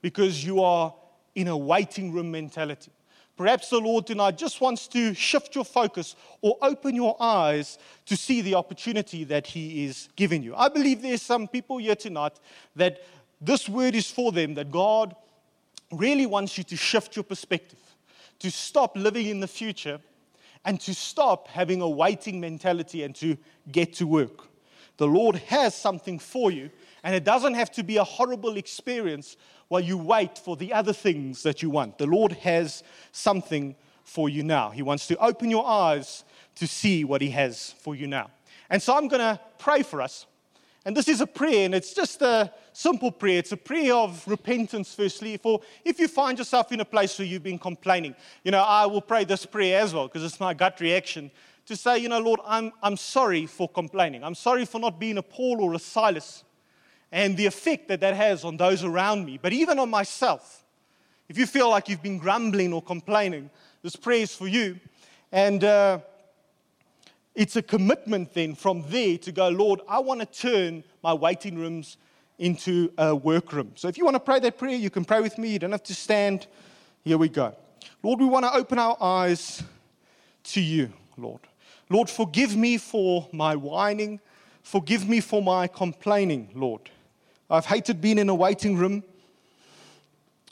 because 0.00 0.44
you 0.44 0.62
are 0.62 0.94
in 1.34 1.48
a 1.48 1.56
waiting 1.56 2.12
room 2.12 2.30
mentality. 2.30 2.92
Perhaps 3.36 3.68
the 3.68 3.78
Lord 3.78 4.06
tonight 4.06 4.38
just 4.38 4.60
wants 4.62 4.88
to 4.88 5.12
shift 5.12 5.54
your 5.54 5.64
focus 5.64 6.16
or 6.40 6.56
open 6.62 6.94
your 6.94 7.16
eyes 7.20 7.78
to 8.06 8.16
see 8.16 8.40
the 8.40 8.54
opportunity 8.54 9.24
that 9.24 9.46
He 9.46 9.84
is 9.84 10.08
giving 10.16 10.42
you. 10.42 10.54
I 10.56 10.68
believe 10.68 11.02
there's 11.02 11.22
some 11.22 11.46
people 11.46 11.76
here 11.76 11.94
tonight 11.94 12.40
that 12.76 13.02
this 13.40 13.68
word 13.68 13.94
is 13.94 14.10
for 14.10 14.32
them, 14.32 14.54
that 14.54 14.70
God 14.70 15.14
really 15.92 16.24
wants 16.24 16.56
you 16.56 16.64
to 16.64 16.76
shift 16.76 17.14
your 17.14 17.24
perspective, 17.24 17.78
to 18.38 18.50
stop 18.50 18.96
living 18.96 19.26
in 19.26 19.40
the 19.40 19.48
future 19.48 20.00
and 20.64 20.80
to 20.80 20.94
stop 20.94 21.48
having 21.48 21.82
a 21.82 21.88
waiting 21.88 22.40
mentality 22.40 23.02
and 23.02 23.14
to 23.16 23.36
get 23.70 23.92
to 23.94 24.06
work. 24.06 24.48
The 24.96 25.06
Lord 25.06 25.36
has 25.36 25.74
something 25.74 26.18
for 26.18 26.50
you, 26.50 26.70
and 27.06 27.14
it 27.14 27.22
doesn't 27.22 27.54
have 27.54 27.70
to 27.70 27.84
be 27.84 27.98
a 27.98 28.04
horrible 28.04 28.56
experience 28.56 29.36
while 29.68 29.80
you 29.80 29.96
wait 29.96 30.36
for 30.36 30.56
the 30.56 30.72
other 30.72 30.92
things 30.92 31.44
that 31.44 31.62
you 31.62 31.70
want. 31.70 31.98
The 31.98 32.06
Lord 32.06 32.32
has 32.32 32.82
something 33.12 33.76
for 34.02 34.28
you 34.28 34.42
now. 34.42 34.70
He 34.70 34.82
wants 34.82 35.06
to 35.06 35.16
open 35.18 35.48
your 35.48 35.64
eyes 35.64 36.24
to 36.56 36.66
see 36.66 37.04
what 37.04 37.20
He 37.22 37.30
has 37.30 37.76
for 37.78 37.94
you 37.94 38.08
now. 38.08 38.32
And 38.70 38.82
so 38.82 38.96
I'm 38.96 39.06
going 39.06 39.20
to 39.20 39.38
pray 39.56 39.84
for 39.84 40.02
us. 40.02 40.26
And 40.84 40.96
this 40.96 41.06
is 41.06 41.20
a 41.20 41.28
prayer, 41.28 41.64
and 41.64 41.76
it's 41.76 41.94
just 41.94 42.22
a 42.22 42.52
simple 42.72 43.12
prayer. 43.12 43.38
It's 43.38 43.52
a 43.52 43.56
prayer 43.56 43.94
of 43.94 44.26
repentance, 44.26 44.92
firstly. 44.92 45.36
For 45.36 45.60
if 45.84 46.00
you 46.00 46.08
find 46.08 46.36
yourself 46.36 46.72
in 46.72 46.80
a 46.80 46.84
place 46.84 47.16
where 47.20 47.28
you've 47.28 47.44
been 47.44 47.60
complaining, 47.60 48.16
you 48.42 48.50
know, 48.50 48.62
I 48.62 48.84
will 48.86 49.00
pray 49.00 49.22
this 49.22 49.46
prayer 49.46 49.80
as 49.80 49.94
well, 49.94 50.08
because 50.08 50.24
it's 50.24 50.40
my 50.40 50.54
gut 50.54 50.80
reaction 50.80 51.30
to 51.66 51.76
say, 51.76 51.98
you 51.98 52.08
know, 52.08 52.18
Lord, 52.18 52.40
I'm, 52.44 52.72
I'm 52.82 52.96
sorry 52.96 53.46
for 53.46 53.68
complaining. 53.68 54.24
I'm 54.24 54.34
sorry 54.34 54.64
for 54.64 54.80
not 54.80 54.98
being 54.98 55.18
a 55.18 55.22
Paul 55.22 55.60
or 55.60 55.72
a 55.74 55.78
Silas 55.78 56.42
and 57.12 57.36
the 57.36 57.46
effect 57.46 57.88
that 57.88 58.00
that 58.00 58.14
has 58.14 58.44
on 58.44 58.56
those 58.56 58.84
around 58.84 59.24
me, 59.24 59.38
but 59.40 59.52
even 59.52 59.78
on 59.78 59.90
myself. 59.90 60.64
If 61.28 61.38
you 61.38 61.46
feel 61.46 61.70
like 61.70 61.88
you've 61.88 62.02
been 62.02 62.18
grumbling 62.18 62.72
or 62.72 62.82
complaining, 62.82 63.50
this 63.82 63.96
prayer 63.96 64.22
is 64.22 64.34
for 64.34 64.46
you. 64.46 64.78
And 65.32 65.64
uh, 65.64 66.00
it's 67.34 67.56
a 67.56 67.62
commitment 67.62 68.32
then 68.32 68.54
from 68.54 68.84
there 68.88 69.18
to 69.18 69.32
go, 69.32 69.48
Lord, 69.48 69.80
I 69.88 69.98
want 69.98 70.20
to 70.20 70.26
turn 70.26 70.84
my 71.02 71.12
waiting 71.12 71.58
rooms 71.58 71.96
into 72.38 72.92
a 72.98 73.14
workroom. 73.14 73.72
So 73.74 73.88
if 73.88 73.98
you 73.98 74.04
want 74.04 74.14
to 74.14 74.20
pray 74.20 74.40
that 74.40 74.58
prayer, 74.58 74.76
you 74.76 74.90
can 74.90 75.04
pray 75.04 75.20
with 75.20 75.36
me. 75.38 75.50
You 75.50 75.58
don't 75.58 75.72
have 75.72 75.82
to 75.84 75.94
stand. 75.94 76.46
Here 77.04 77.18
we 77.18 77.28
go. 77.28 77.54
Lord, 78.02 78.20
we 78.20 78.26
want 78.26 78.44
to 78.44 78.54
open 78.54 78.78
our 78.78 78.96
eyes 79.00 79.62
to 80.44 80.60
you, 80.60 80.92
Lord. 81.16 81.40
Lord, 81.88 82.10
forgive 82.10 82.56
me 82.56 82.78
for 82.78 83.28
my 83.32 83.56
whining. 83.56 84.20
Forgive 84.62 85.08
me 85.08 85.20
for 85.20 85.42
my 85.42 85.66
complaining, 85.66 86.50
Lord. 86.54 86.90
I've 87.48 87.66
hated 87.66 88.00
being 88.00 88.18
in 88.18 88.28
a 88.28 88.34
waiting 88.34 88.76
room. 88.76 89.02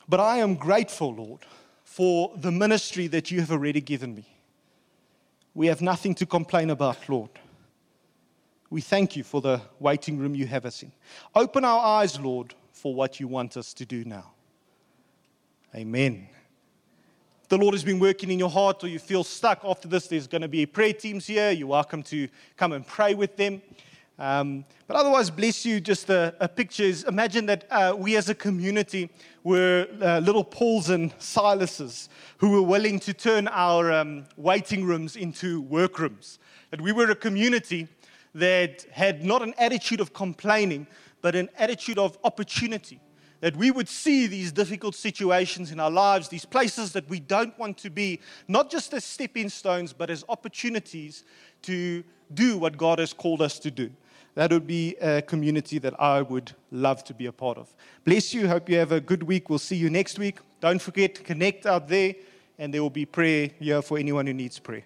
But 0.09 0.21
I 0.21 0.39
am 0.39 0.55
grateful, 0.55 1.15
Lord, 1.15 1.41
for 1.85 2.33
the 2.37 2.53
ministry 2.53 3.07
that 3.09 3.31
you 3.31 3.41
have 3.41 3.51
already 3.51 3.81
given 3.81 4.15
me. 4.15 4.27
We 5.55 5.69
have 5.69 5.81
nothing 5.81 6.15
to 6.17 6.27
complain 6.27 6.71
about, 6.71 7.09
Lord. 7.09 7.31
We 8.71 8.81
thank 8.81 9.17
you 9.17 9.23
for 9.23 9.41
the 9.41 9.61
waiting 9.79 10.19
room 10.19 10.35
you 10.35 10.47
have 10.47 10.67
us 10.67 10.83
in. 10.83 10.93
Open 11.35 11.65
our 11.65 11.81
eyes, 12.01 12.19
Lord, 12.19 12.55
for 12.73 12.95
what 12.95 13.21
you 13.21 13.29
want 13.29 13.57
us 13.57 13.73
to 13.75 13.87
do 13.87 14.05
now. 14.05 14.33
Amen. 15.75 16.29
The 17.49 17.59
Lord 17.59 17.75
has 17.75 17.85
been 17.85 18.01
working 18.01 18.31
in 18.31 18.39
your 18.39 18.51
heart, 18.51 18.83
or 18.83 18.89
you 18.89 18.99
feel 18.99 19.23
stuck 19.23 19.61
after 19.65 19.87
this, 19.87 20.09
there's 20.09 20.27
going 20.27 20.43
to 20.43 20.49
be 20.49 20.67
prayer 20.67 20.93
teams 20.93 21.27
here. 21.27 21.51
You're 21.51 21.69
welcome 21.69 22.03
to 22.05 22.29
come 22.57 22.73
and 22.73 22.87
pray 22.87 23.15
with 23.15 23.37
them. 23.37 23.63
Um, 24.19 24.65
but 24.87 24.97
otherwise, 24.97 25.29
bless 25.29 25.67
you, 25.67 25.81
just 25.81 26.09
a, 26.09 26.49
picture 26.55 26.85
is 26.85 27.03
imagine 27.05 27.47
that 27.47 27.67
uh, 27.69 27.97
we 27.99 28.17
as 28.17 28.29
a 28.29 28.35
community 28.35 29.11
were 29.43 29.89
uh, 30.01 30.21
little 30.21 30.45
Pauls 30.45 30.89
and 30.89 31.13
Silases 31.19 32.09
who 32.39 32.51
were 32.51 32.63
willing 32.63 33.01
to 33.01 33.13
turn 33.13 33.49
our 33.49 33.91
um, 33.91 34.25
waiting 34.37 34.85
rooms 34.85 35.17
into 35.17 35.63
workrooms. 35.63 36.39
That 36.71 36.81
we 36.81 36.93
were 36.93 37.11
a 37.11 37.17
community 37.17 37.89
that 38.37 38.87
had 38.93 39.25
not 39.25 39.43
an 39.43 39.53
attitude 39.59 40.01
of 40.01 40.13
complaining, 40.13 40.87
but 41.21 41.35
an 41.35 41.49
attitude 41.59 41.99
of 41.99 42.17
opportunity. 42.23 43.01
That 43.41 43.57
we 43.57 43.73
would 43.73 43.89
see 43.89 44.29
these 44.29 44.53
difficult 44.53 44.95
situations 44.95 45.73
in 45.73 45.81
our 45.81 45.91
lives, 45.91 46.29
these 46.29 46.45
places 46.45 46.93
that 46.93 47.09
we 47.09 47.19
don't 47.19 47.59
want 47.59 47.79
to 47.79 47.91
be, 47.91 48.21
not 48.47 48.71
just 48.71 48.95
as 48.95 49.05
stepping 49.05 49.49
stones, 49.49 49.93
but 49.93 50.09
as 50.09 50.25
opportunities 50.29 51.25
to 51.63 52.05
do 52.33 52.57
what 52.59 52.77
God 52.77 53.01
has 53.01 53.13
called 53.13 53.43
us 53.43 53.59
to 53.59 53.71
do 53.73 53.91
that 54.35 54.51
would 54.51 54.67
be 54.67 54.97
a 54.97 55.23
community 55.23 55.79
that 55.79 56.01
I 56.01 56.23
would 56.23 56.53
love 56.71 57.05
to 57.05 57.15
be 57.15 57.27
a 57.27 57.33
part 57.33 57.59
of. 57.59 57.73
Bless 58.05 58.35
you. 58.35 58.49
Hope 58.49 58.69
you 58.69 58.77
have 58.77 58.93
a 58.93 59.01
good 59.01 59.23
week. 59.23 59.49
We'll 59.49 59.59
see 59.59 59.77
you 59.77 59.91
next 59.91 60.19
week. 60.19 60.39
Don't 60.61 60.81
forget 60.81 61.15
to 61.17 61.23
connect 61.23 61.67
out 61.67 61.89
there, 61.89 62.15
and 62.59 62.73
there 62.73 62.83
will 62.83 62.91
be 62.91 63.07
prayer 63.07 63.51
here 63.59 63.83
for 63.83 63.99
anyone 63.99 64.27
who 64.27 64.35
needs 64.35 64.59
prayer. 64.59 64.85